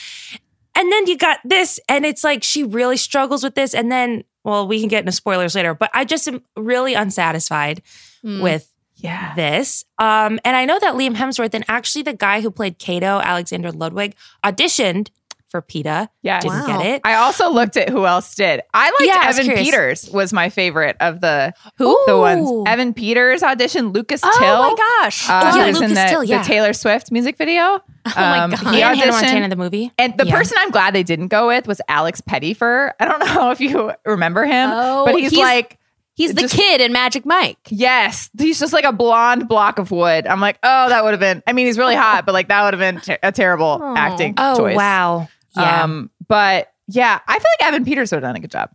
And 0.76 0.90
then 0.92 1.06
you 1.08 1.18
got 1.18 1.38
this, 1.44 1.80
and 1.88 2.06
it's 2.06 2.22
like 2.24 2.42
she 2.44 2.62
really 2.64 2.96
struggles 2.96 3.42
with 3.42 3.54
this, 3.54 3.74
and 3.74 3.90
then 3.90 4.24
well, 4.42 4.66
we 4.66 4.80
can 4.80 4.88
get 4.88 5.00
into 5.00 5.12
spoilers 5.12 5.54
later, 5.54 5.74
but 5.74 5.90
I 5.92 6.04
just 6.06 6.26
am 6.26 6.42
really 6.56 6.94
unsatisfied 6.94 7.82
Hmm. 8.22 8.40
with 8.40 8.72
yeah. 8.96 9.34
this. 9.34 9.84
Um, 9.98 10.38
and 10.44 10.56
I 10.56 10.64
know 10.64 10.78
that 10.78 10.94
Liam 10.94 11.14
Hemsworth 11.14 11.52
and 11.54 11.64
actually 11.68 12.02
the 12.02 12.14
guy 12.14 12.40
who 12.40 12.50
played 12.50 12.78
Cato, 12.78 13.20
Alexander 13.20 13.70
Ludwig, 13.72 14.14
auditioned 14.44 15.08
for 15.50 15.60
Peeta. 15.62 16.08
Yes. 16.22 16.42
Didn't 16.44 16.60
Wow. 16.60 16.66
get 16.78 16.86
it. 16.86 17.00
I 17.04 17.14
also 17.14 17.50
looked 17.50 17.76
at 17.76 17.88
who 17.88 18.06
else 18.06 18.34
did. 18.34 18.62
I 18.72 18.84
liked 18.86 19.02
Yeah, 19.02 19.18
I 19.22 19.26
was 19.26 19.38
Evan 19.38 19.46
curious. 19.52 19.64
Peters 20.04 20.10
was 20.10 20.32
my 20.32 20.48
favorite 20.48 20.96
of 21.00 21.20
the 21.20 21.52
Who? 21.78 21.98
the 22.06 22.16
ones. 22.18 22.48
Evan 22.68 22.94
Peters 22.94 23.42
auditioned. 23.42 23.94
Lucas 23.94 24.20
oh 24.24 24.36
Till. 24.38 24.48
Oh 24.48 24.70
my 24.70 24.76
gosh, 25.04 25.28
Uh, 25.28 25.40
Oh, 25.52 25.56
yeah, 25.56 25.66
who's 25.66 25.80
in 25.80 25.94
the, 25.94 26.06
Till, 26.08 26.24
yeah. 26.24 26.38
the 26.42 26.44
Taylor 26.48 26.72
Swift 26.72 27.10
music 27.12 27.36
video. 27.36 27.80
Oh 28.06 28.12
my 28.16 28.48
God. 28.48 28.74
He 28.74 28.82
and 28.82 28.98
Hannah 28.98 29.12
auditioned. 29.12 29.22
Montana 29.22 29.48
the 29.50 29.56
movie. 29.56 29.92
And 29.98 30.16
the 30.16 30.26
Yeah. 30.26 30.34
person 30.36 30.56
I'm 30.60 30.70
glad 30.70 30.94
they 30.94 31.02
didn't 31.02 31.28
go 31.28 31.48
with 31.48 31.66
was 31.68 31.80
Alex 31.86 32.20
Pettyfer. 32.22 32.92
I 32.98 33.04
don't 33.04 33.18
know 33.34 33.50
if 33.50 33.60
you 33.60 33.92
remember 34.06 34.44
him, 34.46 34.70
Oh, 34.72 35.04
but 35.04 35.16
he's, 35.16 35.30
he's- 35.32 35.42
like, 35.42 35.78
he's 36.14 36.32
the 36.34 36.40
just- 36.42 36.54
kid 36.54 36.80
in 36.80 36.92
Magic 36.92 37.26
Mike. 37.26 37.58
yes, 37.68 38.30
he's 38.38 38.58
just 38.58 38.72
like 38.72 38.84
a 38.86 38.92
blonde 38.92 39.48
block 39.48 39.78
of 39.78 39.90
wood. 39.90 40.26
I'm 40.26 40.40
like, 40.40 40.58
oh, 40.62 40.88
that 40.88 41.04
would 41.04 41.10
have 41.12 41.20
been. 41.20 41.42
I 41.46 41.52
mean, 41.52 41.66
he's 41.66 41.76
really 41.76 41.94
hot, 41.94 42.24
but 42.24 42.32
like 42.32 42.48
that 42.48 42.64
would 42.64 42.72
have 42.72 42.80
been 42.80 43.00
ter- 43.02 43.18
a 43.22 43.32
terrible 43.32 43.78
Oh. 43.82 43.94
acting 43.96 44.32
Oh 44.38 44.56
choice. 44.56 44.76
wow. 44.76 45.28
Yeah. 45.56 45.82
Um, 45.84 46.10
but 46.28 46.72
yeah, 46.88 47.20
I 47.26 47.32
feel 47.38 47.46
like 47.60 47.68
Evan 47.68 47.84
Peters 47.84 48.10
would 48.12 48.22
have 48.22 48.28
done 48.28 48.36
a 48.36 48.40
good 48.40 48.50
job. 48.50 48.70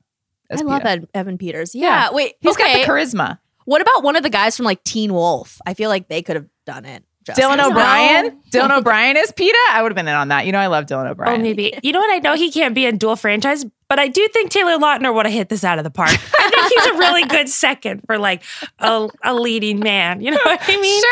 as 0.49 0.61
I 0.61 0.63
love 0.63 0.81
Ed, 0.85 1.07
Evan 1.13 1.37
Peters. 1.37 1.73
Yeah. 1.75 1.87
Yeah. 2.09 2.13
Wait, 2.13 2.35
He's 2.41 2.51
okay. 2.53 2.73
got 2.73 2.85
the 2.85 2.91
charisma. 2.91 3.39
what 3.65 3.81
about 3.81 4.03
one 4.03 4.15
of 4.15 4.23
the 4.23 4.29
guys 4.29 4.55
from 4.57 4.65
like 4.65 4.83
Teen 4.83 5.13
Wolf? 5.13 5.59
I 5.65 5.73
feel 5.73 5.89
like 5.89 6.07
they 6.07 6.21
could 6.21 6.35
have 6.35 6.47
done 6.65 6.85
it. 6.85 7.03
justice. 7.25 7.43
Dylan 7.43 7.57
No. 7.57 7.69
O'Brien. 7.69 8.41
Dylan 8.51 8.77
O'Brien 8.77 9.17
is 9.17 9.31
Peeta. 9.31 9.53
I 9.71 9.81
would 9.81 9.91
have 9.91 9.95
been 9.95 10.07
in 10.07 10.13
on 10.15 10.27
that. 10.29 10.45
You 10.45 10.51
know, 10.51 10.59
I 10.59 10.67
love 10.67 10.85
Dylan 10.85 11.07
Oh, 11.07 11.11
O'Brien. 11.11 11.41
maybe. 11.41 11.73
You 11.83 11.91
know 11.91 11.99
what? 11.99 12.11
I 12.13 12.19
know 12.19 12.35
he 12.35 12.51
can't 12.51 12.73
be 12.75 12.85
in 12.85 12.97
dual 12.97 13.15
franchise, 13.15 13.65
but 13.89 13.99
I 13.99 14.07
do 14.07 14.27
think 14.29 14.49
Taylor 14.51 14.77
Lautner 14.77 15.13
would 15.13 15.25
have 15.25 15.33
hit 15.33 15.49
this 15.49 15.63
out 15.63 15.77
of 15.77 15.83
the 15.83 15.91
park. 15.91 16.09
I 16.39 16.49
think 16.49 16.73
he's 16.73 16.85
a 16.95 16.97
really 16.97 17.23
good 17.25 17.49
second 17.49 18.01
for 18.05 18.17
like 18.17 18.43
a, 18.79 19.07
a 19.23 19.33
leading 19.33 19.79
man. 19.79 20.21
You 20.21 20.31
know 20.31 20.39
what 20.45 20.59
I 20.63 20.77
mean? 20.81 21.03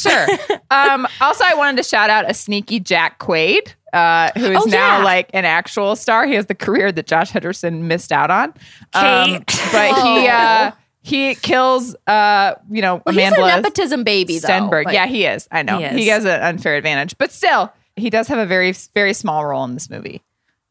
Sure, 0.00 0.26
sure. 0.36 0.58
um, 0.70 1.06
also, 1.20 1.44
I 1.44 1.54
wanted 1.54 1.76
to 1.78 1.82
shout 1.88 2.10
out 2.10 2.28
a 2.30 2.34
sneaky 2.34 2.78
Jack 2.80 3.18
Quaid, 3.18 3.74
uh, 3.94 4.30
who 4.36 4.46
is 4.50 4.58
Oh, 4.62 4.64
now 4.68 4.98
yeah. 4.98 5.04
like 5.04 5.30
an 5.32 5.44
actual 5.44 5.96
star. 5.96 6.26
He 6.26 6.34
has 6.34 6.46
the 6.46 6.54
career 6.54 6.90
that 6.92 7.06
Josh 7.06 7.30
Hutcherson 7.32 7.82
missed 7.82 8.12
out 8.12 8.30
on. 8.30 8.48
Um, 8.94 9.44
but 9.72 9.94
he 10.02 10.28
uh, 10.28 10.70
Oh. 10.72 10.76
he 11.02 11.34
kills 11.36 11.94
uh, 12.06 12.54
you 12.70 12.82
know 12.82 13.02
Well, 13.06 13.14
he's 13.14 13.28
Amanda 13.28 13.44
a 13.44 13.56
nepotism 13.62 14.04
baby, 14.04 14.38
though. 14.38 14.48
Stenberg. 14.48 14.84
but- 14.84 14.94
Yeah, 14.94 15.06
he 15.06 15.24
is. 15.26 15.46
I 15.50 15.62
know 15.62 15.78
He 15.78 15.88
he, 16.04 16.06
has 16.08 16.24
an 16.24 16.40
unfair 16.40 16.76
advantage, 16.76 17.16
but 17.18 17.30
still, 17.32 17.72
he 17.96 18.10
does 18.10 18.28
have 18.28 18.38
a 18.38 18.46
very 18.46 18.72
very 18.94 19.12
small 19.14 19.44
role 19.46 19.64
in 19.64 19.74
this 19.74 19.88
movie. 19.88 20.22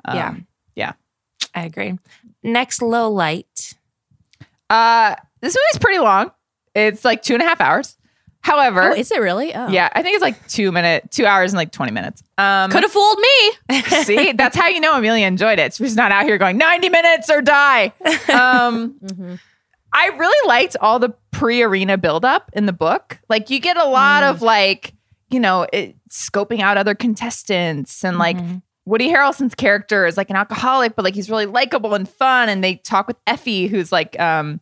Um, 0.06 0.16
Yeah. 0.18 0.36
yeah. 0.76 0.92
I 1.56 1.66
agree. 1.66 1.98
Next 2.44 2.82
low 2.82 3.10
light. 3.10 3.76
Uh, 4.70 5.16
this 5.42 5.56
movie's 5.56 5.80
pretty 5.80 6.00
long. 6.00 6.32
It's 6.76 7.06
like 7.06 7.22
two 7.22 7.34
and 7.36 7.44
a 7.44 7.46
half 7.46 7.62
hours. 7.62 7.96
However, 8.44 8.82
Oh, 8.92 8.94
is 8.94 9.10
it 9.12 9.20
really? 9.22 9.56
Oh. 9.56 9.68
yeah, 9.70 9.90
I 9.94 10.04
think 10.04 10.16
it's 10.16 10.22
like 10.22 10.48
two 10.48 10.72
minute, 10.72 11.10
two 11.12 11.26
hours 11.26 11.54
and 11.54 11.58
like 11.58 11.72
twenty 11.72 11.92
minutes. 11.92 12.22
Um, 12.38 12.70
Could 12.70 12.84
have 12.84 12.92
fooled 12.92 13.18
me. 13.20 13.82
see, 14.04 14.32
that's 14.34 14.56
how 14.56 14.68
you 14.68 14.80
know 14.82 14.94
Amelia 14.98 15.26
enjoyed 15.26 15.60
it. 15.60 15.74
She's 15.74 15.96
not 15.96 16.12
out 16.12 16.26
here 16.26 16.38
going 16.38 16.58
ninety 16.58 16.90
minutes 16.90 17.30
or 17.30 17.42
die. 17.42 17.94
Um, 18.32 18.96
Mm-hmm. 19.04 19.36
I 19.96 20.08
really 20.08 20.48
liked 20.48 20.76
all 20.82 20.98
the 20.98 21.10
pre-arena 21.32 21.98
buildup 22.00 22.50
in 22.54 22.66
the 22.66 22.74
book. 22.74 23.20
Like 23.30 23.50
you 23.52 23.60
get 23.60 23.78
a 23.78 23.86
lot 23.86 24.24
Mm. 24.24 24.30
of 24.32 24.42
like, 24.42 24.94
you 25.30 25.40
know, 25.40 25.68
it, 25.72 25.96
scoping 26.10 26.62
out 26.62 26.78
other 26.78 26.96
contestants 26.96 28.04
and 28.04 28.18
like 28.18 28.38
Mm-hmm. 28.38 28.58
Woody 28.86 29.08
Harrelson's 29.10 29.56
character 29.56 30.06
is 30.06 30.18
like 30.18 30.30
an 30.30 30.36
alcoholic, 30.36 30.96
but 30.98 31.06
like 31.06 31.16
he's 31.16 31.30
really 31.30 31.46
likable 31.46 31.94
and 31.94 32.10
fun. 32.10 32.50
And 32.50 32.62
they 32.64 32.76
talk 32.78 33.08
with 33.08 33.16
Effie, 33.26 33.68
who's 33.68 33.94
like, 33.94 34.20
um, 34.20 34.60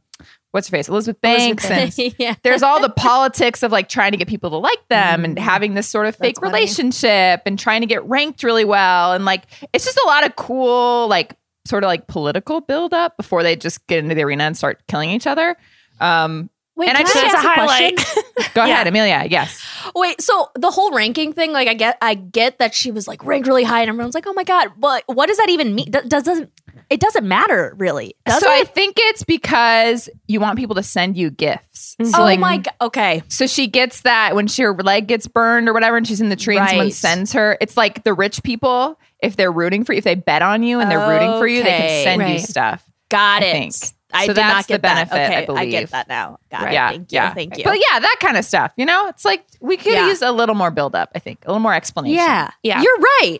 what's 0.51 0.67
her 0.67 0.77
face, 0.77 0.87
Elizabeth 0.87 1.21
Banks, 1.21 1.69
and 1.69 1.97
yeah. 2.19 2.35
there's 2.43 2.63
all 2.63 2.79
the 2.81 2.89
politics 2.89 3.63
of 3.63 3.71
like 3.71 3.89
trying 3.89 4.11
to 4.11 4.17
get 4.17 4.27
people 4.27 4.49
to 4.51 4.57
like 4.57 4.87
them 4.89 5.25
and 5.25 5.39
having 5.39 5.73
this 5.73 5.87
sort 5.87 6.05
of 6.05 6.15
fake 6.15 6.39
funny. 6.39 6.51
relationship 6.51 7.41
and 7.45 7.57
trying 7.57 7.81
to 7.81 7.87
get 7.87 8.03
ranked 8.05 8.43
really 8.43 8.65
well 8.65 9.13
and 9.13 9.25
like 9.25 9.43
it's 9.73 9.85
just 9.85 9.97
a 9.97 10.07
lot 10.07 10.25
of 10.25 10.35
cool 10.35 11.07
like 11.07 11.35
sort 11.65 11.83
of 11.83 11.87
like 11.87 12.07
political 12.07 12.61
buildup 12.61 13.17
before 13.17 13.43
they 13.43 13.55
just 13.55 13.85
get 13.87 13.99
into 13.99 14.15
the 14.15 14.23
arena 14.23 14.43
and 14.43 14.57
start 14.57 14.81
killing 14.87 15.09
each 15.09 15.27
other. 15.27 15.55
Um, 15.99 16.49
Wait, 16.75 16.87
and 16.87 16.97
I 16.97 17.01
just 17.01 17.13
That's 17.13 17.33
a 17.33 17.37
ask 17.37 17.53
question? 17.53 17.97
highlight. 17.97 18.53
go 18.53 18.63
ahead, 18.63 18.87
Amelia. 18.87 19.27
Yes, 19.29 19.61
Wait, 19.93 20.21
so 20.21 20.49
the 20.55 20.71
whole 20.71 20.91
ranking 20.91 21.33
thing, 21.33 21.51
like 21.51 21.67
I 21.67 21.73
get, 21.73 21.97
I 22.01 22.13
get 22.13 22.59
that 22.59 22.73
she 22.73 22.91
was 22.91 23.07
like 23.07 23.23
ranked 23.25 23.47
really 23.47 23.65
high, 23.65 23.81
and 23.81 23.89
everyone's 23.89 24.15
like, 24.15 24.25
"Oh 24.25 24.33
my 24.33 24.45
god!" 24.45 24.71
But 24.77 25.03
what 25.05 25.27
does 25.27 25.37
that 25.37 25.49
even 25.49 25.75
mean? 25.75 25.91
Does, 25.91 26.23
doesn't 26.23 26.49
it 26.91 26.99
doesn't 26.99 27.27
matter 27.27 27.73
really? 27.77 28.15
Does 28.27 28.39
so 28.41 28.47
I 28.51 28.65
think 28.65 28.95
it's 28.99 29.23
because 29.23 30.07
you 30.27 30.39
want 30.39 30.59
people 30.59 30.75
to 30.75 30.83
send 30.83 31.17
you 31.17 31.31
gifts. 31.31 31.95
So 32.03 32.19
oh 32.19 32.23
like, 32.23 32.39
my 32.39 32.57
god! 32.57 32.73
Okay, 32.81 33.23
So 33.29 33.47
she 33.47 33.65
gets 33.67 34.01
that 34.01 34.35
when 34.35 34.45
she, 34.47 34.61
her 34.61 34.73
leg 34.75 35.07
gets 35.07 35.25
burned 35.25 35.67
or 35.69 35.73
whatever, 35.73 35.97
and 35.97 36.05
she's 36.07 36.21
in 36.21 36.29
the 36.29 36.35
tree, 36.35 36.57
and 36.57 36.69
someone 36.69 36.91
sends 36.91 37.33
her. 37.33 37.57
It's 37.61 37.75
like 37.77 38.03
the 38.03 38.13
rich 38.13 38.43
people, 38.43 38.99
if 39.23 39.35
they're 39.37 39.51
rooting 39.51 39.83
for 39.85 39.93
you, 39.93 39.97
if 39.99 40.03
they 40.03 40.15
bet 40.15 40.41
on 40.43 40.61
you 40.63 40.79
and 40.79 40.91
they're 40.91 41.07
rooting 41.09 41.39
for 41.39 41.47
you, 41.47 41.63
they 41.63 41.69
can 41.69 41.81
Okay. 41.81 42.03
send 42.03 42.29
you 42.29 42.39
stuff. 42.39 42.83
got 43.09 43.41
I 43.41 43.45
it. 43.47 43.51
think. 43.53 43.73
I 44.13 44.25
So 44.25 44.33
did 44.33 44.37
that's 44.37 44.53
not 44.53 44.67
get 44.67 44.75
the 44.75 44.79
benefit, 44.79 45.11
That. 45.11 45.29
Okay, 45.31 45.35
I, 45.37 45.45
believe. 45.45 45.71
get 45.71 45.89
that 45.91 46.09
now. 46.09 46.37
Got 46.49 46.67
it. 46.67 46.73
Yeah, 46.73 46.89
Thank 46.89 47.11
you. 47.13 47.15
yeah. 47.15 47.33
Thank 47.33 47.57
you. 47.57 47.63
But 47.63 47.77
yeah, 47.77 47.99
that 48.01 48.17
kind 48.19 48.35
of 48.35 48.43
stuff. 48.43 48.73
You 48.75 48.85
know, 48.85 49.07
it's 49.07 49.23
like 49.23 49.45
we 49.61 49.77
could 49.77 49.93
Yeah. 49.93 50.07
use 50.07 50.21
a 50.21 50.33
little 50.33 50.53
more 50.55 50.69
build 50.69 50.95
up. 50.95 51.11
I 51.15 51.19
think 51.19 51.39
a 51.45 51.47
little 51.47 51.61
more 51.61 51.73
explanation. 51.73 52.17
Yeah, 52.17 52.51
Yeah. 52.61 52.81
You're 52.81 52.97
right. 52.97 53.39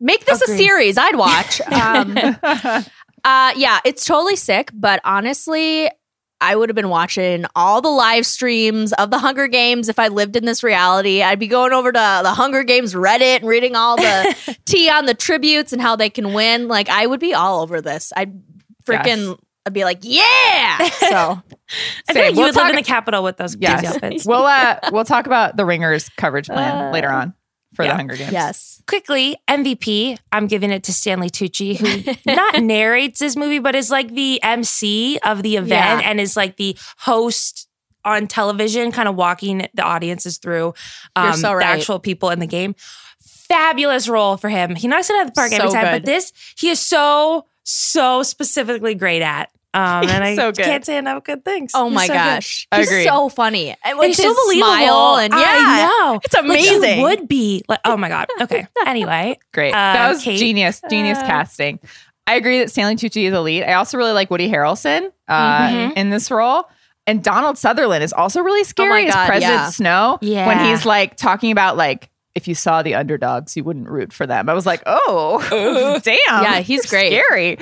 Make 0.00 0.24
this 0.26 0.42
Agreed. 0.42 0.54
a 0.54 0.58
series. 0.58 0.98
I'd 0.98 1.16
watch. 1.16 1.60
Um, 1.72 2.16
uh, 3.24 3.52
yeah, 3.56 3.80
it's 3.84 4.04
totally 4.04 4.36
sick. 4.36 4.70
But 4.72 5.00
honestly, 5.04 5.90
I 6.40 6.54
would 6.54 6.68
have 6.68 6.76
been 6.76 6.88
watching 6.90 7.44
all 7.56 7.80
the 7.80 7.88
live 7.88 8.24
streams 8.26 8.92
of 8.92 9.10
the 9.10 9.18
Hunger 9.18 9.48
Games 9.48 9.88
if 9.88 9.98
I 9.98 10.08
lived 10.08 10.36
in 10.36 10.44
this 10.44 10.62
reality. 10.62 11.22
I'd 11.22 11.38
be 11.38 11.48
going 11.48 11.72
over 11.72 11.90
to 11.90 12.20
the 12.22 12.30
Hunger 12.34 12.62
Games 12.62 12.94
Reddit 12.94 13.38
and 13.38 13.48
reading 13.48 13.74
all 13.74 13.96
the 13.96 14.56
tea 14.66 14.88
on 14.90 15.06
the 15.06 15.14
tributes 15.14 15.72
and 15.72 15.80
how 15.82 15.96
they 15.96 16.10
can 16.10 16.34
win. 16.34 16.68
Like 16.68 16.88
I 16.88 17.06
would 17.06 17.20
be 17.20 17.34
all 17.34 17.62
over 17.62 17.80
this. 17.80 18.12
I'd 18.16 18.40
freaking. 18.84 19.28
Yes. 19.28 19.36
I'd 19.66 19.72
be 19.72 19.82
like, 19.82 19.98
yeah. 20.02 20.78
So 20.90 21.08
I 22.08 22.12
think 22.12 22.18
like 22.18 22.30
you 22.34 22.36
We'll 22.36 22.46
would 22.48 22.54
talk- 22.54 22.62
live 22.64 22.70
in 22.70 22.76
the 22.76 22.82
capital 22.82 23.24
with 23.24 23.36
those 23.38 23.56
Yes. 23.56 23.84
outfits. 23.84 24.24
we'll 24.24 24.46
uh 24.46 24.78
we'll 24.92 25.04
talk 25.04 25.26
about 25.26 25.56
the 25.56 25.64
Ringers 25.64 26.08
coverage 26.10 26.46
plan 26.46 26.92
later 26.92 27.10
on 27.10 27.34
for 27.76 27.84
yeah. 27.84 27.92
the 27.92 27.96
Hunger 27.96 28.16
Games. 28.16 28.32
yes, 28.32 28.82
Quickly, 28.88 29.36
MVP. 29.48 30.18
I'm 30.32 30.46
giving 30.46 30.70
it 30.70 30.82
to 30.84 30.92
Stanley 30.92 31.28
Tucci, 31.30 31.76
who 31.76 32.14
not 32.32 32.62
narrates 32.62 33.20
this 33.20 33.36
movie, 33.36 33.58
but 33.58 33.74
is 33.74 33.90
like 33.90 34.14
the 34.14 34.42
MC 34.42 35.18
of 35.24 35.42
the 35.42 35.56
event 35.56 36.02
Yeah. 36.02 36.10
and 36.10 36.20
is 36.20 36.36
like 36.36 36.56
the 36.56 36.76
host 36.98 37.68
on 38.04 38.26
television, 38.28 38.92
kind 38.92 39.08
of 39.08 39.16
walking 39.16 39.66
the 39.74 39.82
audiences 39.82 40.38
through 40.38 40.72
um, 41.16 41.24
You're 41.26 41.32
so 41.34 41.58
the 41.58 41.64
actual 41.64 41.98
people 41.98 42.30
in 42.30 42.38
the 42.38 42.46
game. 42.46 42.74
Fabulous 43.20 44.08
role 44.08 44.36
for 44.36 44.48
him. 44.48 44.74
He 44.76 44.88
knocks 44.88 45.10
it 45.10 45.16
out 45.16 45.22
of 45.22 45.26
the 45.28 45.32
park 45.32 45.52
every 45.52 45.70
time, 45.70 45.84
good. 45.84 46.02
but 46.02 46.04
this 46.04 46.32
he 46.56 46.68
is 46.70 46.80
so 46.80 47.46
so 47.64 48.22
specifically 48.22 48.94
great 48.94 49.22
at. 49.22 49.50
Um, 49.76 50.08
and 50.08 50.24
I 50.24 50.34
so 50.36 50.52
good. 50.52 50.64
can't 50.64 50.84
say 50.86 50.96
enough 50.96 51.22
good 51.24 51.44
things. 51.44 51.72
Oh 51.74 51.86
He's 51.86 51.94
my 51.94 52.06
so 52.06 52.14
gosh, 52.14 52.66
I 52.72 52.78
he's 52.78 52.88
agree. 52.88 53.04
so 53.04 53.28
funny 53.28 53.68
and 53.70 53.78
And 53.84 53.98
with 53.98 54.06
he's 54.08 54.16
his 54.16 54.26
so 54.26 54.44
believable. 54.44 54.66
smile 54.72 55.16
and 55.16 55.32
yeah, 55.34 55.42
I 55.46 55.86
know. 56.12 56.20
it's 56.24 56.34
Like, 56.34 56.44
you 56.44 56.50
amazing. 56.50 57.02
would 57.02 57.28
be 57.28 57.62
like, 57.68 57.80
oh 57.84 57.96
my 57.96 58.08
god. 58.08 58.28
Okay. 58.40 58.66
Anyway, 58.86 59.38
Great. 59.52 59.72
Uh, 59.72 59.76
that 59.76 60.08
was 60.08 60.22
Kate? 60.22 60.38
genius, 60.38 60.80
genius 60.88 61.18
Uh, 61.18 61.26
casting. 61.26 61.78
I 62.26 62.34
agree 62.36 62.58
that 62.60 62.70
Stanley 62.70 62.96
Tucci 62.96 63.24
is 63.28 63.34
elite. 63.34 63.62
I 63.64 63.74
also 63.74 63.98
really 63.98 64.12
like 64.12 64.30
Woody 64.30 64.48
Harrelson 64.50 65.12
uh, 65.28 65.68
Mhm. 65.68 65.92
in 65.96 66.10
this 66.10 66.30
role. 66.30 66.64
and 67.08 67.22
Donald 67.22 67.56
Sutherland 67.56 68.02
is 68.02 68.12
also 68.12 68.40
really 68.40 68.64
scary 68.64 69.06
as 69.06 69.14
God, 69.14 69.26
President 69.28 69.60
yeah. 69.60 69.70
Snow 69.70 70.18
when 70.20 70.58
he's 70.64 70.84
like 70.84 71.16
talking 71.16 71.52
about 71.52 71.76
like 71.76 72.10
if 72.36 72.46
you 72.46 72.54
saw 72.54 72.82
the 72.82 72.94
underdogs, 72.94 73.56
you 73.56 73.64
wouldn't 73.64 73.88
root 73.88 74.12
for 74.12 74.26
them. 74.26 74.48
I 74.48 74.54
was 74.54 74.66
like, 74.66 74.82
oh, 74.86 75.40
damn. 76.04 76.42
Yeah, 76.44 76.60
he's 76.60 76.86
great. 76.86 77.12
Scary. 77.12 77.58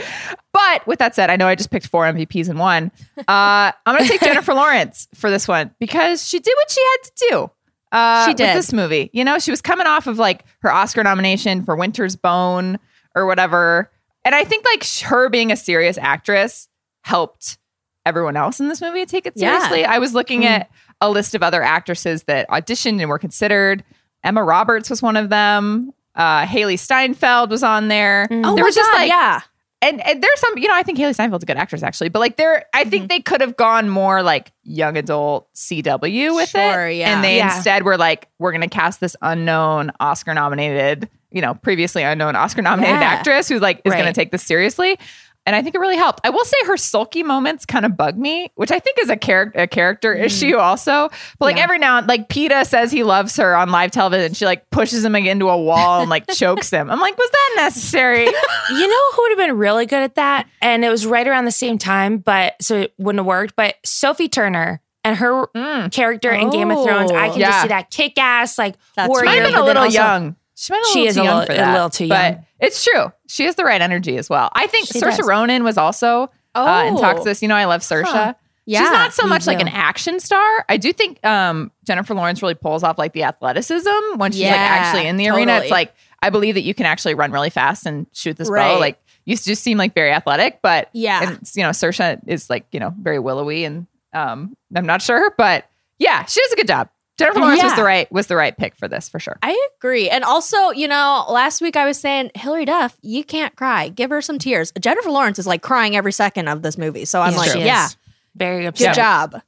But 0.52 0.86
with 0.86 0.98
that 0.98 1.14
said, 1.14 1.30
I 1.30 1.36
know 1.36 1.46
I 1.46 1.54
just 1.54 1.70
picked 1.70 1.86
four 1.86 2.04
MVPs 2.04 2.50
in 2.50 2.58
one. 2.58 2.90
Uh, 3.18 3.72
I'm 3.86 3.96
going 3.96 4.00
to 4.02 4.08
take 4.08 4.20
Jennifer 4.20 4.52
Lawrence 4.54 5.08
for 5.14 5.30
this 5.30 5.48
one 5.48 5.74
because 5.80 6.26
she 6.28 6.38
did 6.40 6.52
what 6.56 6.70
she 6.70 6.80
had 6.82 6.96
to 7.04 7.12
do. 7.30 7.50
Uh, 7.92 8.24
She 8.26 8.30
with 8.30 8.36
did. 8.38 8.56
this 8.56 8.72
movie. 8.72 9.08
You 9.12 9.24
know, 9.24 9.38
she 9.38 9.50
was 9.52 9.60
coming 9.62 9.86
off 9.86 10.06
of 10.08 10.18
like 10.18 10.44
her 10.62 10.72
Oscar 10.72 11.02
nomination 11.04 11.64
for 11.64 11.76
Winter's 11.76 12.16
Bone 12.16 12.78
or 13.14 13.26
whatever. 13.26 13.90
And 14.24 14.34
I 14.34 14.42
think 14.44 14.64
like 14.66 14.84
her 15.04 15.28
being 15.28 15.52
a 15.52 15.56
serious 15.56 15.96
actress 15.98 16.68
helped 17.02 17.58
everyone 18.04 18.36
else 18.36 18.58
in 18.58 18.68
this 18.68 18.80
movie 18.80 19.00
to 19.00 19.06
take 19.06 19.26
it 19.26 19.34
Yeah. 19.36 19.58
seriously. 19.58 19.84
I 19.84 19.98
was 19.98 20.14
looking 20.14 20.44
at 20.44 20.68
a 21.00 21.10
list 21.10 21.34
of 21.36 21.42
other 21.44 21.62
actresses 21.62 22.24
that 22.24 22.48
auditioned 22.48 23.00
and 23.00 23.08
were 23.08 23.18
considered. 23.18 23.84
Emma 24.24 24.42
Roberts 24.42 24.90
was 24.90 25.00
one 25.02 25.16
of 25.16 25.28
them. 25.28 25.92
Uh, 26.16 26.44
Hailee 26.46 26.78
Steinfeld 26.78 27.50
was 27.50 27.62
on 27.62 27.88
there. 27.88 28.26
Oh 28.30 28.34
there 28.34 28.42
my 28.56 28.62
was 28.62 28.74
just 28.74 28.90
God, 28.90 28.96
like 28.98 29.08
yeah. 29.08 29.40
and, 29.82 30.00
and 30.06 30.22
there's 30.22 30.40
some, 30.40 30.56
you 30.58 30.68
know, 30.68 30.74
I 30.74 30.82
think 30.82 30.96
Hailee 30.98 31.14
Steinfeld's 31.14 31.42
a 31.42 31.46
good 31.46 31.56
actress 31.56 31.82
actually, 31.82 32.08
but 32.08 32.20
like 32.20 32.36
there, 32.36 32.64
I 32.72 32.82
Mm-hmm. 32.82 32.90
think 32.90 33.08
they 33.10 33.20
could 33.20 33.40
have 33.40 33.56
gone 33.56 33.88
more 33.88 34.22
like 34.22 34.52
young 34.62 34.96
adult 34.96 35.52
CW 35.54 36.34
with 36.36 36.48
Sure, 36.50 36.88
it. 36.88 36.96
yeah. 36.96 37.14
And 37.14 37.24
they 37.24 37.38
Yeah. 37.38 37.54
instead 37.54 37.82
were 37.84 37.96
like, 37.96 38.28
we're 38.38 38.52
going 38.52 38.60
to 38.62 38.68
cast 38.68 39.00
this 39.00 39.16
unknown 39.22 39.90
Oscar 40.00 40.32
nominated, 40.34 41.08
you 41.32 41.42
know, 41.42 41.54
previously 41.54 42.02
unknown 42.04 42.36
Oscar 42.36 42.62
nominated 42.62 43.00
Yeah. 43.00 43.06
actress 43.08 43.48
who's 43.48 43.60
like, 43.60 43.80
is 43.84 43.92
going 43.92 44.06
to 44.06 44.12
take 44.12 44.30
this 44.30 44.42
seriously. 44.44 44.98
And 45.46 45.54
I 45.54 45.60
think 45.62 45.74
it 45.74 45.78
really 45.78 45.96
helped. 45.96 46.20
I 46.24 46.30
will 46.30 46.44
say 46.44 46.56
her 46.66 46.76
sulky 46.78 47.22
moments 47.22 47.66
kind 47.66 47.84
of 47.84 47.96
bug 47.98 48.16
me, 48.16 48.50
which 48.54 48.70
I 48.70 48.78
think 48.78 48.98
is 49.00 49.10
a 49.10 49.16
character 49.16 49.60
a 49.60 49.66
character 49.66 50.14
issue 50.14 50.56
also. 50.56 51.10
But 51.38 51.44
like 51.46 51.56
Yeah. 51.56 51.64
every 51.64 51.78
now 51.78 51.98
and 51.98 52.06
like 52.06 52.28
Peeta 52.30 52.64
says 52.66 52.90
he 52.90 53.02
loves 53.04 53.36
her 53.36 53.54
on 53.54 53.70
live 53.70 53.90
television. 53.90 54.32
She 54.32 54.46
like 54.46 54.70
pushes 54.70 55.04
him 55.04 55.14
into 55.16 55.48
a 55.50 55.58
wall 55.60 56.00
and 56.00 56.08
like 56.08 56.26
chokes 56.28 56.70
him. 56.70 56.90
I'm 56.90 56.98
like, 57.00 57.18
was 57.18 57.30
that 57.30 57.52
necessary? 57.56 58.26
You 58.70 58.88
know 58.88 59.12
who 59.12 59.22
would 59.22 59.30
have 59.32 59.38
been 59.48 59.58
really 59.58 59.84
good 59.84 60.02
at 60.02 60.14
that? 60.14 60.46
And 60.62 60.82
it 60.84 60.88
was 60.88 61.04
right 61.04 61.28
around 61.28 61.44
the 61.44 61.50
same 61.52 61.76
time, 61.76 62.16
but 62.18 62.54
so 62.62 62.76
it 62.78 62.94
wouldn't 62.96 63.18
have 63.18 63.26
worked. 63.26 63.54
But 63.56 63.74
Sophie 63.84 64.28
Turner 64.30 64.80
and 65.04 65.16
her 65.18 65.46
Mm. 65.48 65.92
character 65.92 66.30
in 66.32 66.48
Game 66.48 66.70
of 66.70 66.82
Thrones, 66.82 67.10
I 67.10 67.28
can 67.28 67.40
Yeah. 67.40 67.48
just 67.50 67.62
see 67.62 67.68
that 67.68 67.90
kick 67.90 68.16
ass, 68.16 68.56
like 68.56 68.76
That's 68.96 69.08
warrior. 69.10 69.26
might 69.26 69.34
have 69.40 69.44
been 69.50 69.54
a 69.60 69.64
little 69.64 69.82
also- 69.82 69.94
young. 69.94 70.36
She 70.64 70.72
might 70.72 70.82
She 70.92 71.06
a 71.06 71.08
is 71.10 71.16
little 71.16 71.16
a 71.16 71.16
too 71.16 71.24
young 71.24 71.38
little- 71.40 71.46
for 71.46 71.52
a 71.52 71.56
that. 71.56 71.72
little 71.72 71.90
too 71.90 72.08
But 72.08 72.32
young. 72.32 72.46
it's 72.60 72.84
true. 72.84 73.12
She 73.28 73.44
has 73.44 73.54
the 73.56 73.64
right 73.64 73.80
energy 73.80 74.16
as 74.16 74.30
well. 74.30 74.50
I 74.54 74.66
think 74.66 74.86
She 74.88 75.00
Saoirse 75.00 75.18
does. 75.18 75.26
Ronan 75.26 75.62
was 75.64 75.76
also 75.76 76.30
uh, 76.54 76.84
in 76.88 76.94
Oh. 76.94 77.00
Toxis. 77.00 77.42
You 77.42 77.48
know, 77.48 77.56
I 77.56 77.64
love 77.66 77.82
Saoirse. 77.82 78.04
Huh. 78.04 78.34
She's 78.66 78.80
not 78.80 79.12
so 79.12 79.26
much 79.26 79.46
like 79.46 79.60
an 79.60 79.68
action 79.68 80.20
star. 80.20 80.64
I 80.70 80.78
do 80.78 80.90
think 80.94 81.22
um, 81.26 81.70
Jennifer 81.84 82.14
Lawrence 82.14 82.40
really 82.40 82.54
pulls 82.54 82.82
off 82.82 82.96
like 82.96 83.12
the 83.12 83.24
athleticism 83.24 83.90
when 84.16 84.32
she's 84.32 84.42
like 84.44 84.52
actually 84.52 85.06
in 85.06 85.18
the 85.18 85.28
arena. 85.28 85.56
It's 85.58 85.70
like 85.70 85.92
I 86.22 86.30
believe 86.30 86.54
that 86.54 86.62
you 86.62 86.72
can 86.72 86.86
actually 86.86 87.12
run 87.14 87.30
really 87.30 87.50
fast 87.50 87.84
and 87.84 88.06
shoot 88.14 88.38
this 88.38 88.48
bow. 88.48 88.78
Like 88.78 88.98
you 89.26 89.36
just 89.36 89.62
seem 89.62 89.76
like 89.76 89.94
very 89.94 90.12
athletic, 90.12 90.60
but 90.62 90.88
Yeah. 90.94 91.28
and 91.28 91.50
you 91.54 91.62
know, 91.62 91.70
Saoirse 91.70 92.20
is 92.26 92.48
like 92.48 92.64
you 92.72 92.80
know 92.80 92.94
very 92.98 93.18
willowy, 93.18 93.64
and 93.66 93.86
um, 94.14 94.56
I'm 94.74 94.86
not 94.86 95.02
sure, 95.02 95.34
but 95.36 95.66
yeah, 95.98 96.24
she 96.24 96.40
does 96.40 96.52
a 96.52 96.56
good 96.56 96.68
job. 96.68 96.88
Jennifer 97.16 97.40
Lawrence 97.40 97.62
was 97.62 97.74
the 97.76 97.84
right 97.84 98.10
was 98.10 98.26
the 98.26 98.36
right 98.36 98.56
pick 98.56 98.74
for 98.74 98.88
this 98.88 99.08
for 99.08 99.18
sure. 99.20 99.38
I 99.42 99.68
agree. 99.78 100.10
And 100.10 100.24
also, 100.24 100.70
you 100.70 100.88
know, 100.88 101.24
last 101.28 101.60
week 101.60 101.76
I 101.76 101.86
was 101.86 101.98
saying, 101.98 102.32
Hilary 102.34 102.64
Duff, 102.64 102.96
you 103.02 103.22
can't 103.22 103.54
cry. 103.54 103.88
Give 103.88 104.10
her 104.10 104.20
some 104.20 104.38
tears. 104.38 104.72
Jennifer 104.80 105.10
Lawrence 105.10 105.38
is 105.38 105.46
like 105.46 105.62
crying 105.62 105.94
every 105.96 106.12
second 106.12 106.48
of 106.48 106.62
this 106.62 106.76
movie. 106.76 107.04
So 107.04 107.20
I'm 107.20 107.32
Yeah, 107.32 107.38
like, 107.38 107.54
yeah, 107.56 107.88
Very 108.34 108.64
good 108.64 108.94
job. 108.94 109.40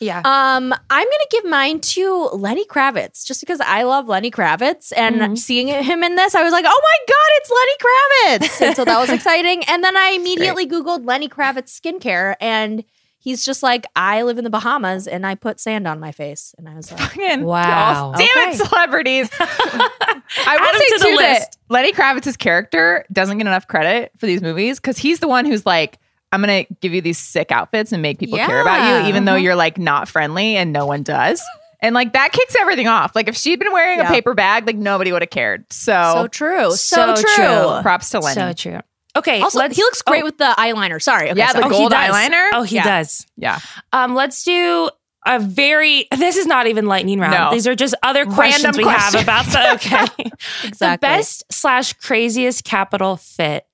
Yeah. 0.00 0.18
Um, 0.18 0.72
I'm 0.90 1.04
gonna 1.06 1.26
give 1.30 1.44
mine 1.46 1.80
to 1.80 2.28
Lenny 2.32 2.64
Kravitz 2.64 3.24
just 3.26 3.40
because 3.40 3.60
I 3.60 3.82
love 3.82 4.06
Lenny 4.06 4.30
Kravitz 4.30 4.92
and 4.96 5.16
Mm-hmm. 5.16 5.34
seeing 5.34 5.66
him 5.66 6.04
in 6.04 6.14
this, 6.14 6.36
I 6.36 6.44
was 6.44 6.52
like, 6.52 6.64
oh 6.68 6.80
my 6.82 6.98
god, 7.08 7.30
it's 7.38 7.50
Lenny 7.50 8.48
Kravitz! 8.60 8.66
And 8.68 8.76
so 8.76 8.84
that 8.84 9.00
was 9.00 9.10
exciting. 9.18 9.64
And 9.66 9.82
then 9.82 9.96
I 9.96 10.10
immediately 10.10 10.68
Googled 10.68 11.04
Lenny 11.04 11.28
Kravitz 11.28 11.80
skincare, 11.80 12.36
and 12.40 12.84
he's 13.18 13.44
just 13.44 13.62
like, 13.62 13.86
I 13.96 14.22
live 14.22 14.38
in 14.38 14.44
the 14.44 14.50
Bahamas, 14.50 15.06
and 15.06 15.26
I 15.26 15.34
put 15.34 15.60
sand 15.60 15.86
on 15.86 16.00
my 16.00 16.12
face, 16.12 16.54
and 16.58 16.68
I 16.68 16.74
was 16.74 16.90
like, 16.90 17.00
Fucking- 17.00 17.44
Wow. 17.44 18.14
Damn 18.16 18.26
Okay. 18.26 18.50
it, 18.50 18.66
celebrities. 18.66 19.30
I 19.40 20.20
Add 20.46 20.60
will 20.60 20.66
him 20.68 20.74
say 20.76 20.86
to 20.86 20.98
the 20.98 21.04
too 21.04 21.16
that 21.16 21.38
list. 21.40 21.58
Lenny 21.68 21.92
Kravitz's 21.92 22.36
character 22.36 23.04
doesn't 23.12 23.38
get 23.38 23.46
enough 23.46 23.66
credit 23.66 24.12
for 24.18 24.26
these 24.26 24.42
movies 24.42 24.78
because 24.78 24.98
he's 24.98 25.20
the 25.20 25.28
one 25.28 25.44
who's 25.46 25.64
like, 25.66 25.98
I'm 26.30 26.40
gonna 26.40 26.64
give 26.80 26.92
you 26.92 27.00
these 27.00 27.16
sick 27.18 27.50
outfits 27.50 27.92
and 27.92 28.02
make 28.02 28.18
people 28.18 28.36
care 28.38 28.60
about 28.60 29.02
you, 29.02 29.08
even 29.08 29.24
though 29.24 29.32
uh-huh. 29.32 29.40
you're 29.40 29.56
like 29.56 29.78
not 29.78 30.08
friendly 30.08 30.56
and 30.56 30.72
no 30.72 30.84
one 30.84 31.02
does. 31.02 31.42
And 31.80 31.94
like 31.94 32.12
that 32.12 32.32
kicks 32.32 32.54
everything 32.58 32.86
off. 32.88 33.14
Like 33.16 33.28
if 33.28 33.36
she'd 33.36 33.58
been 33.58 33.72
wearing 33.72 33.98
Yeah. 33.98 34.08
a 34.08 34.12
paper 34.12 34.34
bag, 34.34 34.66
like 34.66 34.76
nobody 34.76 35.10
would 35.12 35.22
have 35.22 35.30
cared. 35.30 35.72
So, 35.72 36.12
so 36.14 36.26
true, 36.28 36.72
so, 36.72 37.14
So 37.14 37.22
true. 37.22 37.34
true. 37.34 37.82
props 37.82 38.10
to 38.10 38.20
Lenny. 38.20 38.34
So 38.34 38.52
true. 38.52 38.80
Okay. 39.18 39.40
Also, 39.40 39.60
he 39.68 39.82
looks 39.82 40.02
great 40.02 40.22
oh, 40.22 40.26
with 40.26 40.38
the 40.38 40.54
eyeliner. 40.58 41.00
Sorry, 41.02 41.30
okay, 41.30 41.38
Yeah, 41.38 41.48
sorry. 41.50 41.62
the 41.62 41.66
oh, 41.68 41.70
gold 41.70 41.90
does. 41.90 42.14
eyeliner? 42.14 42.48
Oh, 42.54 42.62
he 42.62 42.76
Yeah. 42.76 42.84
does. 42.84 43.26
yeah. 43.36 43.58
Um, 43.92 44.14
let's 44.14 44.42
do 44.44 44.90
a 45.26 45.38
very. 45.38 46.06
This 46.16 46.36
is 46.36 46.46
not 46.46 46.66
even 46.66 46.86
lightning 46.86 47.18
round. 47.20 47.34
No. 47.34 47.50
These 47.52 47.66
are 47.66 47.74
just 47.74 47.94
other 48.02 48.24
questions 48.24 48.64
Random 48.64 48.78
we 48.78 48.84
questions. 48.84 49.14
have 49.14 49.22
about 49.22 49.44
the 49.46 49.72
okay. 49.74 50.30
Exactly. 50.64 50.96
The 50.96 50.98
best 51.00 51.44
slash 51.50 51.92
craziest 51.94 52.64
capital 52.64 53.16
fit. 53.16 53.64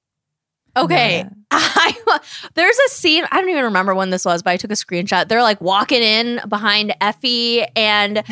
Okay. 0.76 1.24
I, 1.50 2.18
there's 2.54 2.76
a 2.76 2.88
scene, 2.88 3.24
I 3.30 3.40
don't 3.40 3.48
even 3.48 3.64
remember 3.64 3.94
when 3.94 4.10
this 4.10 4.24
was, 4.24 4.42
but 4.42 4.50
I 4.50 4.56
took 4.56 4.72
a 4.72 4.74
screenshot. 4.74 5.28
They're 5.28 5.42
like 5.42 5.60
walking 5.60 6.02
in 6.02 6.40
behind 6.48 6.92
Effie, 7.00 7.62
and 7.76 8.24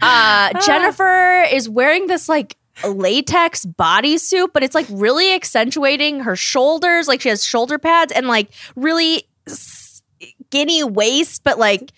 uh, 0.00 0.60
Jennifer 0.64 1.42
is 1.52 1.68
wearing 1.68 2.06
this 2.06 2.26
like 2.26 2.56
latex 2.88 3.64
bodysuit, 3.66 4.48
but 4.52 4.62
it's 4.62 4.74
like 4.74 4.86
really 4.90 5.32
accentuating 5.34 6.20
her 6.20 6.36
shoulders. 6.36 7.08
Like 7.08 7.20
she 7.20 7.28
has 7.28 7.44
shoulder 7.44 7.78
pads 7.78 8.12
and 8.12 8.26
like 8.28 8.48
really 8.76 9.24
skinny 9.46 10.84
waist, 10.84 11.42
but 11.44 11.58
like 11.58 11.90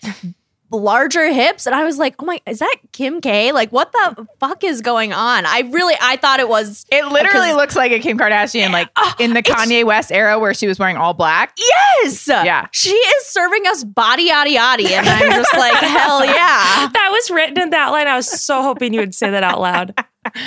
larger 0.71 1.31
hips. 1.31 1.65
And 1.67 1.75
I 1.75 1.83
was 1.83 1.97
like, 1.99 2.15
oh 2.19 2.25
my, 2.25 2.41
is 2.47 2.59
that 2.59 2.75
Kim 2.91 3.21
K? 3.21 3.51
Like, 3.51 3.71
what 3.71 3.91
the 3.91 4.27
fuck 4.39 4.63
is 4.63 4.81
going 4.81 5.13
on? 5.13 5.45
I 5.45 5.61
really, 5.71 5.93
I 6.01 6.17
thought 6.17 6.39
it 6.39 6.49
was. 6.49 6.85
It 6.91 7.05
literally 7.05 7.53
looks 7.53 7.75
like 7.75 7.91
a 7.91 7.99
Kim 7.99 8.17
Kardashian, 8.17 8.71
like 8.71 8.89
Oh, 8.95 9.13
in 9.19 9.33
the 9.33 9.43
Kanye 9.43 9.85
West 9.85 10.11
era 10.11 10.39
where 10.39 10.53
she 10.53 10.67
was 10.67 10.79
wearing 10.79 10.97
all 10.97 11.13
black. 11.13 11.55
Yes. 11.57 12.27
Yeah. 12.27 12.67
She 12.71 12.89
is 12.89 13.27
serving 13.27 13.67
us 13.67 13.83
body 13.83 14.29
yaddy 14.29 14.55
yaddy. 14.55 14.89
And 14.89 15.07
I'm 15.07 15.31
just 15.31 15.53
like, 15.57 15.75
hell 15.75 16.25
yeah. 16.25 16.87
That 16.91 17.09
was 17.11 17.29
written 17.29 17.61
in 17.61 17.69
that 17.69 17.89
line. 17.89 18.07
I 18.07 18.15
was 18.15 18.27
so 18.27 18.63
hoping 18.63 18.93
you 18.93 18.99
would 19.01 19.13
say 19.13 19.29
that 19.29 19.43
out 19.43 19.61
loud. 19.61 19.93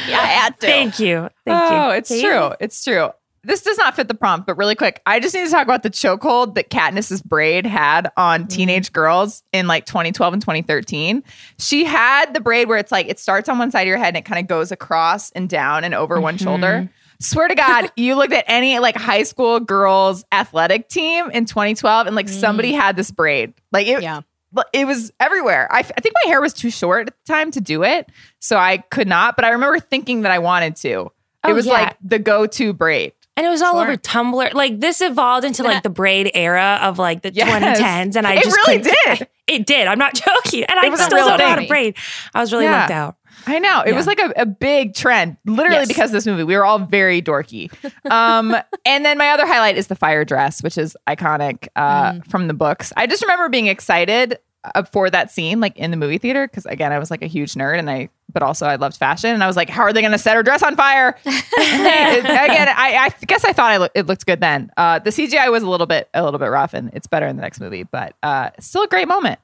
Yeah, 0.08 0.18
I 0.20 0.26
had 0.26 0.60
to. 0.60 0.66
Thank 0.66 0.98
you. 0.98 1.28
Thank 1.44 1.70
you. 1.70 1.76
oh, 1.78 1.90
it's 1.90 2.08
See? 2.08 2.22
true. 2.22 2.52
It's 2.60 2.82
true. 2.82 3.10
This 3.44 3.62
does 3.62 3.78
not 3.78 3.94
fit 3.94 4.08
the 4.08 4.14
prompt, 4.14 4.44
but 4.46 4.56
really 4.56 4.74
quick, 4.74 5.00
I 5.06 5.20
just 5.20 5.32
need 5.32 5.44
to 5.44 5.50
talk 5.52 5.62
about 5.62 5.84
the 5.84 5.90
chokehold 5.90 6.56
that 6.56 6.68
Katniss's 6.68 7.22
braid 7.22 7.64
had 7.64 8.10
on 8.16 8.40
Mm-hmm. 8.40 8.48
teenage 8.48 8.92
girls 8.92 9.44
in 9.52 9.68
like 9.68 9.86
2012 9.86 10.32
and 10.32 10.42
2013. 10.42 11.22
She 11.58 11.84
had 11.84 12.34
the 12.34 12.40
braid 12.40 12.68
where 12.68 12.78
it's 12.78 12.90
like 12.90 13.06
it 13.08 13.20
starts 13.20 13.48
on 13.48 13.58
one 13.58 13.70
side 13.70 13.82
of 13.82 13.86
your 13.88 13.98
head 13.98 14.08
and 14.08 14.16
it 14.16 14.24
kind 14.24 14.40
of 14.40 14.48
goes 14.48 14.72
across 14.72 15.30
and 15.30 15.48
down 15.48 15.84
and 15.84 15.94
over 15.94 16.20
one 16.20 16.34
Mm-hmm. 16.36 16.44
shoulder. 16.44 16.90
Swear 17.20 17.46
to 17.46 17.54
God, 17.54 17.92
you 17.96 18.16
looked 18.16 18.32
at 18.32 18.44
any 18.48 18.78
like 18.80 18.96
high 18.96 19.22
school 19.22 19.60
girls 19.60 20.24
athletic 20.32 20.88
team 20.88 21.30
in 21.30 21.44
2012 21.44 22.08
and 22.08 22.16
like 22.16 22.28
somebody 22.28 22.72
had 22.72 22.96
this 22.96 23.12
braid. 23.12 23.54
Like 23.72 23.86
it, 23.86 24.02
Yeah. 24.02 24.22
But 24.52 24.68
it 24.72 24.86
was 24.86 25.12
everywhere. 25.20 25.66
I, 25.70 25.80
f- 25.80 25.92
I 25.96 26.00
think 26.00 26.14
my 26.24 26.30
hair 26.30 26.40
was 26.40 26.52
too 26.52 26.70
short 26.70 27.08
at 27.08 27.14
the 27.24 27.32
time 27.32 27.50
to 27.52 27.60
do 27.60 27.82
it, 27.84 28.10
so 28.38 28.56
I 28.56 28.78
could 28.78 29.08
not. 29.08 29.36
But 29.36 29.44
I 29.44 29.50
remember 29.50 29.78
thinking 29.80 30.22
that 30.22 30.32
I 30.32 30.38
wanted 30.38 30.76
to. 30.76 31.10
Oh, 31.44 31.50
it 31.50 31.52
was 31.52 31.66
yeah. 31.66 31.72
like 31.72 31.96
the 32.02 32.18
go-to 32.18 32.72
braid. 32.72 33.12
And 33.36 33.44
it 33.46 33.50
was 33.50 33.60
all 33.60 33.74
Sure. 33.74 33.82
over 33.82 33.96
Tumblr. 33.96 34.54
Like 34.54 34.80
this 34.80 35.02
evolved 35.02 35.44
into 35.44 35.62
like 35.62 35.82
the 35.82 35.90
braid 35.90 36.30
era 36.34 36.78
of 36.80 36.98
like 36.98 37.20
the 37.20 37.30
Yes. 37.32 37.48
2010s. 37.78 38.16
And 38.16 38.26
I 38.26 38.34
It 38.36 38.44
just 38.44 38.56
really 38.66 38.78
did. 38.82 39.28
It 39.46 39.66
did. 39.66 39.86
I'm 39.86 39.98
not 39.98 40.14
joking. 40.44 40.64
And 40.64 40.80
I 40.80 40.88
was 40.88 41.00
still 41.00 41.18
don't 41.18 41.38
know 41.38 41.46
how 41.46 41.56
to 41.56 41.66
braid. 41.68 41.96
I 42.34 42.40
was 42.40 42.50
really 42.52 42.64
Yeah. 42.64 42.88
out. 42.90 43.16
I 43.46 43.58
know 43.58 43.82
it 43.86 43.92
was 43.94 44.06
like 44.06 44.18
a, 44.18 44.32
a 44.36 44.46
big 44.46 44.94
trend, 44.94 45.36
literally 45.46 45.78
Yes. 45.78 45.88
because 45.88 46.10
of 46.10 46.12
this 46.14 46.26
movie. 46.26 46.42
We 46.42 46.56
were 46.56 46.64
all 46.64 46.78
very 46.80 47.22
dorky. 47.22 47.70
Um, 48.10 48.56
and 48.84 49.04
then 49.04 49.18
my 49.18 49.30
other 49.30 49.46
highlight 49.46 49.76
is 49.76 49.86
the 49.86 49.94
fire 49.96 50.24
dress, 50.24 50.62
which 50.62 50.76
is 50.78 50.96
iconic 51.06 51.68
uh, 51.76 52.12
Mm. 52.12 52.26
from 52.30 52.48
the 52.48 52.54
books. 52.54 52.92
I 52.96 53.06
just 53.06 53.22
remember 53.22 53.48
being 53.48 53.66
excited 53.68 54.38
uh, 54.74 54.82
for 54.82 55.08
that 55.10 55.30
scene, 55.30 55.60
like 55.60 55.76
in 55.76 55.90
the 55.92 55.96
movie 55.96 56.18
theater, 56.18 56.46
because 56.48 56.66
again, 56.66 56.92
I 56.92 56.98
was 56.98 57.10
like 57.10 57.22
a 57.22 57.26
huge 57.28 57.54
nerd, 57.54 57.78
and 57.78 57.88
I, 57.88 58.08
but 58.32 58.42
also 58.42 58.66
I 58.66 58.74
loved 58.76 58.96
fashion, 58.96 59.30
and 59.32 59.44
I 59.44 59.46
was 59.46 59.54
like, 59.56 59.70
how 59.70 59.82
are 59.84 59.92
they 59.92 60.00
going 60.00 60.10
to 60.12 60.18
set 60.18 60.34
her 60.34 60.42
dress 60.42 60.62
on 60.64 60.74
fire? 60.74 61.16
Again, 61.26 62.68
I, 62.68 63.08
I 63.20 63.24
guess 63.26 63.44
I 63.44 63.52
thought 63.52 63.70
I 63.70 63.76
lo- 63.76 63.88
it 63.94 64.06
looked 64.06 64.26
good 64.26 64.40
then. 64.40 64.70
Uh, 64.76 64.98
the 64.98 65.10
CGI 65.10 65.50
was 65.50 65.62
a 65.62 65.70
little 65.70 65.86
bit 65.86 66.08
a 66.14 66.24
little 66.24 66.38
bit 66.40 66.46
rough, 66.46 66.74
and 66.74 66.90
it's 66.94 67.06
better 67.06 67.26
in 67.26 67.36
the 67.36 67.42
next 67.42 67.60
movie, 67.60 67.84
but 67.84 68.14
uh, 68.22 68.50
still 68.58 68.82
a 68.82 68.88
great 68.88 69.06
moment. 69.08 69.38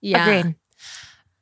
Yeah. 0.00 0.26
Agreed. 0.26 0.54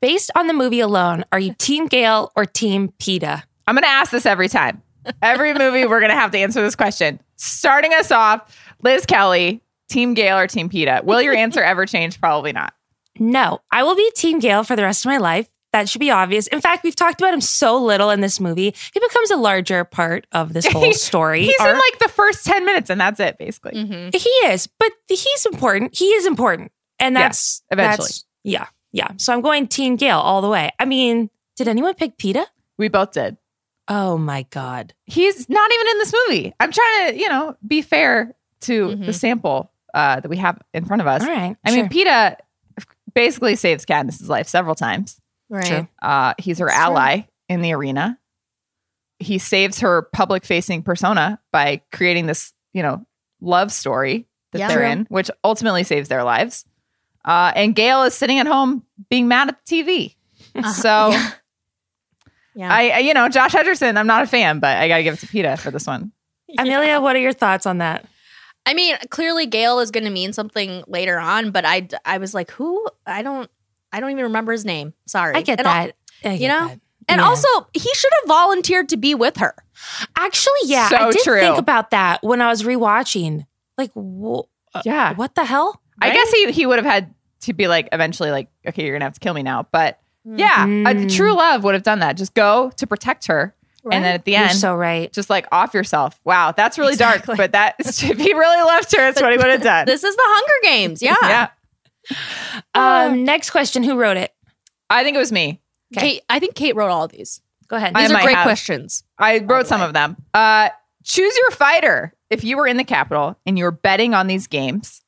Based 0.04 0.30
on 0.36 0.48
the 0.48 0.52
movie 0.52 0.80
alone, 0.80 1.24
are 1.32 1.38
you 1.38 1.54
Team 1.54 1.86
Gale 1.86 2.30
or 2.36 2.44
Team 2.44 2.92
Peeta? 2.98 3.42
I'm 3.66 3.74
going 3.74 3.84
to 3.84 3.88
ask 3.88 4.12
this 4.12 4.26
every 4.26 4.50
time. 4.50 4.82
Every 5.22 5.54
movie, 5.58 5.86
we're 5.86 6.00
going 6.00 6.10
to 6.12 6.14
have 6.18 6.30
to 6.32 6.38
answer 6.38 6.60
this 6.60 6.76
question. 6.76 7.20
Starting 7.36 7.94
us 7.94 8.10
off, 8.10 8.54
Liz 8.82 9.06
Kelly, 9.06 9.62
Team 9.88 10.12
Gale 10.12 10.36
or 10.36 10.46
Team 10.46 10.68
Peeta? 10.68 11.02
Will 11.04 11.22
your 11.22 11.32
answer 11.34 11.62
ever 11.62 11.86
change? 11.86 12.20
Probably 12.20 12.52
not. 12.52 12.74
No, 13.18 13.62
I 13.70 13.82
will 13.82 13.96
be 13.96 14.10
Team 14.14 14.40
Gale 14.40 14.62
for 14.62 14.76
the 14.76 14.82
rest 14.82 15.06
of 15.06 15.08
my 15.08 15.16
life. 15.16 15.48
That 15.72 15.88
should 15.88 16.00
be 16.00 16.10
obvious. 16.10 16.48
In 16.48 16.60
fact, 16.60 16.84
we've 16.84 16.94
talked 16.94 17.18
about 17.22 17.32
him 17.32 17.40
so 17.40 17.82
little 17.82 18.10
in 18.10 18.20
this 18.20 18.38
movie. 18.40 18.74
He 18.92 19.00
becomes 19.00 19.30
a 19.30 19.36
larger 19.38 19.84
part 19.84 20.26
of 20.32 20.52
this 20.52 20.66
whole 20.66 20.92
story. 20.92 21.44
He's 21.46 21.58
in 21.58 21.78
like 21.78 21.98
the 21.98 22.10
first 22.10 22.44
10 22.44 22.66
minutes 22.66 22.90
and 22.90 23.00
that's 23.00 23.20
it, 23.20 23.38
basically. 23.38 23.72
Mhm. 23.72 24.14
He 24.14 24.28
is, 24.52 24.66
but 24.78 24.92
he's 25.08 25.46
important. 25.50 25.96
He 25.96 26.10
is 26.10 26.26
important. 26.26 26.72
And 26.98 27.16
that's 27.16 27.62
eventually. 27.70 28.04
that's- 28.04 28.24
yeah. 28.44 28.66
Yeah. 28.94 29.08
So 29.18 29.32
I'm 29.34 29.40
going 29.42 29.66
Team 29.66 29.96
Gale 29.96 30.18
all 30.18 30.40
the 30.40 30.48
way. 30.48 30.70
I 30.78 30.84
mean, 30.86 31.28
did 31.56 31.66
anyone 31.68 31.94
pick 31.94 32.16
Peeta? 32.16 32.46
We 32.78 32.88
both 32.88 33.10
did. 33.12 33.36
Oh 33.88 34.16
my 34.16 34.46
God. 34.50 34.94
He's 35.04 35.48
not 35.50 35.70
even 35.72 35.86
in 35.88 35.98
this 35.98 36.14
movie. 36.28 36.54
I'm 36.60 36.70
trying 36.72 37.08
to, 37.12 37.18
you 37.20 37.28
know, 37.28 37.56
be 37.66 37.82
fair 37.82 38.34
to 38.62 38.86
Mhm. 38.88 39.04
the 39.06 39.12
sample 39.12 39.70
uh, 39.92 40.20
that 40.20 40.28
we 40.28 40.36
have 40.38 40.58
in 40.72 40.84
front 40.84 41.02
of 41.02 41.06
us. 41.08 41.22
All 41.22 41.28
right. 41.28 41.56
I 41.64 41.70
sure. 41.70 41.82
mean, 41.82 41.88
Peeta 41.90 42.36
basically 43.14 43.56
saves 43.56 43.84
Katniss's 43.84 44.28
life 44.28 44.48
several 44.48 44.74
times. 44.74 45.20
Right. 45.50 45.86
Uh, 46.00 46.34
he's 46.38 46.58
her 46.58 46.66
That's 46.66 46.76
true. 46.76 46.84
ally 46.84 47.20
in 47.48 47.62
the 47.62 47.72
arena. 47.74 48.18
He 49.18 49.38
saves 49.38 49.80
her 49.80 50.02
public 50.12 50.44
facing 50.44 50.82
persona 50.82 51.40
by 51.52 51.82
creating 51.92 52.26
this, 52.26 52.52
you 52.72 52.82
know, 52.82 53.04
love 53.40 53.70
story 53.70 54.26
that 54.52 54.58
Yeah. 54.60 54.68
they're 54.68 54.82
in, 54.84 55.06
which 55.10 55.30
ultimately 55.44 55.84
saves 55.84 56.08
their 56.08 56.24
lives. 56.24 56.64
Uh, 57.24 57.52
and 57.56 57.74
Gale 57.74 58.02
is 58.02 58.14
sitting 58.14 58.38
at 58.38 58.46
home 58.46 58.84
being 59.08 59.28
mad 59.28 59.48
at 59.48 59.58
the 59.64 59.82
TV. 59.82 60.14
So 60.74 61.10
Yeah. 61.10 61.30
Yeah. 62.56 62.72
I, 62.72 62.88
I, 62.90 62.98
you 62.98 63.14
know, 63.14 63.28
Josh 63.28 63.52
Hutcherson, 63.52 63.96
I'm 63.96 64.06
not 64.06 64.22
a 64.22 64.26
fan, 64.28 64.60
but 64.60 64.76
I 64.76 64.86
got 64.86 64.98
to 64.98 65.02
give 65.02 65.14
it 65.14 65.20
to 65.20 65.26
Peeta 65.26 65.58
for 65.58 65.72
this 65.72 65.86
one. 65.88 66.12
Amelia, 66.58 67.00
what 67.00 67.16
are 67.16 67.20
your 67.20 67.32
thoughts 67.32 67.66
on 67.66 67.78
that? 67.78 68.06
I 68.64 68.74
mean, 68.74 68.96
clearly 69.10 69.46
Gale 69.46 69.80
is 69.80 69.90
going 69.90 70.04
to 70.04 70.10
mean 70.10 70.32
something 70.32 70.84
later 70.86 71.18
on, 71.18 71.50
but 71.50 71.64
I, 71.66 71.88
I 72.04 72.18
was 72.18 72.32
like, 72.32 72.52
who? 72.52 72.86
I 73.06 73.22
don't, 73.22 73.50
I 73.92 73.98
don't 74.00 74.10
even 74.12 74.24
remember 74.24 74.52
his 74.52 74.64
name. 74.64 74.94
Sorry. 75.06 75.34
I 75.34 75.42
get 75.42 75.58
And 75.58 75.66
that. 75.66 75.96
I 76.24 76.28
get 76.36 76.40
you 76.40 76.48
know? 76.48 76.68
that. 76.68 76.80
and 77.08 77.20
Yeah. 77.20 77.26
also, 77.26 77.48
he 77.72 77.92
should 77.92 78.12
have 78.22 78.28
volunteered 78.28 78.88
to 78.90 78.96
be 78.96 79.14
with 79.16 79.36
her. 79.38 79.54
Actually, 80.16 80.54
yeah, 80.66 80.88
So 80.88 80.96
I 80.96 81.10
did 81.10 81.22
true. 81.24 81.40
think 81.40 81.58
about 81.58 81.90
that 81.90 82.22
when 82.22 82.40
I 82.40 82.48
was 82.48 82.62
rewatching. 82.62 83.46
Like, 83.76 83.90
wh- 83.94 84.46
uh, 84.74 84.82
Yeah. 84.84 85.14
what 85.14 85.34
the 85.34 85.44
hell? 85.44 85.80
I 86.00 86.10
guess 86.12 86.30
he, 86.30 86.52
he 86.52 86.66
would 86.66 86.78
have 86.78 86.86
had 86.86 87.13
to 87.44 87.52
be 87.54 87.68
like, 87.68 87.88
eventually, 87.92 88.30
like, 88.30 88.48
okay, 88.66 88.82
you're 88.82 88.92
going 88.92 89.00
to 89.00 89.06
have 89.06 89.14
to 89.14 89.20
kill 89.20 89.34
me 89.34 89.42
now. 89.42 89.66
But 89.72 89.98
Mm. 90.26 90.38
yeah, 90.38 90.64
Mm. 90.66 91.04
a 91.04 91.14
true 91.14 91.34
love 91.36 91.64
would 91.64 91.74
have 91.74 91.82
done 91.82 91.98
that. 91.98 92.16
Just 92.16 92.32
go 92.34 92.70
to 92.78 92.86
protect 92.86 93.26
her. 93.26 93.54
And 93.84 94.02
then 94.02 94.14
at 94.14 94.24
the 94.24 94.32
You're 94.32 94.40
end, 94.44 94.56
so 94.58 94.74
right. 94.74 95.12
just 95.12 95.28
like 95.28 95.46
off 95.52 95.74
yourself. 95.74 96.18
Wow, 96.24 96.52
that's 96.56 96.78
really 96.78 96.94
Exactly. 96.94 97.36
dark. 97.36 97.36
But 97.36 97.52
that 97.52 97.74
if 97.78 97.98
he 98.18 98.32
really 98.32 98.62
loved 98.62 98.90
her, 98.96 99.02
that's 99.02 99.20
what 99.20 99.30
he 99.32 99.36
would 99.36 99.46
have 99.48 99.62
done. 99.62 99.84
This 99.84 100.02
is 100.02 100.16
the 100.16 100.22
Hunger 100.24 100.54
Games. 100.62 101.02
Yeah. 101.02 101.16
yeah, 101.22 101.48
Um, 102.74 103.24
next 103.24 103.50
question: 103.50 103.82
Who 103.82 103.96
wrote 103.98 104.16
it? 104.16 104.32
I 104.90 105.02
think 105.04 105.16
it 105.16 105.20
was 105.20 105.32
me. 105.32 105.60
Kate, 105.94 106.22
I 106.30 106.38
think 106.38 106.54
Kate 106.54 106.74
wrote 106.74 106.90
all 106.90 107.08
these. 107.08 107.40
Go 107.68 107.76
ahead. 107.76 107.92
I 107.94 108.02
These 108.02 108.12
are 108.12 108.22
great 108.22 108.36
have. 108.36 108.44
questions. 108.44 109.04
I 109.18 109.38
wrote 109.40 109.66
some 109.66 109.80
way. 109.80 109.86
of 109.86 109.92
them. 109.92 110.16
Uh, 110.32 110.70
choose 111.04 111.36
your 111.36 111.50
fighter. 111.50 112.14
If 112.30 112.42
you 112.44 112.56
were 112.56 112.66
in 112.66 112.76
the 112.78 112.84
capital 112.84 113.38
and 113.46 113.58
you 113.58 113.64
were 113.64 113.70
betting 113.70 114.12
on 114.14 114.26
these 114.26 114.46
games, 114.46 115.02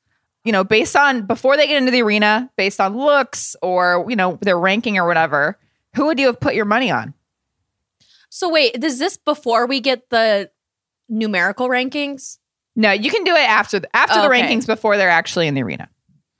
you 0.46 0.52
know, 0.52 0.64
based 0.64 0.94
on 0.96 1.26
before 1.26 1.56
they 1.56 1.66
get 1.66 1.76
into 1.76 1.90
the 1.90 2.02
arena, 2.02 2.50
based 2.56 2.80
on 2.80 2.96
looks 2.96 3.56
or 3.62 4.06
you 4.08 4.16
know 4.16 4.38
their 4.42 4.58
ranking 4.58 4.96
or 4.98 5.06
whatever, 5.06 5.58
who 5.96 6.06
would 6.06 6.18
you 6.18 6.26
have 6.26 6.38
put 6.40 6.54
your 6.54 6.64
money 6.64 6.90
on? 6.90 7.12
So 8.30 8.48
wait, 8.48 8.82
is 8.82 8.98
this 8.98 9.16
before 9.16 9.66
we 9.66 9.80
get 9.80 10.10
the 10.10 10.50
numerical 11.08 11.68
rankings? 11.68 12.38
No, 12.74 12.92
you 12.92 13.10
can 13.10 13.24
do 13.24 13.32
it 13.34 13.48
after 13.48 13.80
the, 13.80 13.96
after 13.96 14.20
the 14.20 14.26
oh, 14.26 14.30
Okay. 14.30 14.42
rankings 14.42 14.66
before 14.66 14.96
they're 14.96 15.08
actually 15.08 15.46
in 15.46 15.54
the 15.54 15.62
arena. 15.62 15.88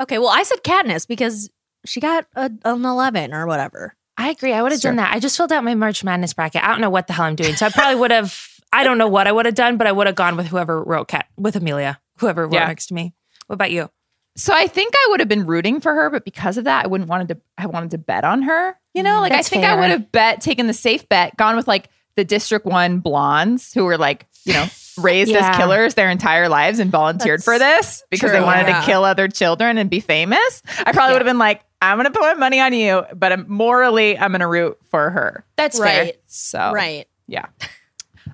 Okay, 0.01 0.19
well, 0.19 0.29
I 0.29 0.43
said 0.43 0.63
Katniss 0.63 1.09
because 1.09 1.49
she 1.87 2.01
got 2.01 2.27
a, 2.35 2.51
an 2.65 2.85
11 2.85 3.33
or 3.33 3.47
whatever. 3.47 3.97
I 4.19 4.31
agree. 4.31 4.53
I 4.53 4.61
would 4.63 4.73
have 4.73 4.81
Sure. 4.81 4.91
done 4.91 4.97
that. 4.97 5.15
I 5.15 5.21
just 5.21 5.37
filled 5.37 5.53
out 5.53 5.65
my 5.65 5.75
March 5.75 6.05
Madness 6.05 6.35
bracket. 6.35 6.63
I 6.63 6.69
don't 6.69 6.81
know 6.83 6.91
what 6.91 7.07
the 7.07 7.15
hell 7.15 7.25
I'm 7.25 7.37
doing, 7.37 7.55
so 7.57 7.65
I 7.67 7.71
probably 7.71 7.99
would 8.01 8.11
have. 8.11 8.37
I 8.73 8.85
don't 8.85 8.99
know 8.99 9.09
what 9.09 9.27
I 9.27 9.33
would 9.33 9.47
have 9.47 9.55
done, 9.55 9.79
but 9.79 9.87
I 9.87 9.93
would 9.93 10.07
have 10.07 10.17
gone 10.17 10.37
with 10.37 10.47
whoever 10.49 10.83
wrote 10.83 11.09
Cat 11.09 11.27
with 11.39 11.57
Amelia, 11.57 11.99
whoever 12.19 12.43
wrote 12.45 12.53
Yeah. 12.55 12.67
next 12.67 12.87
to 12.89 12.95
me. 12.95 13.15
What 13.47 13.55
about 13.55 13.71
you? 13.71 13.91
So 14.37 14.53
I 14.55 14.67
think 14.67 14.93
I 14.95 15.07
would 15.11 15.21
have 15.21 15.29
been 15.29 15.47
rooting 15.47 15.81
for 15.81 15.95
her, 15.95 16.11
but 16.11 16.25
because 16.25 16.59
of 16.59 16.65
that, 16.65 16.85
I 16.85 16.89
wouldn't 16.89 17.09
wanted 17.09 17.29
to. 17.29 17.39
I 17.59 17.67
wanted 17.67 17.91
to 17.93 17.99
bet 17.99 18.25
on 18.25 18.43
her. 18.43 18.79
You 18.95 19.03
know, 19.03 19.21
like 19.21 19.33
That's 19.33 19.49
I 19.49 19.51
think 19.51 19.65
I 19.65 19.75
would 19.81 19.91
have 19.91 20.13
bet, 20.13 20.41
taken 20.41 20.67
the 20.67 20.73
safe 20.75 21.09
bet, 21.09 21.37
gone 21.37 21.57
with 21.57 21.67
like 21.69 21.89
the 22.17 22.25
District 22.25 22.65
One 22.65 23.01
blondes 23.01 23.73
who 23.75 23.85
were 23.85 23.99
like, 23.99 24.27
you 24.45 24.53
know, 24.55 24.67
raised 24.99 25.31
Yeah. 25.31 25.51
as 25.51 25.57
killers 25.57 25.95
their 25.95 26.09
entire 26.11 26.49
lives 26.49 26.79
and 26.79 26.91
volunteered 26.91 27.43
for 27.45 27.59
this 27.59 28.03
because 28.11 28.31
they 28.33 28.41
wanted 28.41 28.67
Yeah. 28.69 28.81
to 28.81 28.87
kill 28.87 29.05
other 29.05 29.29
children 29.29 29.77
and 29.79 29.91
be 29.91 30.01
famous. 30.01 30.63
I 30.87 30.93
probably 30.93 31.13
would 31.15 31.21
have 31.23 31.27
been 31.27 31.39
like, 31.39 31.63
I'm 31.83 31.99
going 31.99 32.07
to 32.11 32.11
put 32.11 32.23
my 32.23 32.35
money 32.35 32.59
on 32.61 32.73
you, 32.73 33.05
but 33.15 33.33
I'm- 33.33 33.45
morally, 33.49 34.19
I'm 34.19 34.31
going 34.31 34.41
to 34.41 34.47
root 34.47 34.79
for 34.91 35.11
her. 35.11 35.45
That's 35.57 35.79
fair. 35.79 36.05
Right. 36.05 36.17
So 36.27 36.73
Right. 36.73 37.07
yeah. 37.27 37.47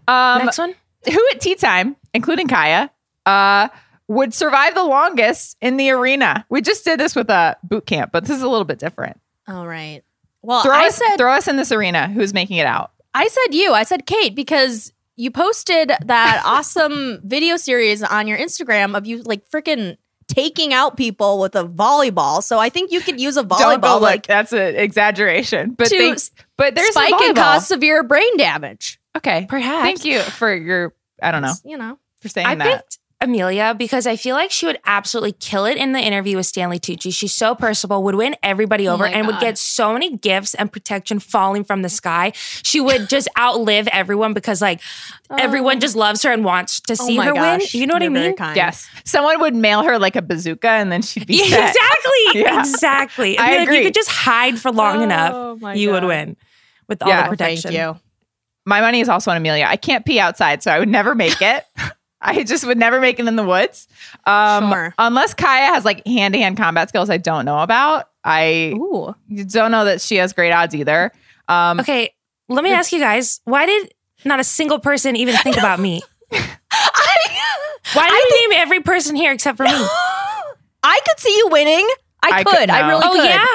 Um, 0.06 0.44
Next 0.44 0.58
one. 0.58 0.74
who 1.10 1.28
at 1.32 1.40
tea 1.40 1.54
time, 1.56 1.96
including 2.14 2.46
Kaya, 2.48 2.90
uh, 3.26 3.68
would 4.08 4.34
survive 4.34 4.74
the 4.74 4.84
longest 4.84 5.56
in 5.60 5.76
the 5.76 5.90
arena? 5.90 6.44
We 6.48 6.60
just 6.60 6.84
did 6.84 6.98
this 7.00 7.14
with 7.16 7.30
a 7.30 7.56
boot 7.62 7.86
camp, 7.86 8.10
but 8.12 8.24
this 8.24 8.36
is 8.36 8.42
a 8.42 8.48
little 8.48 8.64
bit 8.64 8.78
different. 8.78 9.20
All 9.48 9.66
right. 9.66 10.02
Well, 10.42 10.62
Throw 10.62 10.74
I 10.74 10.86
us, 10.86 10.96
said 10.96 11.16
throw 11.16 11.32
us 11.32 11.46
in 11.48 11.56
this 11.56 11.70
arena. 11.72 12.08
Who's 12.08 12.34
making 12.34 12.56
it 12.56 12.66
out? 12.66 12.92
I 13.14 13.28
said 13.28 13.54
you. 13.54 13.72
I 13.74 13.84
said 13.84 14.06
Kate 14.06 14.34
because 14.34 14.92
you 15.16 15.30
posted 15.30 15.92
that 16.04 16.42
awesome 16.46 17.20
video 17.24 17.56
series 17.56 18.02
on 18.02 18.26
your 18.26 18.38
Instagram 18.38 18.96
of 18.96 19.06
you 19.06 19.22
like 19.22 19.48
freaking 19.50 19.96
taking 20.28 20.72
out 20.72 20.96
people 20.96 21.38
with 21.38 21.54
a 21.54 21.64
volleyball. 21.64 22.42
So 22.42 22.58
I 22.58 22.70
think 22.70 22.90
you 22.90 23.00
could 23.00 23.20
use 23.20 23.36
a 23.36 23.42
Don't 23.44 23.48
go 23.48 23.56
volleyball 23.88 23.92
look. 23.94 24.02
like 24.02 24.26
That's 24.26 24.52
an 24.52 24.74
exaggeration. 24.76 25.72
But 25.74 25.88
to 25.88 25.96
they, 25.98 26.14
but 26.56 26.74
there's 26.74 26.88
spike 26.90 27.12
volleyball. 27.14 27.34
cause 27.36 27.68
severe 27.68 28.02
brain 28.02 28.36
damage. 28.36 28.98
Okay, 29.16 29.46
Perhaps. 29.48 29.82
Thank 29.84 30.04
you 30.06 30.20
for 30.20 30.52
your. 30.54 30.94
I 31.22 31.30
don't 31.30 31.42
know 31.42 31.52
You 31.64 31.76
know. 31.76 31.98
for 32.20 32.28
saying 32.28 32.46
I 32.46 32.54
that. 32.56 32.64
picked 32.64 32.98
Amelia 33.22 33.74
because 33.78 34.06
I 34.06 34.16
feel 34.16 34.34
like 34.34 34.50
she 34.50 34.66
would 34.66 34.78
absolutely 34.84 35.32
kill 35.32 35.64
it 35.64 35.76
in 35.76 35.92
the 35.92 36.00
interview 36.00 36.36
with 36.36 36.46
Stanley 36.46 36.78
Tucci. 36.78 37.14
She's 37.14 37.32
so 37.32 37.54
personable, 37.54 38.02
would 38.02 38.16
win 38.16 38.34
everybody 38.42 38.88
oh 38.88 38.94
over, 38.94 39.06
Oh 39.06 39.10
my 39.10 39.14
and 39.16 39.26
would 39.26 39.38
get 39.38 39.56
so 39.56 39.92
many 39.92 40.16
gifts 40.16 40.54
and 40.54 40.70
protection 40.72 41.18
falling 41.20 41.64
from 41.64 41.82
the 41.82 41.88
sky. 41.88 42.32
She 42.34 42.80
would 42.80 43.08
just 43.08 43.28
outlive 43.38 43.86
everyone 43.88 44.34
because, 44.34 44.60
like, 44.60 44.80
everyone 45.38 45.76
oh. 45.76 45.80
just 45.80 45.96
loves 45.96 46.22
her 46.24 46.30
and 46.32 46.44
wants 46.44 46.80
to 46.80 46.92
Oh 46.98 47.06
see 47.06 47.16
my 47.16 47.26
her 47.26 47.32
gosh. 47.34 47.72
win. 47.74 47.80
You 47.80 47.86
know 47.86 47.94
what 47.94 48.02
I 48.02 48.06
You're 48.06 48.14
very 48.14 48.26
mean? 48.28 48.36
kind. 48.36 48.56
Yes, 48.56 48.88
someone 49.04 49.40
would 49.40 49.54
mail 49.54 49.82
her 49.84 49.98
like 49.98 50.16
a 50.16 50.22
bazooka, 50.22 50.68
and 50.68 50.90
then 50.92 51.02
she'd 51.02 51.26
be 51.26 51.36
Yeah, 51.36 51.44
set. 51.48 51.68
exactly. 51.70 52.08
Yeah. 52.42 52.60
Exactly. 52.60 53.38
I 53.38 53.44
I 53.44 53.50
like 53.56 53.60
agree. 53.62 53.78
you 53.78 53.84
could 53.84 53.94
just 53.94 54.10
hide 54.10 54.58
for 54.58 54.70
long 54.72 54.98
Oh 54.98 55.02
enough. 55.02 55.60
my 55.60 55.74
You 55.74 55.90
would 55.92 56.04
win 56.04 56.36
with 56.88 57.02
all 57.02 57.08
Yeah. 57.08 57.24
the 57.24 57.28
protection. 57.28 57.72
Thank 57.72 57.96
you. 57.96 58.00
My 58.64 58.80
money 58.80 59.00
is 59.00 59.08
also 59.08 59.30
on 59.30 59.36
Amelia. 59.36 59.66
I 59.68 59.76
can't 59.76 60.04
pee 60.04 60.18
outside, 60.20 60.62
so 60.62 60.70
I 60.70 60.78
would 60.78 60.88
never 60.88 61.14
make 61.14 61.40
it. 61.42 61.64
I 62.24 62.44
just 62.44 62.64
would 62.66 62.78
never 62.78 63.00
make 63.00 63.18
it 63.18 63.26
in 63.26 63.34
the 63.36 63.42
woods. 63.42 63.88
Um, 64.26 64.70
Sure. 64.70 64.94
Unless 64.96 65.34
Kaya 65.34 65.66
has 65.66 65.84
like 65.84 66.06
hand 66.06 66.34
to 66.34 66.40
hand 66.40 66.56
combat 66.56 66.88
skills 66.88 67.10
I 67.10 67.16
don't 67.18 67.44
know 67.44 67.58
about. 67.58 68.08
I 68.24 68.72
Ooh. 68.76 69.14
don't 69.48 69.72
know 69.72 69.84
that 69.86 70.00
she 70.00 70.16
has 70.16 70.32
great 70.32 70.52
odds 70.52 70.74
either. 70.74 71.10
Um, 71.48 71.80
Okay, 71.80 72.14
let 72.48 72.62
me 72.62 72.70
ask 72.72 72.92
you 72.92 73.00
guys: 73.00 73.40
Why 73.44 73.66
did 73.66 73.92
not 74.24 74.38
a 74.38 74.44
single 74.44 74.78
person 74.78 75.16
even 75.16 75.34
think 75.36 75.56
about 75.56 75.80
me? 75.80 76.00
Why 77.94 78.08
did 78.08 78.14
you 78.40 78.48
name 78.50 78.58
every 78.60 78.80
person 78.80 79.16
here 79.16 79.32
except 79.32 79.56
for 79.56 79.64
me? 79.64 79.70
I 80.84 81.00
could 81.06 81.18
see 81.18 81.36
you 81.36 81.48
winning. 81.50 81.86
I, 82.22 82.28
I 82.38 82.44
could. 82.44 82.56
could- 82.56 82.70
I 82.70 82.80
no. 82.82 82.88
really 82.88 83.02
oh 83.04 83.12
could. 83.12 83.24
yeah, 83.24 83.46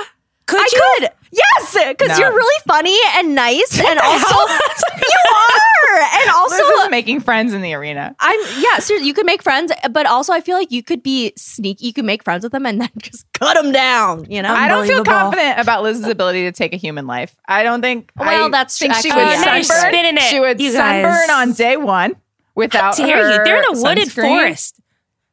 could 0.46 0.60
I 0.62 0.70
you? 0.72 0.82
could. 1.00 1.10
Yes, 1.32 1.76
because 1.90 2.10
No. 2.10 2.18
you're 2.18 2.34
really 2.34 2.62
funny 2.68 2.98
and 3.16 3.36
nice, 3.36 3.80
and 3.80 4.00
also 4.00 4.36
you 4.98 5.20
are, 5.30 6.00
and 6.22 6.30
also 6.32 6.56
Liz 6.64 6.84
is 6.86 6.90
making 6.90 7.20
friends 7.20 7.54
in 7.54 7.62
the 7.62 7.74
arena. 7.74 8.16
I'm 8.20 8.40
yeah. 8.60 8.80
Seriously, 8.80 9.08
you 9.08 9.14
could 9.14 9.26
make 9.26 9.44
friends, 9.44 9.72
but 9.92 10.06
also 10.06 10.32
I 10.34 10.40
feel 10.42 10.56
like 10.58 10.72
you 10.72 10.82
could 10.84 11.04
be 11.04 11.34
sneaky. 11.36 11.88
You 11.88 11.94
could 11.94 12.06
make 12.06 12.24
friends 12.24 12.44
with 12.44 12.52
them 12.54 12.66
and 12.66 12.80
then 12.82 12.90
just 13.00 13.26
cut 13.34 13.56
them 13.62 13.72
down. 13.72 14.26
You 14.30 14.42
know. 14.42 14.54
I 14.54 14.68
don't 14.68 14.88
feel 14.88 15.04
confident 15.04 15.60
about 15.60 15.84
Liz's 15.84 16.08
ability 16.08 16.44
to 16.44 16.52
take 16.52 16.74
a 16.74 16.78
human 16.78 17.08
life. 17.08 17.36
I 17.48 17.64
don't 17.64 17.82
think. 17.82 18.12
Well, 18.16 18.46
I 18.46 18.50
that's 18.50 18.78
think 18.80 18.94
she 18.96 19.10
would 19.10 19.18
now 19.18 19.62
sunburn. 19.62 19.64
spinning 19.64 20.16
it, 20.18 20.22
she 20.24 20.40
would 20.40 20.62
you 20.62 20.72
guys. 20.74 21.04
sunburn 21.04 21.36
on 21.36 21.54
day 21.54 21.76
one 21.78 22.16
without. 22.56 22.98
How 22.98 23.06
dare 23.06 23.32
you? 23.38 23.44
They're 23.44 23.58
in 23.64 23.78
a 23.78 23.82
wooded 23.82 24.08
sunscreen. 24.08 24.28
forest. 24.28 24.80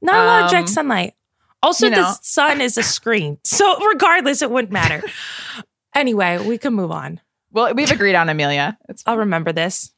Not 0.03 0.17
a 0.17 0.25
lot 0.27 0.45
of 0.45 0.51
direct 0.51 0.69
Um, 0.69 0.75
sunlight. 0.75 1.15
Also, 1.63 1.87
you 1.87 1.93
know. 1.93 2.03
the 2.03 2.13
sun 2.21 2.61
is 2.61 2.77
a 2.77 2.83
screen. 2.83 3.39
So 3.45 3.79
regardless, 3.87 4.43
it 4.43 4.51
wouldn't 4.51 4.73
matter. 4.73 5.03
anyway, 5.95 6.39
we 6.47 6.59
can 6.59 6.75
move 6.75 6.91
on. 6.91 7.21
Well, 7.53 7.73
we've 7.75 7.91
agreed 7.91 8.15
on 8.15 8.29
Amelia. 8.29 8.77
It's 8.89 9.03
I'll 9.07 9.19
remember 9.19 9.53
this. 9.53 9.91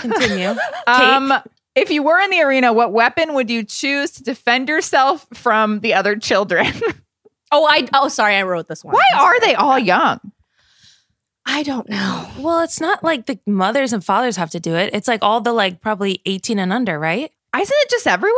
Continue. 0.00 0.54
Um, 0.86 1.32
if 1.74 1.90
you 1.90 2.02
were 2.02 2.18
in 2.18 2.30
the 2.30 2.40
arena, 2.42 2.72
what 2.72 2.92
weapon 2.92 3.34
would 3.34 3.50
you 3.50 3.62
choose 3.62 4.10
to 4.12 4.22
defend 4.22 4.68
yourself 4.68 5.26
from 5.34 5.80
the 5.80 5.94
other 5.94 6.16
children? 6.16 6.66
Oh, 7.50 7.66
I. 7.66 7.88
Oh, 7.94 8.08
sorry, 8.08 8.34
I 8.36 8.42
wrote 8.42 8.68
this 8.68 8.84
one. 8.84 8.94
Why 8.94 9.04
are 9.18 9.40
they 9.40 9.54
all 9.54 9.78
young? 9.78 10.20
I 11.46 11.62
don't 11.62 11.88
know. 11.88 12.28
well, 12.38 12.60
it's 12.60 12.78
not 12.78 13.02
like 13.02 13.24
the 13.24 13.38
mothers 13.46 13.94
and 13.94 14.04
fathers 14.04 14.36
have 14.36 14.50
to 14.50 14.60
do 14.60 14.74
it. 14.74 14.90
It's 14.92 15.08
like 15.08 15.20
all 15.22 15.40
the 15.40 15.54
like 15.54 15.80
probably 15.80 16.20
18 16.26 16.58
and 16.58 16.74
under, 16.74 16.98
right? 16.98 17.32
Isn't 17.58 17.76
it 17.80 17.88
just 17.90 18.06
everyone? 18.06 18.36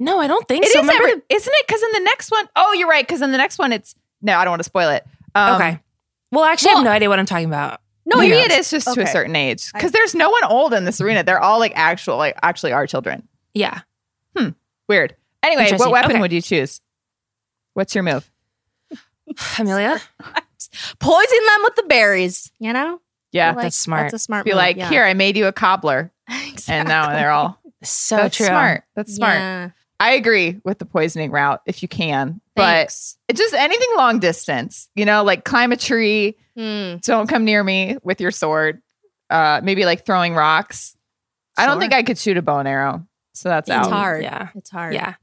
No, 0.00 0.18
I 0.18 0.28
don't 0.28 0.48
think 0.48 0.64
It 0.64 0.72
so. 0.72 0.78
is 0.78 0.86
Remember 0.86 1.08
every, 1.08 1.22
isn't 1.28 1.52
it? 1.54 1.66
Because 1.66 1.82
in 1.82 1.92
the 1.92 2.00
next 2.00 2.30
one, 2.30 2.48
oh, 2.56 2.72
you're 2.72 2.88
right. 2.88 3.06
Because 3.06 3.20
in 3.20 3.32
the 3.32 3.36
next 3.38 3.58
one, 3.58 3.70
it's 3.70 3.94
no, 4.22 4.34
I 4.38 4.44
don't 4.44 4.52
want 4.52 4.60
to 4.60 4.64
spoil 4.64 4.88
it. 4.88 5.04
Um, 5.34 5.56
okay. 5.56 5.80
Well, 6.32 6.44
actually, 6.44 6.70
I 6.72 6.74
have 6.76 6.84
no 6.84 6.90
idea 6.90 7.08
what 7.08 7.18
I'm 7.18 7.26
talking 7.26 7.46
about. 7.46 7.80
No, 8.04 8.16
maybe 8.16 8.34
knows? 8.36 8.46
it 8.46 8.52
is 8.52 8.70
just 8.70 8.92
to 8.94 9.00
a 9.02 9.06
certain 9.06 9.36
age 9.36 9.72
because 9.72 9.92
there's 9.92 10.14
no 10.14 10.28
one 10.30 10.42
old 10.44 10.74
in 10.74 10.84
this 10.84 11.00
arena. 11.00 11.22
They're 11.22 11.40
all 11.40 11.60
like 11.60 11.72
actual, 11.76 12.16
like 12.16 12.36
actually 12.42 12.72
our 12.72 12.86
children. 12.86 13.28
Yeah. 13.54 13.82
Hmm. 14.36 14.48
Weird. 14.88 15.14
Anyway, 15.44 15.70
what 15.76 15.90
weapon 15.92 16.12
Okay. 16.12 16.20
would 16.20 16.32
you 16.32 16.40
choose? 16.40 16.80
What's 17.74 17.94
your 17.94 18.02
move? 18.02 18.28
Amelia? 19.58 20.00
Poison 20.98 21.38
them 21.46 21.60
with 21.64 21.76
the 21.76 21.84
berries. 21.84 22.50
You 22.58 22.72
know, 22.72 23.00
Yeah, 23.30 23.52
Like, 23.52 23.64
that's 23.64 23.78
smart. 23.78 24.04
That's 24.10 24.14
a 24.14 24.18
smart. 24.18 24.44
be 24.44 24.50
move, 24.52 24.56
like, 24.58 24.76
yeah. 24.76 24.88
here, 24.88 25.04
I 25.04 25.14
made 25.14 25.36
you 25.36 25.46
a 25.46 25.52
cobbler, 25.52 26.10
Exactly. 26.28 26.74
and 26.74 26.88
now 26.88 27.10
they're 27.12 27.30
all. 27.30 27.58
So 27.84 28.16
That's 28.16 28.36
true. 28.36 28.46
smart. 28.46 28.84
That's 28.94 29.14
smart. 29.14 29.34
Yeah. 29.38 29.70
I 30.02 30.12
agree 30.12 30.60
with 30.64 30.78
the 30.78 30.84
poisoning 30.84 31.30
route 31.30 31.60
if 31.66 31.82
you 31.82 31.88
can, 31.88 32.40
Thanks. 32.56 33.16
but 33.28 33.32
it 33.32 33.36
just 33.36 33.54
anything 33.54 33.88
long 33.96 34.18
distance, 34.18 34.88
you 34.94 35.04
know, 35.04 35.22
like 35.24 35.44
climb 35.44 35.70
a 35.72 35.76
tree. 35.76 36.36
Hmm. 36.56 36.96
Don't 37.02 37.28
come 37.28 37.44
near 37.44 37.62
me 37.62 37.96
with 38.02 38.20
your 38.20 38.30
sword. 38.30 38.82
Uh, 39.30 39.60
maybe 39.62 39.84
like 39.84 40.04
throwing 40.04 40.34
rocks. 40.34 40.96
I 41.56 41.66
don't 41.66 41.78
think 41.80 41.92
I 41.92 42.02
could 42.02 42.18
shoot 42.18 42.36
a 42.36 42.42
bow 42.42 42.58
and 42.58 42.68
arrow, 42.68 43.06
so 43.32 43.48
that's 43.48 43.68
It's 43.68 43.76
out. 43.76 43.90
hard. 43.92 44.22
Yeah. 44.22 44.48
It's 44.54 44.70
hard. 44.70 44.94
Yeah. 44.94 45.14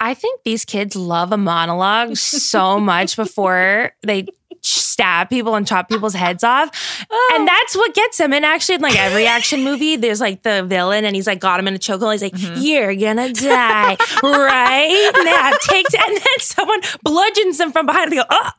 I 0.00 0.14
think 0.14 0.42
these 0.44 0.64
kids 0.64 0.96
love 0.96 1.32
a 1.32 1.36
monologue 1.36 2.16
so 2.16 2.80
much 2.80 3.14
before 3.16 3.92
they 4.02 4.26
stab 4.62 5.30
people 5.30 5.54
and 5.54 5.66
chop 5.66 5.88
people's 5.88 6.14
heads 6.14 6.44
off. 6.44 6.70
Oh. 7.10 7.34
And 7.36 7.46
that's 7.46 7.76
what 7.76 7.94
gets 7.94 8.18
him. 8.18 8.32
And 8.32 8.44
actually, 8.44 8.76
in 8.76 8.80
like 8.82 8.98
every 8.98 9.26
action 9.26 9.64
movie, 9.64 9.96
there's 9.96 10.20
like 10.20 10.42
the 10.42 10.62
villain 10.64 11.04
and 11.04 11.14
he's 11.16 11.26
like 11.26 11.40
got 11.40 11.58
him 11.60 11.68
in 11.68 11.74
a 11.74 11.78
chokehold. 11.78 12.12
He's 12.12 12.22
like, 12.22 12.32
mm-hmm. 12.32 12.60
You're 12.60 12.94
gonna 12.94 13.32
die 13.32 13.96
right 14.22 15.12
now. 15.24 15.50
Takes 15.62 15.94
and 15.94 16.16
then 16.16 16.38
someone 16.40 16.80
bludgeons 17.02 17.58
them 17.58 17.72
from 17.72 17.86
behind 17.86 18.04
and 18.04 18.12
they 18.12 18.16
go, 18.16 18.24
Oh. 18.30 18.50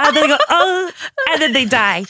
And 0.00 0.16
then 0.16 0.22
they 0.22 0.28
go, 0.28 0.38
oh, 0.48 0.90
and 1.30 1.42
then 1.42 1.52
they 1.52 1.66
die. 1.66 2.04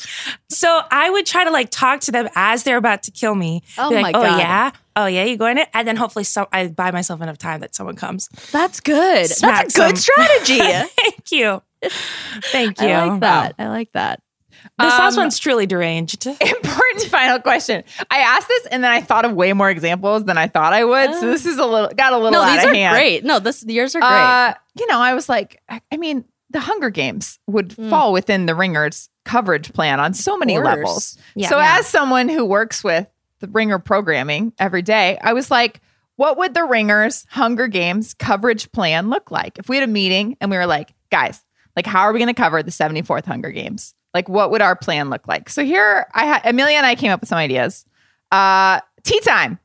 So 0.49 0.83
I 0.91 1.11
would 1.11 1.27
try 1.27 1.45
to 1.45 1.51
like 1.51 1.71
talk 1.71 2.01
to 2.03 2.13
them 2.13 2.29
as 2.37 2.63
they're 2.63 2.77
about 2.77 3.03
to 3.05 3.11
kill 3.11 3.35
me. 3.35 3.63
Oh 3.77 3.89
Be 3.91 3.97
my 3.97 4.03
like, 4.03 4.15
God. 4.15 4.25
Oh 4.25 4.39
yeah, 4.39 4.71
oh 4.97 5.07
yeah, 5.07 5.25
you 5.25 5.37
going 5.37 5.57
to? 5.57 5.77
And 5.77 5.87
then 5.87 5.97
hopefully, 5.97 6.25
so 6.25 6.47
I 6.53 6.69
buy 6.69 6.93
myself 6.93 7.21
enough 7.21 7.39
time 7.39 7.61
that 7.61 7.75
someone 7.75 7.97
comes. 7.97 8.29
That's 8.53 8.81
good. 8.81 9.29
That's 9.29 9.75
a 9.75 9.79
good 9.79 9.97
some- 9.99 10.15
strategy. 10.15 10.59
Thank 10.99 11.33
you, 11.33 11.63
thank 11.91 12.81
you. 12.81 12.89
I 12.89 13.07
like 13.07 13.21
that. 13.21 13.55
I 13.59 13.69
like 13.69 13.93
that. 13.93 14.21
This 14.79 14.89
last 14.93 15.15
Um, 15.17 15.25
one's 15.25 15.39
truly 15.39 15.67
deranged. 15.67 16.27
Important 16.41 17.03
final 17.11 17.39
question. 17.41 17.85
I 18.11 18.19
asked 18.19 18.49
this 18.49 18.67
and 18.67 18.83
then 18.83 18.91
I 18.93 19.01
thought 19.03 19.25
of 19.25 19.33
way 19.33 19.53
more 19.53 19.69
examples 19.69 20.25
than 20.25 20.39
I 20.39 20.47
thought 20.47 20.73
I 20.73 20.85
would. 20.85 21.13
So 21.15 21.27
this 21.31 21.45
is 21.45 21.59
a 21.59 21.67
little 21.67 21.91
got 21.95 22.13
a 22.13 22.17
little 22.17 22.33
No, 22.33 22.51
these 22.51 22.65
are 22.65 22.73
hand. 22.75 22.95
great. 22.95 23.25
No, 23.25 23.39
this 23.41 23.63
yours 23.67 23.95
are 23.95 24.01
great. 24.01 24.09
Uh, 24.11 24.55
you 24.79 24.87
know, 24.87 24.99
I 24.99 25.13
was 25.15 25.29
like, 25.29 25.61
I 25.69 25.81
I 25.93 25.97
mean, 25.99 26.25
the 26.51 26.61
Hunger 26.61 26.89
Games 26.91 27.39
would 27.47 27.73
Hmm. 27.73 27.91
fall 27.91 28.13
within 28.13 28.47
the 28.47 28.55
Ringers 28.55 29.11
coverage 29.25 29.73
plan 29.73 30.01
on 30.01 30.15
so 30.15 30.37
many 30.37 30.59
levels. 30.59 31.19
Yeah. 31.35 31.49
so, 31.49 31.59
Yeah. 31.59 31.77
as 31.81 31.87
someone 31.87 32.29
who 32.29 32.45
works 32.45 32.83
with 32.85 33.07
the 33.41 33.49
Ringer 33.49 33.79
programming 33.79 34.53
every 34.59 34.83
day, 34.83 35.19
I 35.21 35.33
was 35.35 35.51
like, 35.51 35.81
what 36.17 36.39
would 36.39 36.55
the 36.55 36.65
Ringers 36.65 37.27
Hunger 37.31 37.67
Games 37.67 38.15
coverage 38.15 38.71
plan 38.73 39.11
look 39.11 39.31
like 39.31 39.59
if 39.59 39.69
we 39.69 39.77
had 39.77 39.85
a 39.89 39.93
meeting 39.93 40.37
and 40.41 40.51
we 40.51 40.57
were 40.57 40.67
like, 40.67 40.95
guys, 41.11 41.44
like, 41.77 41.87
how 41.87 42.01
are 42.03 42.13
we 42.13 42.19
going 42.19 42.33
to 42.35 42.41
cover 42.41 42.63
the 42.63 42.71
74th 42.71 43.27
Hunger 43.27 43.51
Games? 43.51 43.95
Like, 44.13 44.29
what 44.29 44.51
would 44.51 44.63
our 44.63 44.77
plan 44.77 45.11
look 45.11 45.27
like? 45.27 45.49
So 45.49 45.65
here, 45.65 46.07
I 46.15 46.25
had 46.27 46.43
Amelia 46.47 46.77
and 46.77 46.87
I 46.87 46.95
came 46.95 47.11
up 47.11 47.21
with 47.21 47.29
some 47.29 47.39
ideas. 47.39 47.85
Uh, 48.31 48.81
tea 49.03 49.21
time. 49.21 49.59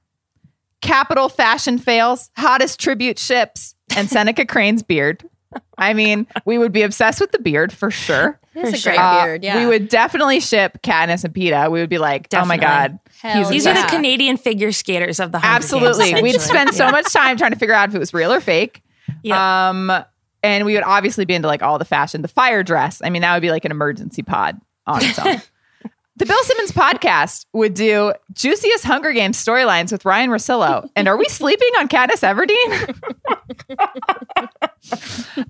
Capital 0.82 1.28
fashion 1.30 1.78
fails, 1.78 2.32
hottest 2.38 2.80
tribute 2.80 3.20
ships, 3.20 3.76
and 3.96 4.10
Seneca 4.10 4.46
Crane's 4.48 4.82
beard. 4.82 5.24
I 5.78 5.94
mean, 5.94 6.26
we 6.46 6.58
would 6.58 6.72
be 6.72 6.84
obsessed 6.84 7.20
with 7.20 7.32
the 7.32 7.40
beard 7.40 7.74
for 7.74 7.92
sure. 7.92 8.40
It's 8.56 8.74
a 8.74 8.78
sure. 8.78 8.94
great 8.94 9.00
Uh, 9.00 9.26
beard. 9.26 9.44
Yeah. 9.44 9.60
We 9.60 9.66
would 9.66 9.90
definitely 9.90 10.40
ship 10.40 10.80
Katniss 10.84 11.24
and 11.24 11.34
Peeta. 11.34 11.70
We 11.72 11.80
would 11.82 11.90
be 11.90 11.98
like, 11.98 12.28
oh 12.34 12.46
my 12.46 12.58
God. 12.58 13.00
Hell 13.22 13.50
These 13.50 13.66
yeah. 13.66 13.72
are 13.72 13.84
the 13.84 13.90
Canadian 13.90 14.38
figure 14.38 14.72
skaters 14.72 15.20
of 15.20 15.32
the 15.32 15.40
Hunger 15.40 15.56
Absolutely. 15.56 16.12
Games, 16.12 16.22
We'd 16.22 16.36
essentially. 16.36 16.58
spend 16.60 16.76
so 16.76 16.92
much 16.92 17.12
time 17.12 17.36
trying 17.38 17.52
to 17.52 17.58
figure 17.58 17.76
out 17.76 17.90
if 17.90 17.96
it 17.96 18.00
was 18.00 18.14
real 18.14 18.32
or 18.32 18.40
fake. 18.40 18.82
Yeah. 19.24 19.70
Um, 19.70 19.92
and 20.44 20.66
we 20.66 20.74
would 20.74 20.84
obviously 20.84 21.26
be 21.26 21.34
into 21.34 21.48
like 21.48 21.62
all 21.62 21.78
the 21.78 21.86
fashion. 21.86 22.22
The 22.22 22.28
fire 22.28 22.64
dress. 22.64 23.02
I 23.04 23.10
mean, 23.10 23.22
that 23.22 23.34
would 23.34 23.42
be 23.42 23.52
like 23.52 23.66
an 23.66 23.72
emergency 23.72 24.24
pod 24.24 24.60
on 24.88 25.04
its 25.04 25.20
own. 25.20 25.42
the 26.16 26.26
Bill 26.26 26.44
Simmons 26.44 26.72
podcast 26.72 27.46
would 27.54 27.74
do 27.74 28.14
juiciest 28.34 28.84
Hunger 28.84 29.14
Games 29.14 29.44
storylines 29.44 29.92
with 29.92 30.06
Ryan 30.06 30.30
Russillo. 30.30 30.90
And 30.96 31.08
are 31.08 31.18
we 31.18 31.26
sleeping 31.30 31.70
on 31.80 31.88
Katniss 31.88 32.24
Everdeen? 32.24 32.96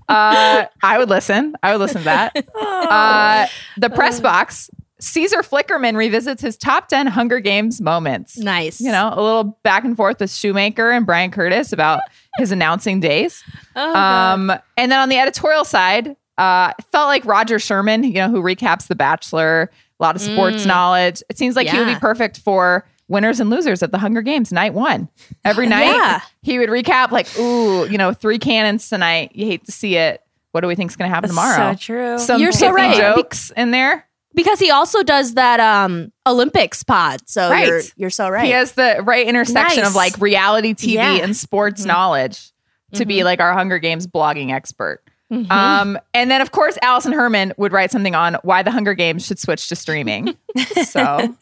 uh, 0.08 0.66
I 0.82 0.98
would 0.98 1.08
listen. 1.08 1.54
I 1.62 1.72
would 1.72 1.80
listen 1.80 1.98
to 1.98 2.04
that. 2.04 2.46
Uh, 2.56 3.46
the 3.76 3.90
press 3.90 4.20
box. 4.20 4.70
Caesar 5.00 5.38
Flickerman 5.38 5.96
revisits 5.96 6.42
his 6.42 6.58
top 6.58 6.88
10 6.88 7.06
Hunger 7.06 7.40
Games 7.40 7.80
moments. 7.80 8.36
nice. 8.36 8.82
You 8.82 8.92
know, 8.92 9.08
a 9.12 9.22
little 9.22 9.58
back 9.62 9.84
and 9.84 9.96
forth 9.96 10.20
with 10.20 10.30
Shoemaker 10.30 10.90
and 10.90 11.06
Bryan 11.06 11.30
Curtis 11.30 11.72
about 11.72 12.00
his 12.38 12.52
announcing 12.52 13.00
days. 13.00 13.42
Oh, 13.76 13.94
Um, 13.94 14.50
and 14.76 14.90
then 14.92 14.98
on 15.00 15.08
the 15.08 15.18
editorial 15.18 15.64
side, 15.64 16.16
uh, 16.38 16.72
felt 16.90 17.08
like 17.08 17.24
Roger 17.24 17.58
Sherman, 17.58 18.04
you 18.04 18.14
know, 18.14 18.28
who 18.30 18.42
recaps 18.42 18.86
The 18.86 18.94
Bachelor, 18.94 19.70
a 19.98 20.02
lot 20.02 20.16
of 20.16 20.22
sports 20.22 20.62
Mm. 20.64 20.66
knowledge. 20.66 21.22
It 21.28 21.36
seems 21.38 21.56
like 21.56 21.68
he 21.68 21.78
would 21.78 21.86
be 21.86 21.96
perfect 21.96 22.38
for 22.38 22.86
winners 23.08 23.40
and 23.40 23.50
losers 23.50 23.82
at 23.82 23.90
the 23.92 23.98
Hunger 23.98 24.22
Games 24.22 24.52
night 24.52 24.72
one. 24.72 25.08
Every 25.44 25.66
night, 25.76 25.86
Yeah. 25.94 26.20
he 26.42 26.58
would 26.58 26.68
recap 26.70 27.10
like, 27.10 27.26
"Ooh, 27.38 27.86
you 27.90 27.98
know, 27.98 28.12
three 28.14 28.38
cannons 28.38 28.88
tonight. 28.88 29.32
You 29.34 29.46
hate 29.46 29.64
to 29.66 29.72
see 29.72 29.96
it. 29.96 30.22
What 30.52 30.62
do 30.62 30.66
we 30.68 30.74
think's 30.74 30.96
going 30.96 31.10
to 31.10 31.14
happen 31.14 31.28
That's 31.28 31.38
tomorrow?" 31.56 31.72
so 31.72 31.78
true. 31.78 32.18
Some 32.18 32.40
You're 32.40 32.52
so 32.52 32.70
right. 32.72 32.96
jokes 32.96 33.50
in 33.56 33.72
there. 33.72 34.06
Because 34.34 34.58
he 34.60 34.70
also 34.70 35.02
does 35.02 35.34
that 35.34 35.60
um 35.60 36.12
Olympics 36.26 36.82
pod. 36.82 37.20
So 37.28 37.50
Right. 37.50 37.66
you're 37.68 37.80
you're 37.96 38.10
so 38.10 38.28
right. 38.28 38.44
He 38.44 38.52
has 38.52 38.72
the 38.72 39.00
right 39.04 39.26
intersection 39.26 39.82
Nice. 39.82 39.90
of 39.90 39.94
like 39.96 40.18
reality 40.20 40.74
TV 40.74 40.94
Yeah. 40.94 41.14
and 41.24 41.36
sports 41.36 41.84
knowledge 41.84 42.52
to 42.94 43.04
be 43.04 43.22
like 43.24 43.40
our 43.40 43.52
Hunger 43.52 43.78
Games 43.78 44.06
blogging 44.06 44.52
expert. 44.52 45.02
Mhm. 45.30 45.50
Um, 45.50 45.98
and 46.12 46.28
then 46.30 46.40
of 46.40 46.50
course 46.50 46.76
Alison 46.82 47.12
Herman 47.12 47.52
would 47.56 47.72
write 47.72 47.92
something 47.92 48.14
on 48.16 48.36
why 48.42 48.62
the 48.64 48.70
Hunger 48.72 48.94
Games 48.94 49.24
should 49.24 49.38
switch 49.38 49.68
to 49.68 49.76
streaming. 49.76 50.36
so 50.84 51.36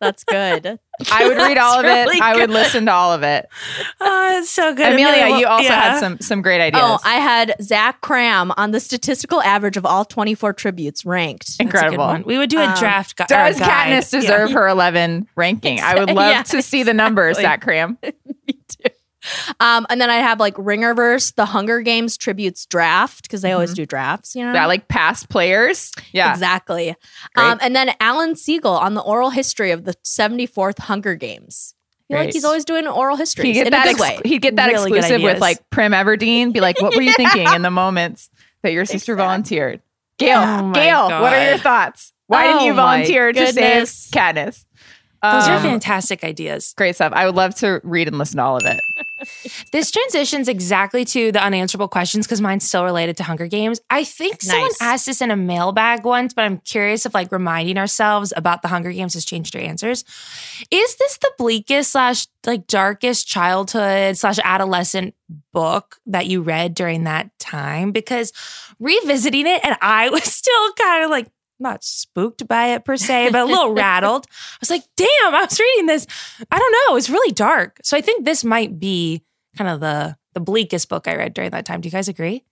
That's 0.00 0.24
good. 0.24 0.78
I 1.12 1.28
would 1.28 1.36
read 1.36 1.56
all 1.56 1.78
of 1.78 1.84
That's 1.84 2.08
really 2.08 2.18
it. 2.18 2.22
I 2.22 2.36
would 2.36 2.50
listen 2.50 2.86
to 2.86 2.92
all 2.92 3.12
of 3.12 3.22
it. 3.22 3.48
oh, 4.00 4.38
it's 4.38 4.50
so 4.50 4.74
good. 4.74 4.92
Amelia, 4.92 5.28
well, 5.30 5.40
you 5.40 5.46
also 5.46 5.68
yeah. 5.68 5.92
had 5.92 6.00
some 6.00 6.18
some 6.20 6.42
great 6.42 6.60
ideas. 6.60 6.82
Oh, 6.84 6.98
I 7.04 7.14
had 7.20 7.54
Zach 7.62 8.00
Kram 8.00 8.52
on 8.56 8.72
the 8.72 8.80
statistical 8.80 9.40
average 9.42 9.76
of 9.76 9.86
all 9.86 10.04
24 10.04 10.52
tributes 10.54 11.06
ranked. 11.06 11.56
That's 11.58 11.60
a 11.60 11.64
good 11.64 11.92
Incredible. 11.92 12.26
We 12.26 12.36
would 12.36 12.50
do 12.50 12.58
a 12.58 12.64
Um, 12.66 12.74
draft 12.76 13.16
gu- 13.16 13.24
Does 13.28 13.56
or 13.56 13.60
guide. 13.60 14.02
Katniss 14.02 14.12
Yeah. 14.12 14.20
deserve 14.20 14.50
her 14.52 14.66
11 14.68 15.28
ranking? 15.36 15.80
I 15.80 15.94
would 15.98 16.10
love 16.14 16.32
Yeah, 16.32 16.42
to 16.42 16.60
see 16.62 16.82
the 16.82 16.94
numbers, 16.94 17.38
exactly. 17.38 17.76
Zach 17.76 17.90
Kram. 18.02 18.12
Me 18.48 18.58
too. 18.68 18.90
Um, 19.60 19.86
and 19.90 20.00
then 20.00 20.10
I 20.10 20.16
have 20.16 20.40
like 20.40 20.54
Ringerverse, 20.54 21.34
the 21.34 21.44
Hunger 21.46 21.80
Games 21.82 22.16
tributes 22.16 22.66
draft 22.66 23.22
because 23.22 23.42
they 23.42 23.52
always 23.52 23.74
do 23.74 23.86
drafts, 23.86 24.34
you 24.34 24.44
know. 24.44 24.52
That 24.52 24.66
like 24.66 24.88
past 24.88 25.28
players. 25.28 25.92
Yeah. 26.12 26.30
Exactly. 26.32 26.96
Um, 27.36 27.58
and 27.62 27.74
then 27.74 27.92
Alan 28.00 28.36
Siegel 28.36 28.72
on 28.72 28.94
the 28.94 29.00
oral 29.02 29.30
history 29.30 29.70
of 29.70 29.84
the 29.84 29.94
74th 30.04 30.78
Hunger 30.80 31.14
Games. 31.14 31.74
I 32.10 32.14
feel 32.14 32.24
like 32.24 32.32
he's 32.32 32.44
always 32.44 32.64
doing 32.64 32.88
oral 32.88 33.16
history 33.16 33.44
He'd 33.46 33.52
get 33.52 33.66
in 33.68 33.70
that, 33.70 33.86
a 33.86 33.92
good 33.92 34.00
ex- 34.00 34.00
way. 34.00 34.20
he'd 34.24 34.42
get 34.42 34.56
that 34.56 34.66
Really 34.72 34.98
exclusive 34.98 35.22
with 35.22 35.40
like 35.40 35.58
Prim 35.70 35.92
Everdeen. 35.92 36.52
Be 36.52 36.60
like, 36.60 36.80
what 36.82 36.96
were 36.96 37.02
you 37.02 37.12
thinking 37.16 37.46
in 37.54 37.62
the 37.62 37.70
moments 37.70 38.30
that 38.62 38.72
your 38.72 38.84
sister 38.84 39.14
volunteered? 39.14 39.80
Gale, 40.18 40.38
Oh 40.40 40.62
my 40.64 40.72
Gale, 40.74 41.06
what 41.20 41.32
are 41.32 41.48
your 41.48 41.58
thoughts? 41.58 42.12
Why 42.26 42.48
didn't 42.48 42.64
you 42.64 42.72
Oh 42.72 42.76
volunteer 42.76 43.32
to 43.32 43.46
save 43.46 43.54
goodness. 43.54 44.10
Katniss? 44.10 44.64
Those 45.22 45.48
are 45.48 45.56
Um, 45.56 45.62
fantastic 45.62 46.24
ideas. 46.24 46.74
Great 46.76 46.94
stuff. 46.94 47.12
I 47.14 47.26
would 47.26 47.34
love 47.36 47.54
to 47.56 47.80
read 47.84 48.08
and 48.08 48.18
listen 48.18 48.38
to 48.38 48.42
all 48.42 48.56
of 48.56 48.64
it. 48.66 48.80
This 49.72 49.90
transitions 49.90 50.48
exactly 50.48 51.04
to 51.06 51.32
the 51.32 51.42
unanswerable 51.42 51.88
questions 51.88 52.26
because 52.26 52.40
mine's 52.40 52.66
still 52.66 52.84
related 52.84 53.16
to 53.18 53.22
Hunger 53.22 53.46
Games. 53.46 53.80
I 53.90 54.04
think 54.04 54.42
someone 54.42 54.70
asked 54.80 55.06
this 55.06 55.20
in 55.20 55.30
a 55.30 55.36
mailbag 55.36 56.04
once, 56.04 56.34
but 56.34 56.44
I'm 56.44 56.58
curious 56.58 57.06
if 57.06 57.14
like 57.14 57.32
reminding 57.32 57.78
ourselves 57.78 58.32
about 58.36 58.62
the 58.62 58.68
Hunger 58.68 58.92
Games 58.92 59.14
has 59.14 59.24
changed 59.24 59.54
your 59.54 59.62
answers. 59.62 60.04
Is 60.70 60.96
this 60.96 61.18
the 61.18 61.32
bleakest 61.38 61.92
slash 61.92 62.26
like 62.46 62.66
darkest 62.66 63.26
childhood 63.26 64.16
slash 64.16 64.38
adolescent 64.42 65.14
book 65.52 65.96
that 66.06 66.26
you 66.26 66.42
read 66.42 66.74
during 66.74 67.04
that 67.04 67.30
time? 67.38 67.92
Because 67.92 68.32
revisiting 68.78 69.46
it, 69.46 69.60
and 69.64 69.76
I 69.80 70.08
was 70.10 70.24
still 70.24 70.72
kind 70.72 71.04
of 71.04 71.10
like 71.10 71.28
not 71.60 71.84
spooked 71.84 72.46
by 72.48 72.68
it 72.68 72.84
per 72.84 72.96
se, 72.96 73.30
but 73.30 73.42
a 73.42 73.44
little 73.44 73.72
rattled. 73.74 74.26
I 74.30 74.56
was 74.60 74.70
like, 74.70 74.84
damn, 74.96 75.34
I 75.34 75.42
was 75.48 75.58
reading 75.58 75.86
this. 75.86 76.06
I 76.50 76.58
don't 76.58 76.72
know. 76.72 76.92
It 76.92 76.94
was 76.94 77.10
really 77.10 77.32
dark. 77.32 77.78
So 77.82 77.96
I 77.96 78.00
think 78.00 78.24
this 78.24 78.44
might 78.44 78.78
be 78.78 79.22
kind 79.56 79.70
of 79.70 79.80
the 79.80 80.16
the 80.32 80.40
bleakest 80.40 80.88
book 80.88 81.08
I 81.08 81.16
read 81.16 81.34
during 81.34 81.50
that 81.50 81.64
time. 81.64 81.80
Do 81.80 81.88
you 81.88 81.92
guys 81.92 82.08
agree? 82.08 82.44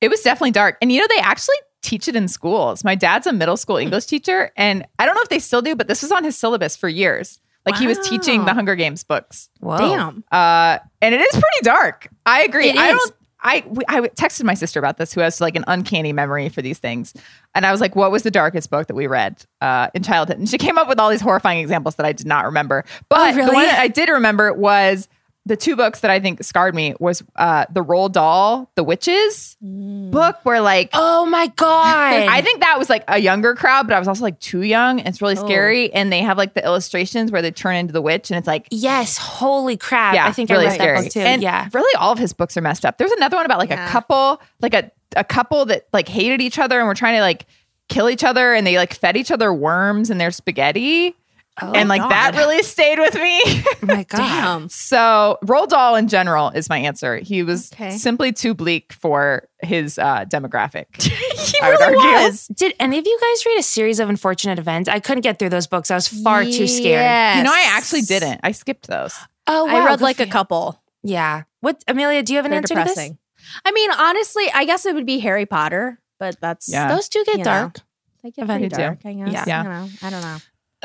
It 0.00 0.08
was 0.08 0.20
definitely 0.20 0.52
dark. 0.52 0.76
And 0.80 0.92
you 0.92 1.00
know, 1.00 1.06
they 1.08 1.20
actually 1.20 1.56
teach 1.82 2.06
it 2.08 2.16
in 2.16 2.28
schools. 2.28 2.84
My 2.84 2.94
dad's 2.94 3.26
a 3.26 3.32
middle 3.32 3.56
school 3.56 3.76
English 3.76 4.06
teacher, 4.06 4.52
and 4.56 4.86
I 4.98 5.06
don't 5.06 5.14
know 5.14 5.22
if 5.22 5.28
they 5.28 5.38
still 5.38 5.62
do, 5.62 5.74
but 5.74 5.88
this 5.88 6.02
was 6.02 6.12
on 6.12 6.24
his 6.24 6.36
syllabus 6.36 6.76
for 6.76 6.88
years. 6.88 7.40
Like 7.64 7.76
he 7.78 7.88
was 7.88 7.98
teaching 8.08 8.44
the 8.44 8.54
Hunger 8.54 8.76
Games 8.76 9.02
books. 9.02 9.50
Whoa. 9.58 9.78
Damn. 9.78 10.24
Uh, 10.30 10.78
and 11.02 11.12
it 11.12 11.20
is 11.20 11.32
pretty 11.32 11.62
dark. 11.64 12.08
I 12.24 12.42
agree. 12.42 12.68
It 12.68 12.76
I 12.76 12.90
is. 12.90 12.96
don't 12.96 13.14
I 13.46 13.64
we, 13.68 13.84
I 13.88 14.00
texted 14.00 14.42
my 14.42 14.54
sister 14.54 14.80
about 14.80 14.98
this, 14.98 15.12
who 15.12 15.20
has 15.20 15.40
like 15.40 15.54
an 15.54 15.64
uncanny 15.68 16.12
memory 16.12 16.48
for 16.48 16.62
these 16.62 16.78
things, 16.78 17.14
and 17.54 17.64
I 17.64 17.70
was 17.70 17.80
like, 17.80 17.94
"What 17.94 18.10
was 18.10 18.24
the 18.24 18.30
darkest 18.30 18.70
book 18.70 18.88
that 18.88 18.96
we 18.96 19.06
read 19.06 19.44
uh, 19.60 19.88
in 19.94 20.02
childhood?" 20.02 20.38
And 20.38 20.48
she 20.48 20.58
came 20.58 20.76
up 20.78 20.88
with 20.88 20.98
all 20.98 21.08
these 21.08 21.20
horrifying 21.20 21.60
examples 21.60 21.94
that 21.94 22.04
I 22.04 22.12
did 22.12 22.26
not 22.26 22.44
remember. 22.44 22.84
But 23.08 23.32
the 23.32 23.38
really? 23.38 23.54
one 23.54 23.66
that 23.66 23.78
I 23.78 23.86
did 23.86 24.08
remember 24.08 24.52
was 24.52 25.08
the 25.46 25.56
two 25.56 25.76
books 25.76 26.00
that 26.00 26.10
I 26.10 26.18
think 26.20 26.42
scarred 26.42 26.74
me 26.74 26.94
was 26.98 27.22
uh, 27.36 27.64
the 27.72 27.82
Roald 27.82 28.12
Dahl, 28.12 28.68
The 28.74 28.82
Witches 28.82 29.56
book, 29.62 30.36
where 30.42 30.60
like 30.60 30.90
Oh 30.92 31.24
my 31.26 31.46
god! 31.54 32.28
I 32.28 32.42
think 32.42 32.60
that 32.60 32.78
was 32.78 32.90
like 32.90 33.04
a 33.08 33.18
younger 33.18 33.54
crowd, 33.54 33.86
but 33.86 33.94
I 33.94 33.98
was 33.98 34.08
also 34.08 34.22
like 34.24 34.40
too 34.40 34.62
young. 34.62 34.98
and 34.98 35.08
It's 35.08 35.22
really 35.22 35.36
scary, 35.36 35.92
and 35.94 36.12
they 36.12 36.20
have 36.22 36.36
like 36.36 36.54
the 36.54 36.64
illustrations 36.64 37.30
where 37.30 37.42
they 37.42 37.52
turn 37.52 37.76
into 37.76 37.92
the 37.92 38.02
witch, 38.02 38.30
and 38.30 38.36
it's 38.38 38.46
like 38.48 38.66
yes, 38.70 39.16
holy 39.16 39.76
crap! 39.76 40.14
yeah, 40.14 40.26
I 40.26 40.32
think 40.32 40.50
really 40.50 40.66
I 40.66 40.70
read 40.70 40.74
scary. 40.74 40.96
that 40.98 41.02
book 41.04 41.12
too. 41.12 41.20
And 41.20 41.42
yeah. 41.42 41.68
really, 41.72 41.94
all 41.96 42.12
of 42.12 42.18
his 42.18 42.32
books 42.32 42.56
are 42.56 42.60
messed 42.60 42.84
up. 42.84 42.98
There's 42.98 43.12
another 43.12 43.36
one 43.36 43.46
about 43.46 43.58
like 43.58 43.70
Yeah. 43.70 43.86
a 43.86 43.90
couple, 43.90 44.42
like 44.60 44.74
a 44.74 44.90
a 45.14 45.24
couple 45.24 45.64
that 45.66 45.86
like 45.92 46.08
hated 46.08 46.42
each 46.42 46.58
other 46.58 46.78
and 46.78 46.88
were 46.88 46.94
trying 46.94 47.14
to 47.14 47.20
like 47.22 47.46
kill 47.88 48.10
each 48.10 48.24
other, 48.24 48.52
and 48.52 48.66
they 48.66 48.76
like 48.78 48.92
fed 48.94 49.16
each 49.16 49.30
other 49.30 49.54
worms 49.54 50.10
in 50.10 50.18
their 50.18 50.32
spaghetti, 50.32 51.14
and 51.62 51.88
like 51.88 52.02
that 52.08 52.34
really 52.34 52.62
stayed 52.62 52.98
with 52.98 53.14
me. 53.14 53.42
Oh 53.82 53.86
my 53.86 54.02
god! 54.08 54.16
Damn. 54.18 54.68
so 54.68 55.38
Roald 55.44 55.68
Dahl 55.68 55.94
in 55.96 56.08
general 56.08 56.50
is 56.50 56.68
my 56.68 56.78
answer. 56.78 57.16
He 57.18 57.42
was 57.42 57.72
Okay. 57.72 57.90
simply 57.96 58.32
too 58.32 58.52
bleak 58.54 58.92
for 58.92 59.48
his 59.62 59.98
uh, 59.98 60.24
demographic. 60.26 60.86
He 61.36 61.60
I 61.62 61.70
really 61.70 61.96
was. 62.24 62.46
Did 62.48 62.74
any 62.80 62.98
of 62.98 63.06
you 63.06 63.18
guys 63.20 63.46
read 63.46 63.58
a 63.58 63.62
series 63.62 64.00
of 64.00 64.08
unfortunate 64.08 64.58
events? 64.58 64.88
I 64.88 64.98
couldn't 64.98 65.20
get 65.22 65.38
through 65.38 65.50
those 65.50 65.66
books. 65.68 65.90
I 65.90 65.94
was 65.94 66.08
far 66.08 66.42
too 66.42 66.66
scared. 66.66 66.84
Yes. 67.02 67.36
You 67.38 67.44
know, 67.44 67.52
I 67.52 67.70
actually 67.76 68.00
didn't. 68.02 68.40
I 68.42 68.50
skipped 68.52 68.88
those. 68.88 69.14
Oh, 69.46 69.68
I 69.68 69.84
read 69.84 70.00
like 70.00 70.18
a 70.18 70.22
you. 70.22 70.26
you. 70.26 70.32
couple. 70.32 70.82
Yeah. 71.04 71.42
What, 71.60 71.84
Amelia? 71.86 72.22
Do 72.24 72.32
you 72.32 72.38
have 72.38 72.46
an 72.46 72.50
They're 72.50 72.58
answer 72.58 72.74
to 72.74 72.80
depressing. 72.80 73.18
I 73.64 73.70
mean, 73.70 73.90
honestly, 73.92 74.46
I 74.52 74.64
guess 74.64 74.86
it 74.86 74.94
would 74.96 75.06
be 75.06 75.20
Harry 75.20 75.46
Potter, 75.46 76.00
but 76.18 76.36
that's 76.40 76.68
Yeah. 76.68 76.88
Those 76.92 77.08
two 77.08 77.22
get 77.24 77.34
You 77.38 77.38
know. 77.38 77.44
dark. 77.44 77.80
They 78.24 78.30
get 78.32 78.42
Eventually. 78.42 78.68
pretty 78.70 78.82
dark, 78.82 78.98
I 79.04 79.12
guess. 79.12 79.32
Yeah. 79.32 79.44
Yeah. 79.46 79.60
I 79.60 79.62
don't 79.62 79.72
know. 79.72 79.88
I 80.02 80.10
don't 80.10 80.22
know. 80.22 80.36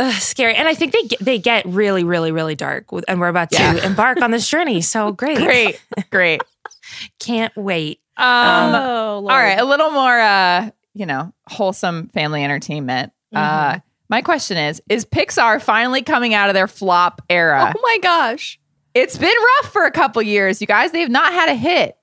Ugh, 0.01 0.13
scary, 0.13 0.55
and 0.55 0.67
I 0.67 0.73
think 0.73 0.93
they 0.93 1.03
get, 1.03 1.19
they 1.19 1.37
get 1.37 1.63
really, 1.67 2.03
really, 2.03 2.31
really 2.31 2.55
dark. 2.55 2.85
And 3.07 3.19
we're 3.19 3.27
about 3.27 3.51
to 3.51 3.85
embark 3.85 4.19
on 4.19 4.31
this 4.31 4.49
journey. 4.49 4.81
So 4.81 5.11
great, 5.11 5.37
Great, 5.37 5.79
great. 6.09 6.41
Can't 7.19 7.55
wait. 7.55 7.99
Um, 8.17 8.73
oh, 8.75 9.27
all 9.29 9.37
right, 9.37 9.59
a 9.59 9.63
little 9.63 9.91
more, 9.91 10.19
uh, 10.19 10.71
you 10.95 11.05
know, 11.05 11.31
wholesome 11.47 12.07
family 12.09 12.43
entertainment. 12.43 13.13
Uh, 13.33 13.77
my 14.09 14.23
question 14.23 14.57
is: 14.57 14.81
Is 14.89 15.05
Pixar 15.05 15.61
finally 15.61 16.01
coming 16.01 16.33
out 16.33 16.49
of 16.49 16.55
their 16.55 16.67
flop 16.67 17.21
era? 17.29 17.71
Oh 17.75 17.79
my 17.81 17.99
gosh. 18.01 18.59
It's 18.93 19.17
been 19.17 19.33
rough 19.61 19.71
for 19.71 19.85
a 19.85 19.91
couple 19.91 20.21
years, 20.23 20.59
you 20.59 20.67
guys. 20.67 20.91
They've 20.91 21.09
not 21.09 21.31
had 21.31 21.47
a 21.47 21.55
hit, 21.55 21.95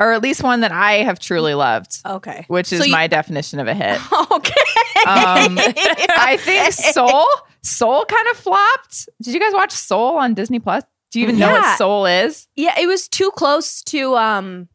or 0.00 0.12
at 0.12 0.22
least 0.22 0.42
one 0.42 0.60
that 0.60 0.72
I 0.72 0.94
have 1.04 1.18
truly 1.18 1.54
loved, 1.54 1.98
Okay. 2.04 2.44
which 2.48 2.72
is 2.72 2.80
So 2.80 2.84
you- 2.86 2.92
my 2.92 3.06
definition 3.06 3.58
of 3.60 3.68
a 3.68 3.74
hit. 3.74 4.00
Okay. 4.30 4.52
Um, 5.06 5.58
I 5.58 6.38
think 6.40 6.72
Soul, 6.94 7.24
Soul 7.62 8.04
kind 8.06 8.26
of 8.30 8.36
flopped. 8.38 9.08
Did 9.22 9.34
you 9.34 9.40
guys 9.40 9.52
watch 9.52 9.70
Soul 9.72 10.16
on 10.16 10.34
Disney 10.34 10.58
Plus? 10.58 10.82
Do 11.12 11.20
you 11.20 11.26
even 11.26 11.38
know 11.38 11.50
what 11.52 11.78
Soul 11.78 12.06
is? 12.06 12.48
yeah, 12.56 12.74
it 12.80 12.86
was 12.86 13.06
too 13.08 13.30
close 13.36 13.82
to 13.84 14.16
um 14.16 14.68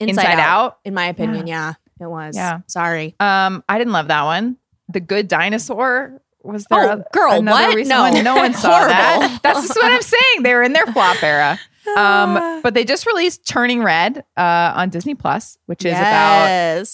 Inside, 0.00 0.22
Inside 0.24 0.38
out, 0.40 0.64
Out? 0.72 0.78
in 0.84 0.92
my 0.94 1.06
opinion. 1.06 1.46
Yeah. 1.46 1.74
it 2.00 2.06
was. 2.06 2.36
Yeah. 2.36 2.60
Sorry. 2.66 3.14
Um, 3.20 3.64
I 3.68 3.78
didn't 3.78 3.94
love 3.94 4.08
that 4.08 4.24
one. 4.24 4.56
The 4.88 5.00
Good 5.00 5.26
Dinosaur 5.28 6.20
was 6.42 6.66
there. 6.68 6.90
Oh, 6.90 6.92
a- 6.92 7.04
girl, 7.12 7.42
what? 7.42 7.86
No. 7.86 8.02
one? 8.02 8.22
no 8.24 8.36
one 8.36 8.52
saw 8.52 8.86
that. 8.86 9.38
That's 9.42 9.62
just 9.68 9.76
what 9.76 9.90
I'm 9.90 10.02
saying. 10.02 10.42
They 10.42 10.52
were 10.54 10.62
in 10.62 10.74
their 10.74 10.86
flop 10.86 11.22
era. 11.22 11.58
Um, 11.96 12.62
but 12.62 12.74
they 12.74 12.84
just 12.84 13.06
released 13.06 13.46
Turning 13.46 13.82
Red 13.82 14.24
uh, 14.36 14.72
on 14.74 14.90
Disney 14.90 15.14
Plus, 15.14 15.58
which 15.66 15.84
is 15.84 15.92
about 15.92 16.46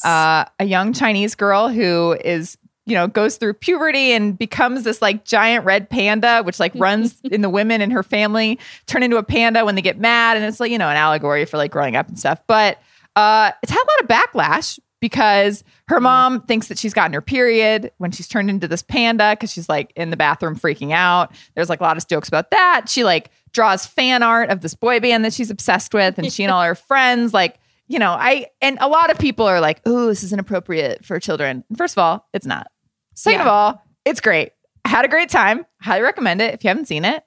uh, 0.04 0.44
a 0.58 0.64
young 0.64 0.92
Chinese 0.92 1.34
girl 1.34 1.68
who 1.68 2.16
is, 2.24 2.58
you 2.86 2.94
know, 2.94 3.06
goes 3.06 3.36
through 3.36 3.54
puberty 3.54 4.12
and 4.12 4.36
becomes 4.36 4.84
this 4.84 5.00
like 5.00 5.24
giant 5.24 5.64
red 5.64 5.88
panda, 5.88 6.42
which 6.42 6.60
like 6.60 6.72
runs 6.74 7.20
in 7.24 7.40
the 7.42 7.50
women 7.50 7.80
in 7.80 7.90
her 7.90 8.02
family 8.02 8.58
turn 8.86 9.02
into 9.02 9.16
a 9.16 9.22
panda 9.22 9.64
when 9.64 9.74
they 9.74 9.82
get 9.82 9.98
mad. 9.98 10.36
And 10.36 10.44
it's 10.46 10.60
like, 10.60 10.70
you 10.70 10.78
know, 10.78 10.88
an 10.88 10.96
allegory 10.96 11.44
for 11.44 11.56
like 11.56 11.70
growing 11.70 11.96
up 11.96 12.08
and 12.08 12.18
stuff. 12.18 12.40
But 12.46 12.78
uh, 13.16 13.52
it's 13.62 13.72
had 13.72 13.80
a 13.80 13.88
lot 13.90 14.02
of 14.02 14.08
backlash 14.08 14.78
because 15.02 15.64
her 15.88 16.00
mom 16.00 16.42
thinks 16.42 16.68
that 16.68 16.78
she's 16.78 16.94
gotten 16.94 17.12
her 17.12 17.20
period 17.20 17.90
when 17.98 18.12
she's 18.12 18.28
turned 18.28 18.48
into 18.48 18.68
this 18.68 18.82
panda 18.82 19.32
because 19.32 19.52
she's 19.52 19.68
like 19.68 19.92
in 19.96 20.10
the 20.10 20.16
bathroom 20.16 20.56
freaking 20.56 20.92
out. 20.92 21.32
There's 21.54 21.68
like 21.68 21.80
a 21.80 21.82
lot 21.82 21.96
of 21.96 22.06
jokes 22.06 22.28
about 22.28 22.52
that. 22.52 22.88
She 22.88 23.02
like 23.02 23.30
draws 23.52 23.86
fan 23.86 24.22
art 24.22 24.50
of 24.50 24.60
this 24.60 24.74
boy 24.74 25.00
band 25.00 25.24
that 25.24 25.32
she's 25.32 25.50
obsessed 25.50 25.94
with, 25.94 26.18
and 26.18 26.32
she 26.32 26.44
and 26.44 26.52
all 26.52 26.62
her 26.62 26.74
friends 26.88 27.32
like 27.34 27.58
you 27.88 27.98
know, 27.98 28.12
I 28.12 28.46
and 28.62 28.78
a 28.80 28.88
lot 28.88 29.10
of 29.10 29.18
people 29.18 29.46
are 29.46 29.60
like, 29.60 29.82
"Oh, 29.84 30.06
this 30.06 30.22
is 30.22 30.32
inappropriate 30.32 31.04
for 31.04 31.20
children." 31.20 31.62
First 31.76 31.94
of 31.94 32.02
all, 32.02 32.26
it's 32.32 32.46
not. 32.46 32.68
Second 33.14 33.42
of 33.42 33.46
all, 33.48 33.82
it's 34.06 34.20
great. 34.20 34.52
I 34.84 34.88
had 34.88 35.04
a 35.04 35.08
great 35.08 35.28
time. 35.28 35.66
Highly 35.80 36.02
recommend 36.02 36.40
it 36.40 36.54
if 36.54 36.64
you 36.64 36.68
haven't 36.68 36.86
seen 36.86 37.04
it. 37.04 37.22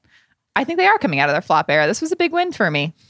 I 0.56 0.64
think 0.64 0.80
they 0.80 0.88
are 0.88 0.98
coming 0.98 1.20
out 1.20 1.30
of 1.30 1.36
their 1.36 1.42
flop 1.42 1.70
era. 1.70 1.86
This 1.86 2.02
was 2.02 2.12
a 2.12 2.16
big 2.16 2.32
win 2.32 2.52
for 2.52 2.70
me. 2.70 2.94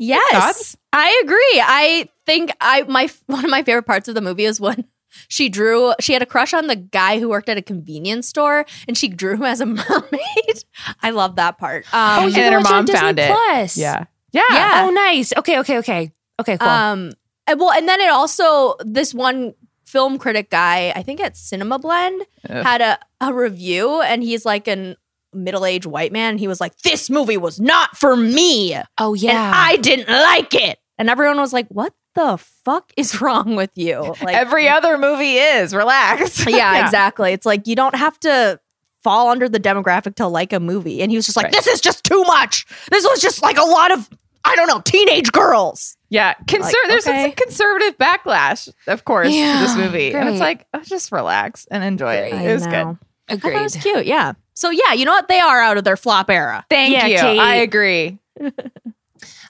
Yes, 0.00 0.76
I 0.92 1.22
agree. 1.24 1.62
I 1.62 2.08
think 2.26 2.50
I 2.60 2.82
my 2.82 3.08
one 3.26 3.44
of 3.44 3.50
my 3.50 3.62
favorite 3.62 3.86
parts 3.86 4.08
of 4.08 4.16
the 4.16 4.20
movie 4.20 4.44
is 4.44 4.60
when 4.60 4.84
she 5.28 5.48
drew. 5.48 5.92
She 6.00 6.12
had 6.12 6.22
a 6.22 6.26
crush 6.26 6.52
on 6.54 6.66
the 6.66 6.76
guy 6.76 7.18
who 7.18 7.28
worked 7.28 7.48
at 7.48 7.56
a 7.56 7.62
convenience 7.62 8.28
store, 8.28 8.64
and 8.88 8.96
she 8.96 9.08
drew 9.08 9.34
him 9.34 9.42
as 9.44 9.60
a 9.60 9.66
mermaid. 10.10 10.64
I 11.02 11.10
love 11.10 11.36
that 11.36 11.58
part. 11.58 11.84
Um, 11.94 12.24
Oh, 12.24 12.26
and 12.26 12.34
then 12.34 12.52
her 12.52 12.58
watched 12.58 12.70
it 12.70 12.72
on 12.72 12.76
mom 12.76 12.84
Disney 12.86 13.00
found 13.00 13.18
it. 13.18 13.30
Plus. 13.30 13.76
Yeah. 13.76 14.04
Yeah. 14.32 14.42
Yeah. 14.50 14.84
Oh, 14.86 14.90
nice. 14.90 15.32
Okay. 15.36 15.58
Okay. 15.60 15.78
Okay. 15.78 16.12
Okay. 16.40 16.58
Cool. 16.58 16.68
Um, 16.68 17.12
and 17.46 17.60
well, 17.60 17.70
and 17.70 17.88
then 17.88 18.00
it 18.00 18.10
also 18.10 18.74
this 18.84 19.12
one 19.14 19.54
film 19.84 20.18
critic 20.18 20.50
guy, 20.50 20.92
I 20.96 21.02
think 21.02 21.20
at 21.20 21.36
Cinema 21.36 21.78
Blend, 21.78 22.22
Ugh. 22.48 22.64
had 22.64 22.80
a 22.80 22.98
a 23.20 23.32
review, 23.32 24.00
and 24.02 24.22
he's 24.22 24.44
like 24.44 24.66
an 24.66 24.96
middle 25.32 25.64
aged 25.66 25.86
white 25.86 26.12
man. 26.12 26.38
He 26.38 26.48
was 26.48 26.60
like, 26.60 26.76
"This 26.78 27.08
movie 27.10 27.36
was 27.36 27.60
not 27.60 27.96
for 27.96 28.16
me, 28.16 28.76
oh 28.98 29.14
yeah. 29.14 29.30
and 29.30 29.54
I 29.54 29.76
didn't 29.76 30.08
like 30.08 30.54
it." 30.54 30.78
And 30.98 31.08
everyone 31.10 31.38
was 31.38 31.52
like, 31.52 31.68
"What 31.68 31.92
the 32.14 32.38
fuck 32.64 32.92
is 32.96 33.20
wrong 33.20 33.56
with 33.56 33.70
you?" 33.74 34.14
Like 34.22 34.34
Every 34.36 34.68
other 34.68 34.98
movie 34.98 35.36
is. 35.36 35.74
Relax. 35.74 36.46
yeah, 36.48 36.84
exactly. 36.84 37.32
It's 37.32 37.46
like 37.46 37.66
you 37.66 37.76
don't 37.76 37.94
have 37.94 38.18
to 38.20 38.60
fall 39.02 39.28
under 39.28 39.48
the 39.48 39.60
demographic 39.60 40.14
to 40.16 40.26
like 40.26 40.52
a 40.52 40.60
movie. 40.60 41.02
And 41.02 41.10
he 41.10 41.16
was 41.16 41.26
just 41.26 41.36
like, 41.36 41.44
Right. 41.44 41.52
"This 41.54 41.66
is 41.66 41.80
just 41.80 42.04
too 42.04 42.22
much. 42.24 42.66
This 42.90 43.04
was 43.04 43.20
just 43.20 43.42
like 43.42 43.58
a 43.58 43.64
lot 43.64 43.92
of." 43.92 44.08
I 44.46 44.56
don't 44.56 44.66
know, 44.68 44.80
teenage 44.82 45.32
girls. 45.32 45.96
Yeah, 46.10 46.34
Conser- 46.44 46.60
Like, 46.60 46.74
there's 46.88 47.06
okay. 47.08 47.22
some 47.22 47.32
conservative 47.32 47.96
backlash, 47.96 48.68
of 48.86 49.06
course, 49.06 49.28
to 49.28 49.32
this 49.32 49.38
Yeah, 49.38 49.76
movie, 49.78 50.12
and 50.12 50.28
it's 50.28 50.38
like 50.38 50.66
oh, 50.74 50.80
just 50.80 51.10
relax 51.12 51.66
and 51.70 51.82
enjoy 51.82 52.12
it. 52.16 52.34
I 52.34 52.42
It 52.50 52.52
was 52.52 52.66
know. 52.66 52.70
good. 52.70 52.76
I 52.76 53.36
thought 53.36 53.48
Agreed. 53.48 53.54
That 53.56 53.62
was 53.62 53.76
cute. 53.76 54.04
Yeah. 54.04 54.32
So 54.52 54.68
yeah, 54.68 54.92
you 54.92 55.06
know 55.06 55.12
what? 55.12 55.28
They 55.28 55.40
are 55.40 55.62
out 55.62 55.78
of 55.78 55.84
their 55.84 55.96
flop 55.96 56.28
era. 56.28 56.62
Thank 56.68 56.92
Yeah, 56.92 57.06
you. 57.06 57.16
Kate. 57.16 57.38
I 57.40 57.54
agree. 57.54 58.18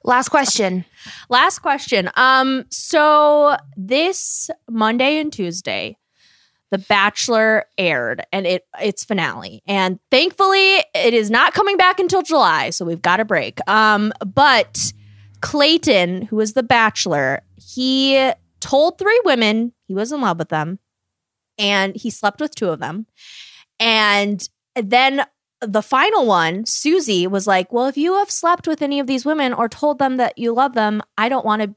Last 0.05 0.29
question. 0.29 0.85
Last 1.29 1.61
question. 1.61 2.11
Um, 2.17 2.65
so 2.71 3.57
this 3.77 4.51
Monday 4.69 5.19
and 5.19 5.33
Tuesday, 5.33 5.97
The 6.71 6.79
Bachelor 6.79 7.65
aired 7.79 8.27
and 8.33 8.47
it 8.47 8.67
its 8.81 9.05
finale. 9.05 9.63
And 9.67 9.99
thankfully 10.11 10.77
it 10.95 11.15
is 11.15 11.31
not 11.31 11.55
coming 11.55 11.77
back 11.77 12.01
until 12.01 12.23
July, 12.23 12.71
so 12.71 12.85
we've 12.85 13.03
got 13.03 13.21
a 13.21 13.25
break. 13.25 13.59
Um, 13.69 14.13
but 14.25 14.93
Clayton, 15.41 16.23
who 16.23 16.37
was 16.37 16.55
the 16.55 16.63
bachelor, 16.63 17.43
he 17.57 18.31
told 18.61 18.99
three 18.99 19.21
women 19.25 19.73
he 19.87 19.95
was 19.95 20.11
in 20.11 20.21
love 20.21 20.39
with 20.39 20.49
them 20.49 20.79
and 21.59 21.95
he 21.95 22.11
slept 22.11 22.41
with 22.41 22.55
two 22.55 22.71
of 22.71 22.81
them. 22.81 23.07
And 23.79 24.49
then 24.75 25.25
the 25.67 25.83
final 25.83 26.27
one, 26.27 26.67
Susie, 26.67 27.27
was 27.27 27.47
like, 27.47 27.73
Well, 27.73 27.87
if 27.87 27.97
you 27.97 28.15
have 28.15 28.31
slept 28.31 28.67
with 28.67 28.83
any 28.83 29.01
of 29.01 29.07
these 29.07 29.25
women 29.25 29.53
or 29.53 29.69
told 29.69 29.99
them 29.99 30.17
that 30.17 30.39
you 30.39 30.53
love 30.53 30.75
them, 30.75 31.03
I 31.17 31.29
don't 31.29 31.45
want 31.45 31.63
to 31.63 31.75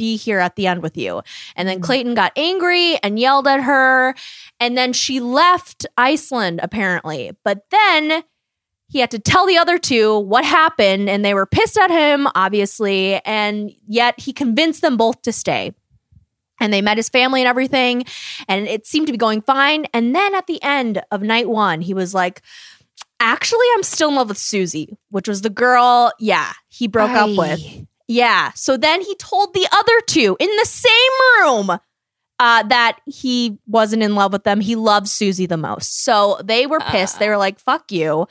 be 0.00 0.16
here 0.16 0.38
at 0.38 0.56
the 0.56 0.66
end 0.66 0.82
with 0.82 0.96
you. 0.96 1.22
And 1.56 1.68
then 1.68 1.78
mm. 1.78 1.82
Clayton 1.82 2.14
got 2.14 2.32
angry 2.34 2.96
and 3.02 3.18
yelled 3.18 3.46
at 3.46 3.62
her. 3.62 4.14
And 4.58 4.76
then 4.76 4.94
she 4.94 5.20
left 5.20 5.86
Iceland, 5.98 6.60
apparently. 6.62 7.36
But 7.44 7.66
then 7.70 8.24
he 8.88 8.98
had 8.98 9.10
to 9.12 9.18
tell 9.18 9.46
the 9.46 9.58
other 9.58 9.78
two 9.78 10.18
what 10.18 10.44
happened, 10.44 11.08
and 11.08 11.24
they 11.24 11.34
were 11.34 11.46
pissed 11.46 11.78
at 11.78 11.90
him, 11.90 12.26
obviously. 12.34 13.20
And 13.26 13.70
yet 13.86 14.18
he 14.18 14.32
convinced 14.32 14.80
them 14.80 14.96
both 14.96 15.20
to 15.22 15.32
stay. 15.32 15.74
And 16.62 16.72
they 16.72 16.82
met 16.82 16.96
his 16.96 17.08
family 17.08 17.40
and 17.40 17.48
everything, 17.48 18.04
and 18.46 18.68
it 18.68 18.86
seemed 18.86 19.06
to 19.06 19.12
be 19.12 19.18
going 19.18 19.40
fine. 19.40 19.86
And 19.94 20.14
then 20.14 20.34
at 20.34 20.46
the 20.46 20.62
end 20.62 21.02
of 21.10 21.22
night 21.22 21.48
one, 21.48 21.80
he 21.80 21.94
was 21.94 22.12
like, 22.12 22.42
Actually, 23.20 23.66
I'm 23.74 23.82
still 23.82 24.08
in 24.08 24.14
love 24.16 24.28
with 24.28 24.38
Susie, 24.38 24.96
which 25.10 25.28
was 25.28 25.42
the 25.42 25.50
girl, 25.50 26.12
yeah, 26.18 26.52
he 26.68 26.88
broke 26.88 27.10
up 27.10 27.36
with. 27.36 27.86
Yeah. 28.08 28.50
So 28.56 28.76
then 28.76 29.02
he 29.02 29.14
told 29.16 29.54
the 29.54 29.68
other 29.70 30.00
two 30.06 30.36
in 30.40 30.48
the 30.56 30.66
same 30.66 30.90
room 31.38 31.78
uh, 32.40 32.62
that 32.64 32.98
he 33.04 33.58
wasn't 33.66 34.02
in 34.02 34.14
love 34.14 34.32
with 34.32 34.44
them. 34.44 34.60
He 34.60 34.74
loved 34.74 35.06
Susie 35.06 35.46
the 35.46 35.58
most. 35.58 36.02
So 36.02 36.40
they 36.42 36.66
were 36.66 36.80
pissed. 36.80 37.18
they 37.18 37.28
were 37.28 37.36
like, 37.36 37.60
fuck 37.60 37.92
you. 37.92 38.26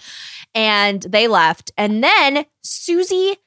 And 0.55 1.01
they 1.03 1.27
left. 1.27 1.71
And 1.77 2.03
then 2.03 2.45
Susie 2.63 3.37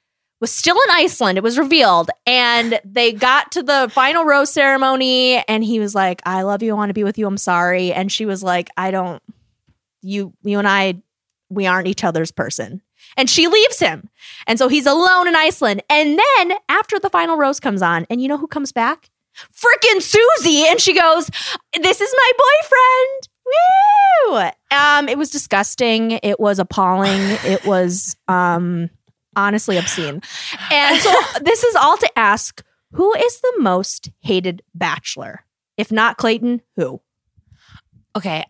was 0.40 0.52
still 0.52 0.76
in 0.76 0.90
Iceland. 0.94 1.36
It 1.36 1.44
was 1.44 1.58
revealed. 1.58 2.10
And 2.26 2.80
they 2.84 3.12
got 3.12 3.52
to 3.52 3.62
the 3.62 3.90
final 3.92 4.24
rose 4.24 4.52
ceremony 4.52 5.44
and 5.48 5.64
he 5.64 5.80
was 5.80 5.94
like, 5.94 6.22
I 6.24 6.42
love 6.42 6.62
you. 6.62 6.70
I 6.70 6.76
want 6.76 6.90
to 6.90 6.94
be 6.94 7.04
with 7.04 7.18
you. 7.18 7.26
I'm 7.26 7.36
sorry. 7.36 7.92
And 7.92 8.10
she 8.10 8.24
was 8.24 8.42
like, 8.42 8.70
I 8.76 8.90
don't, 8.90 9.22
you, 10.00 10.32
you 10.42 10.58
and 10.58 10.68
I, 10.68 11.02
we 11.52 11.66
aren't 11.66 11.88
each 11.88 12.04
other's 12.04 12.30
person. 12.30 12.82
And 13.16 13.28
she 13.28 13.46
leaves 13.46 13.78
him. 13.78 14.08
And 14.46 14.58
so 14.58 14.68
he's 14.68 14.86
alone 14.86 15.28
in 15.28 15.36
Iceland. 15.36 15.82
And 15.90 16.18
then 16.18 16.52
after 16.68 16.98
the 16.98 17.10
final 17.10 17.36
rose 17.36 17.60
comes 17.60 17.82
on, 17.82 18.06
and 18.08 18.22
you 18.22 18.28
know 18.28 18.38
who 18.38 18.46
comes 18.46 18.72
back? 18.72 19.10
Freaking 19.52 20.00
Susie. 20.00 20.66
And 20.66 20.80
she 20.80 20.98
goes, 20.98 21.30
This 21.80 22.00
is 22.00 22.14
my 22.16 22.32
boyfriend. 22.38 23.28
Woo! 23.46 24.76
Um, 24.76 25.08
it 25.08 25.18
was 25.18 25.30
disgusting. 25.30 26.18
It 26.22 26.38
was 26.38 26.58
appalling. 26.58 27.20
It 27.44 27.64
was 27.66 28.16
um 28.28 28.90
honestly 29.36 29.78
obscene. 29.78 30.22
And 30.70 31.00
so 31.00 31.14
this 31.42 31.64
is 31.64 31.74
all 31.76 31.96
to 31.96 32.18
ask 32.18 32.62
who 32.92 33.14
is 33.14 33.40
the 33.40 33.54
most 33.58 34.10
hated 34.20 34.62
bachelor? 34.74 35.44
If 35.76 35.90
not 35.90 36.18
Clayton, 36.18 36.60
who? 36.76 37.00
Okay. 38.14 38.44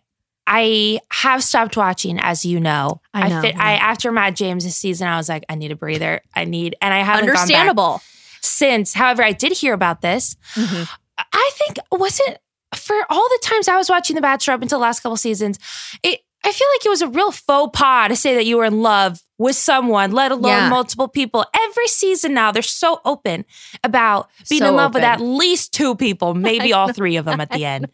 I 0.45 0.99
have 1.11 1.43
stopped 1.43 1.77
watching, 1.77 2.19
as 2.19 2.43
you 2.45 2.59
know. 2.59 3.01
I 3.13 3.29
know, 3.29 3.41
fit, 3.41 3.55
yeah. 3.55 3.63
I 3.63 3.71
after 3.73 4.11
Matt 4.11 4.35
James' 4.35 4.75
season, 4.75 5.07
I 5.07 5.17
was 5.17 5.29
like, 5.29 5.43
I 5.49 5.55
need 5.55 5.71
a 5.71 5.75
breather. 5.75 6.21
I 6.35 6.45
need, 6.45 6.75
and 6.81 6.93
I 6.93 6.99
haven't 6.99 7.29
Understandable. 7.29 8.01
since. 8.41 8.93
However, 8.93 9.23
I 9.23 9.31
did 9.31 9.53
hear 9.53 9.73
about 9.73 10.01
this. 10.01 10.35
Mhm. 10.55 10.89
I 11.17 11.51
think 11.55 11.77
was 11.91 12.19
it 12.27 12.39
for 12.75 12.95
all 13.09 13.27
the 13.29 13.39
times 13.43 13.67
I 13.67 13.77
was 13.77 13.89
watching 13.89 14.15
The 14.15 14.21
Bachelor 14.21 14.55
up 14.55 14.61
until 14.61 14.79
the 14.79 14.83
last 14.83 14.99
couple 15.01 15.15
seasons. 15.17 15.59
It 16.01 16.19
I 16.45 16.51
feel 16.51 16.67
like 16.75 16.85
it 16.85 16.89
was 16.89 17.01
a 17.01 17.07
real 17.07 17.31
faux 17.31 17.71
pas 17.79 18.09
to 18.09 18.17
say 18.17 18.35
that 18.35 18.45
you 18.45 18.57
were 18.57 18.65
in 18.65 18.81
love 18.81 19.21
with 19.37 19.55
someone, 19.55 20.11
let 20.11 20.29
alone 20.33 20.51
Yeah. 20.51 20.69
multiple 20.69 21.07
people. 21.07 21.45
Every 21.69 21.87
season 21.87 22.33
now, 22.33 22.51
they're 22.51 22.61
so 22.61 22.99
open 23.05 23.45
about 23.81 24.29
being 24.49 24.59
So 24.59 24.67
in 24.67 24.75
love 24.75 24.93
with 24.93 25.03
at 25.03 25.21
least 25.21 25.71
two 25.73 25.95
people, 25.95 26.33
maybe 26.33 26.73
all 26.73 26.91
three 26.91 27.15
of 27.15 27.23
them 27.23 27.39
at 27.39 27.49
the 27.51 27.63
end. 27.63 27.87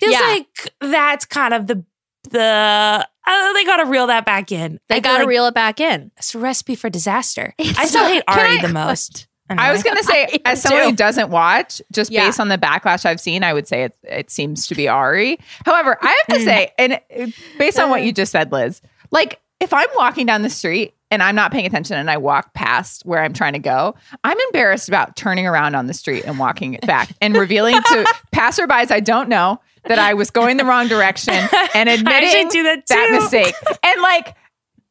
Feels 0.00 0.12
Yeah. 0.12 0.20
like 0.20 0.72
that's 0.80 1.24
kind 1.24 1.54
of 1.54 1.66
the 1.66 1.84
the 2.30 3.08
oh, 3.26 3.52
they 3.54 3.64
gotta 3.64 3.84
reel 3.86 4.06
that 4.06 4.24
back 4.24 4.52
in. 4.52 4.78
They 4.88 4.96
I 4.96 5.00
got 5.00 5.12
to 5.14 5.18
like 5.24 5.28
reel 5.28 5.46
it 5.46 5.54
back 5.54 5.80
in. 5.80 6.10
it's 6.16 6.34
a 6.34 6.38
recipe 6.38 6.74
for 6.76 6.88
disaster. 6.88 7.52
It's 7.58 7.78
I 7.78 7.84
still 7.86 8.06
hate 8.06 8.22
Arie 8.28 8.58
I- 8.58 8.62
the 8.62 8.72
most. 8.72 9.26
I 9.50 9.70
was 9.70 9.82
gonna 9.82 10.02
say, 10.02 10.38
as 10.46 10.62
someone 10.62 10.82
do. 10.84 10.90
who 10.90 10.96
doesn't 10.96 11.28
watch, 11.28 11.82
just 11.92 12.10
Yeah. 12.10 12.24
based 12.26 12.40
on 12.40 12.48
the 12.48 12.56
backlash 12.56 13.04
I've 13.04 13.20
seen, 13.20 13.44
I 13.44 13.52
would 13.52 13.68
say 13.68 13.82
it 13.84 13.94
it 14.02 14.30
seems 14.30 14.66
to 14.68 14.74
be 14.74 14.88
Arie. 14.88 15.38
However, 15.66 15.98
I 16.00 16.06
have 16.26 16.38
to 16.38 16.44
say, 16.44 16.70
and 16.78 16.94
uh, 16.94 17.26
based 17.58 17.78
on 17.78 17.90
what 17.90 18.02
you 18.02 18.12
just 18.12 18.32
said, 18.32 18.50
Liz, 18.50 18.80
like 19.10 19.41
if 19.62 19.72
I'm 19.72 19.88
walking 19.96 20.26
down 20.26 20.42
the 20.42 20.50
street 20.50 20.94
and 21.12 21.22
I'm 21.22 21.36
not 21.36 21.52
paying 21.52 21.66
attention 21.66 21.96
and 21.96 22.10
I 22.10 22.16
walk 22.16 22.52
past 22.52 23.06
where 23.06 23.22
I'm 23.22 23.32
trying 23.32 23.52
to 23.52 23.60
go, 23.60 23.94
I'm 24.24 24.36
embarrassed 24.48 24.88
about 24.88 25.14
turning 25.14 25.46
around 25.46 25.76
on 25.76 25.86
the 25.86 25.94
street 25.94 26.24
and 26.24 26.38
walking 26.38 26.78
back 26.84 27.12
and 27.20 27.36
revealing 27.36 27.76
to 27.80 28.04
passerbys 28.34 28.90
I 28.90 28.98
don't 28.98 29.28
know 29.28 29.60
that 29.84 30.00
I 30.00 30.14
was 30.14 30.30
going 30.30 30.56
the 30.56 30.64
wrong 30.64 30.88
direction 30.88 31.34
and 31.74 31.88
admitting 31.88 32.48
that 32.64 32.86
too. 32.86 33.12
mistake. 33.12 33.54
And 33.84 34.02
like 34.02 34.34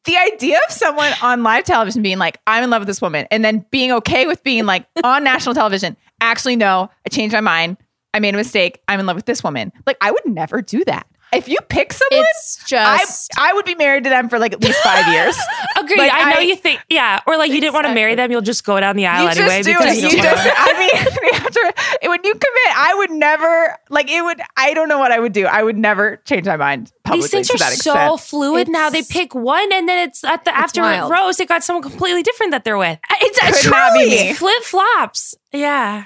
the 0.04 0.16
idea 0.16 0.58
of 0.66 0.72
someone 0.72 1.12
on 1.22 1.42
live 1.42 1.64
television 1.64 2.02
being 2.02 2.18
like, 2.18 2.38
I'm 2.46 2.64
in 2.64 2.70
love 2.70 2.80
with 2.80 2.88
this 2.88 3.00
woman, 3.02 3.26
and 3.30 3.44
then 3.44 3.64
being 3.70 3.92
okay 3.92 4.26
with 4.26 4.42
being 4.42 4.64
like 4.64 4.86
on 5.04 5.22
national 5.22 5.54
television, 5.54 5.96
actually, 6.20 6.56
no, 6.56 6.90
I 7.06 7.08
changed 7.10 7.34
my 7.34 7.40
mind. 7.40 7.76
I 8.14 8.20
made 8.20 8.34
a 8.34 8.36
mistake. 8.36 8.80
I'm 8.88 9.00
in 9.00 9.06
love 9.06 9.16
with 9.16 9.26
this 9.26 9.44
woman. 9.44 9.72
Like, 9.86 9.96
I 10.00 10.10
would 10.10 10.26
never 10.26 10.60
do 10.60 10.84
that. 10.84 11.06
If 11.32 11.48
you 11.48 11.58
pick 11.68 11.92
someone, 11.92 12.24
It's 12.30 12.58
just 12.66 13.30
I 13.38 13.52
would 13.54 13.64
be 13.64 13.74
married 13.74 14.04
to 14.04 14.10
them 14.10 14.28
for 14.28 14.38
like 14.38 14.52
at 14.52 14.62
least 14.62 14.80
five 14.82 15.06
years. 15.12 15.36
Agreed. 15.78 15.98
Like, 15.98 16.12
I 16.12 16.30
know 16.32 16.38
I- 16.40 16.42
you 16.42 16.56
think, 16.56 16.80
yeah, 16.88 17.20
or 17.26 17.36
like 17.38 17.50
you 17.50 17.60
didn't 17.60 17.74
want 17.74 17.86
to 17.86 17.94
marry 17.94 18.14
them, 18.14 18.30
you'll 18.30 18.42
just 18.42 18.64
go 18.64 18.78
down 18.78 18.96
the 18.96 19.06
aisle 19.06 19.24
you 19.24 19.28
anyway 19.30 19.62
just 19.62 19.68
do 19.68 19.72
because 19.78 19.96
it. 19.98 20.02
you 20.12 20.16
You 20.18 20.22
just, 20.22 20.48
I 20.54 20.78
mean, 20.78 21.42
to- 21.52 22.08
when 22.08 22.20
you 22.24 22.32
commit, 22.32 22.76
I 22.76 22.94
would 22.98 23.10
never 23.10 23.76
like 23.90 24.10
it. 24.10 24.22
Would 24.22 24.40
I 24.56 24.74
don't 24.74 24.88
know 24.88 24.98
what 24.98 25.10
I 25.12 25.18
would 25.18 25.32
do. 25.32 25.46
I 25.46 25.62
would 25.62 25.78
never 25.78 26.16
change 26.24 26.46
my 26.46 26.56
mind 26.56 26.92
publicly 27.04 27.22
These 27.40 27.48
things 27.48 27.62
are 27.62 27.70
so 27.76 28.16
fluid 28.16 28.68
now. 28.68 28.90
They 28.90 29.02
pick 29.02 29.34
one, 29.34 29.72
and 29.72 29.88
then 29.88 30.06
it's 30.08 30.22
at 30.24 30.44
the 30.44 30.54
after 30.56 30.82
wild. 30.82 31.10
rose. 31.10 31.38
They 31.38 31.46
got 31.46 31.64
someone 31.64 31.82
completely 31.82 32.22
different 32.22 32.52
that 32.52 32.64
they're 32.64 32.76
with. 32.78 32.98
it's 33.20 33.66
Could 33.66 33.92
me. 33.94 34.34
Flip 34.34 34.62
flops. 34.62 35.34
Yeah. 35.52 36.04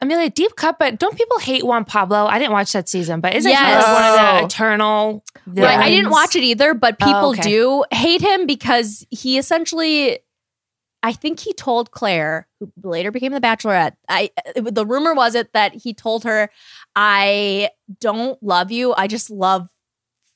Amelia, 0.00 0.28
deep 0.28 0.56
cut, 0.56 0.78
but 0.78 0.98
don't 0.98 1.16
people 1.16 1.38
hate 1.38 1.64
Juan 1.64 1.84
Pablo? 1.86 2.26
I 2.26 2.38
didn't 2.38 2.52
watch 2.52 2.72
that 2.72 2.88
season, 2.88 3.20
but 3.20 3.34
isn't 3.34 3.50
he 3.50 3.56
like 3.56 3.86
one 3.86 4.04
of 4.04 4.18
Oh. 4.18 4.38
the 4.40 4.44
eternal? 4.44 5.24
Right. 5.46 5.78
I 5.78 5.88
didn't 5.88 6.10
watch 6.10 6.36
it 6.36 6.42
either, 6.42 6.74
but 6.74 6.96
Oh, 7.00 7.06
people 7.06 7.28
okay. 7.30 7.42
do 7.42 7.84
hate 7.90 8.20
him 8.20 8.46
because 8.46 9.06
he 9.10 9.38
essentially, 9.38 10.18
I 11.02 11.12
think 11.12 11.40
he 11.40 11.54
told 11.54 11.92
Claire, 11.92 12.46
who 12.60 12.70
later 12.82 13.10
became 13.10 13.32
the 13.32 13.40
Bachelorette. 13.40 13.94
I 14.08 14.30
the 14.54 14.84
rumor 14.84 15.14
was 15.14 15.34
it 15.34 15.52
that 15.54 15.72
he 15.74 15.94
told 15.94 16.24
her, 16.24 16.50
"I 16.94 17.70
don't 18.00 18.42
love 18.42 18.70
you. 18.70 18.92
I 18.98 19.06
just 19.06 19.30
love 19.30 19.68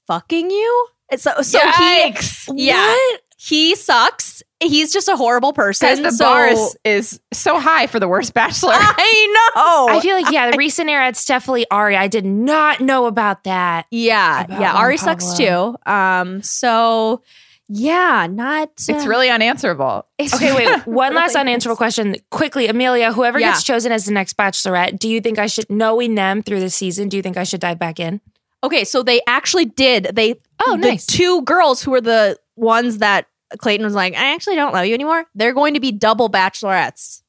fucking 0.06 0.50
you." 0.50 0.86
And 1.10 1.20
so, 1.20 1.32
so 1.42 1.58
Yikes. 1.58 2.54
he, 2.56 2.68
yeah, 2.68 2.86
What? 2.86 3.20
He 3.42 3.74
sucks. 3.74 4.42
He's 4.62 4.92
just 4.92 5.08
a 5.08 5.16
horrible 5.16 5.54
person. 5.54 5.88
Because 5.88 6.02
the 6.02 6.10
so, 6.12 6.24
bar 6.26 6.48
is, 6.48 6.76
is 6.84 7.20
so 7.32 7.58
high 7.58 7.86
for 7.86 7.98
the 7.98 8.06
worst 8.06 8.34
bachelor. 8.34 8.72
I 8.74 9.50
know. 9.56 9.96
I 9.96 10.00
feel 10.00 10.20
like 10.20 10.30
yeah, 10.30 10.50
the 10.50 10.58
recent 10.58 10.90
era. 10.90 11.08
It's 11.08 11.24
definitely 11.24 11.64
Arie. 11.70 11.96
I 11.96 12.06
did 12.06 12.26
not 12.26 12.80
know 12.82 13.06
about 13.06 13.44
that. 13.44 13.86
yeah, 13.90 14.44
About 14.44 14.60
yeah. 14.60 14.74
Juan 14.74 14.82
Arie 14.84 14.96
sucks 14.98 15.32
too. 15.38 15.74
Um, 15.86 16.42
so 16.42 17.22
yeah, 17.66 18.26
not. 18.30 18.68
it's 18.76 18.90
uh, 18.90 19.08
really 19.08 19.30
unanswerable. 19.30 20.06
it's 20.18 20.34
Okay, 20.34 20.54
wait. 20.54 20.68
One 20.86 21.14
last 21.14 21.30
really 21.34 21.40
unanswerable 21.48 21.78
question. 21.78 22.16
Quickly, 22.30 22.66
Amelia, 22.68 23.10
whoever 23.10 23.40
Yeah. 23.40 23.52
gets 23.52 23.62
chosen 23.62 23.90
as 23.90 24.04
the 24.04 24.12
next 24.12 24.36
bachelorette, 24.36 24.98
do 24.98 25.08
you 25.08 25.22
think 25.22 25.38
I 25.38 25.46
should, 25.46 25.70
knowing 25.70 26.14
them 26.14 26.42
through 26.42 26.60
the 26.60 26.68
season, 26.68 27.08
do 27.08 27.16
you 27.16 27.22
think 27.22 27.38
I 27.38 27.44
should 27.44 27.60
dive 27.60 27.78
back 27.78 27.98
in? 27.98 28.20
Okay, 28.62 28.84
so 28.84 29.02
they 29.02 29.22
actually 29.26 29.64
did. 29.64 30.10
They 30.12 30.34
Oh, 30.62 30.72
the 30.72 30.88
nice. 30.88 31.06
two 31.06 31.40
girls 31.42 31.82
who 31.82 31.92
were 31.92 32.02
the 32.02 32.36
ones 32.60 32.98
that 32.98 33.26
Clayton 33.58 33.84
was 33.84 33.94
like, 33.94 34.14
I 34.14 34.34
actually 34.34 34.56
don't 34.56 34.72
love 34.72 34.86
you 34.86 34.94
anymore. 34.94 35.26
They're 35.34 35.54
going 35.54 35.74
to 35.74 35.80
be 35.80 35.92
double 35.92 36.30
bachelorettes 36.30 37.22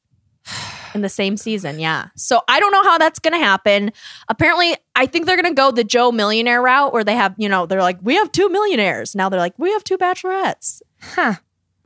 in 0.96 1.02
the 1.02 1.10
same 1.10 1.38
season. 1.38 1.80
Yeah. 1.80 2.08
So 2.16 2.42
I 2.48 2.60
don't 2.60 2.72
know 2.72 2.84
how 2.84 2.98
that's 2.98 3.20
going 3.20 3.34
to 3.34 3.44
happen. 3.44 3.92
Apparently, 4.28 4.76
I 4.96 5.06
think 5.06 5.26
they're 5.26 5.42
going 5.42 5.54
to 5.54 5.60
go 5.60 5.72
the 5.72 5.84
Joe 5.84 6.12
millionaire 6.12 6.62
route 6.62 6.94
where 6.94 7.04
they 7.04 7.16
have, 7.16 7.34
you 7.38 7.50
know, 7.50 7.66
they're 7.66 7.82
like, 7.82 8.00
we 8.02 8.16
have 8.16 8.32
two 8.32 8.50
millionaires. 8.50 9.16
Now 9.16 9.30
they're 9.30 9.40
like, 9.40 9.58
we 9.58 9.72
have 9.72 9.84
two 9.84 9.98
bachelorettes. 9.98 10.82
Huh. 11.02 11.36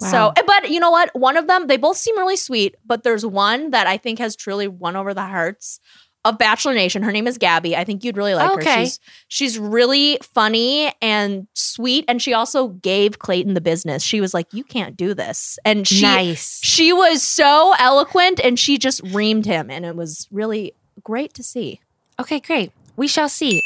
So, 0.02 0.34
eh, 0.36 0.42
but 0.46 0.70
you 0.70 0.82
know 0.82 0.92
what? 0.92 1.16
One 1.16 1.38
of 1.38 1.48
them, 1.48 1.68
they 1.68 1.78
both 1.78 1.96
seem 1.96 2.18
really 2.18 2.36
sweet, 2.36 2.76
but 2.86 3.04
there's 3.04 3.26
one 3.26 3.72
that 3.72 3.88
I 3.88 3.96
think 3.96 4.20
has 4.20 4.36
truly 4.36 4.68
won 4.68 4.98
over 4.98 5.14
the 5.14 5.26
hearts 5.26 5.80
of 6.26 6.40
Bachelor 6.40 6.74
Nation. 6.74 7.04
Her 7.04 7.12
name 7.12 7.28
is 7.28 7.38
Gabby. 7.38 7.78
I 7.78 7.84
think 7.86 8.04
you'd 8.04 8.18
really 8.18 8.34
like 8.34 8.50
her. 8.50 8.60
Okay. 8.60 8.84
She's 8.84 9.00
she's 9.28 9.60
really 9.60 10.18
funny 10.22 10.92
and 11.02 11.48
sweet, 11.54 12.04
and 12.08 12.22
she 12.22 12.34
also 12.34 12.70
gave 12.70 13.20
Clayton 13.20 13.54
the 13.54 13.62
business. 13.62 14.04
She 14.04 14.20
was 14.20 14.34
like, 14.34 14.52
"You 14.52 14.64
can't 14.64 14.98
do 14.98 15.14
this," 15.14 15.58
and 15.64 15.88
she 15.88 16.02
nice. 16.02 16.60
she 16.62 16.92
was 16.92 17.22
so 17.24 17.74
eloquent, 17.80 18.42
and 18.44 18.60
she 18.60 18.78
just 18.78 19.04
reamed 19.06 19.46
him, 19.46 19.70
and 19.70 19.86
it 19.86 19.96
was 19.96 20.28
really 20.32 20.74
great 21.04 21.34
to 21.36 21.44
see. 21.44 21.80
Okay, 22.20 22.40
great. 22.40 22.72
We 22.98 23.08
shall 23.08 23.30
see. 23.30 23.62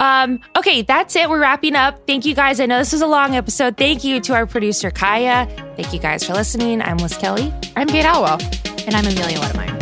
Um, 0.00 0.40
okay, 0.58 0.82
that's 0.82 1.14
it. 1.14 1.30
We're 1.30 1.40
wrapping 1.40 1.76
up. 1.76 2.04
Thank 2.06 2.26
you 2.26 2.34
guys. 2.34 2.58
I 2.58 2.66
know 2.66 2.78
this 2.78 2.92
was 2.92 3.00
a 3.00 3.06
long 3.06 3.36
episode. 3.36 3.76
Thank 3.76 4.02
you 4.02 4.20
to 4.20 4.34
our 4.34 4.46
producer, 4.46 4.90
Kaya. 4.90 5.46
Thank 5.76 5.92
you 5.92 6.00
guys 6.00 6.24
for 6.24 6.34
listening. 6.34 6.82
I'm 6.82 6.96
Liz 6.96 7.16
Kelly. 7.16 7.54
I'm 7.76 7.86
Kate 7.86 8.04
Halliwell. 8.04 8.40
And 8.86 8.96
I'm 8.96 9.06
Amelia 9.06 9.38
Wedemeyer. 9.38 9.81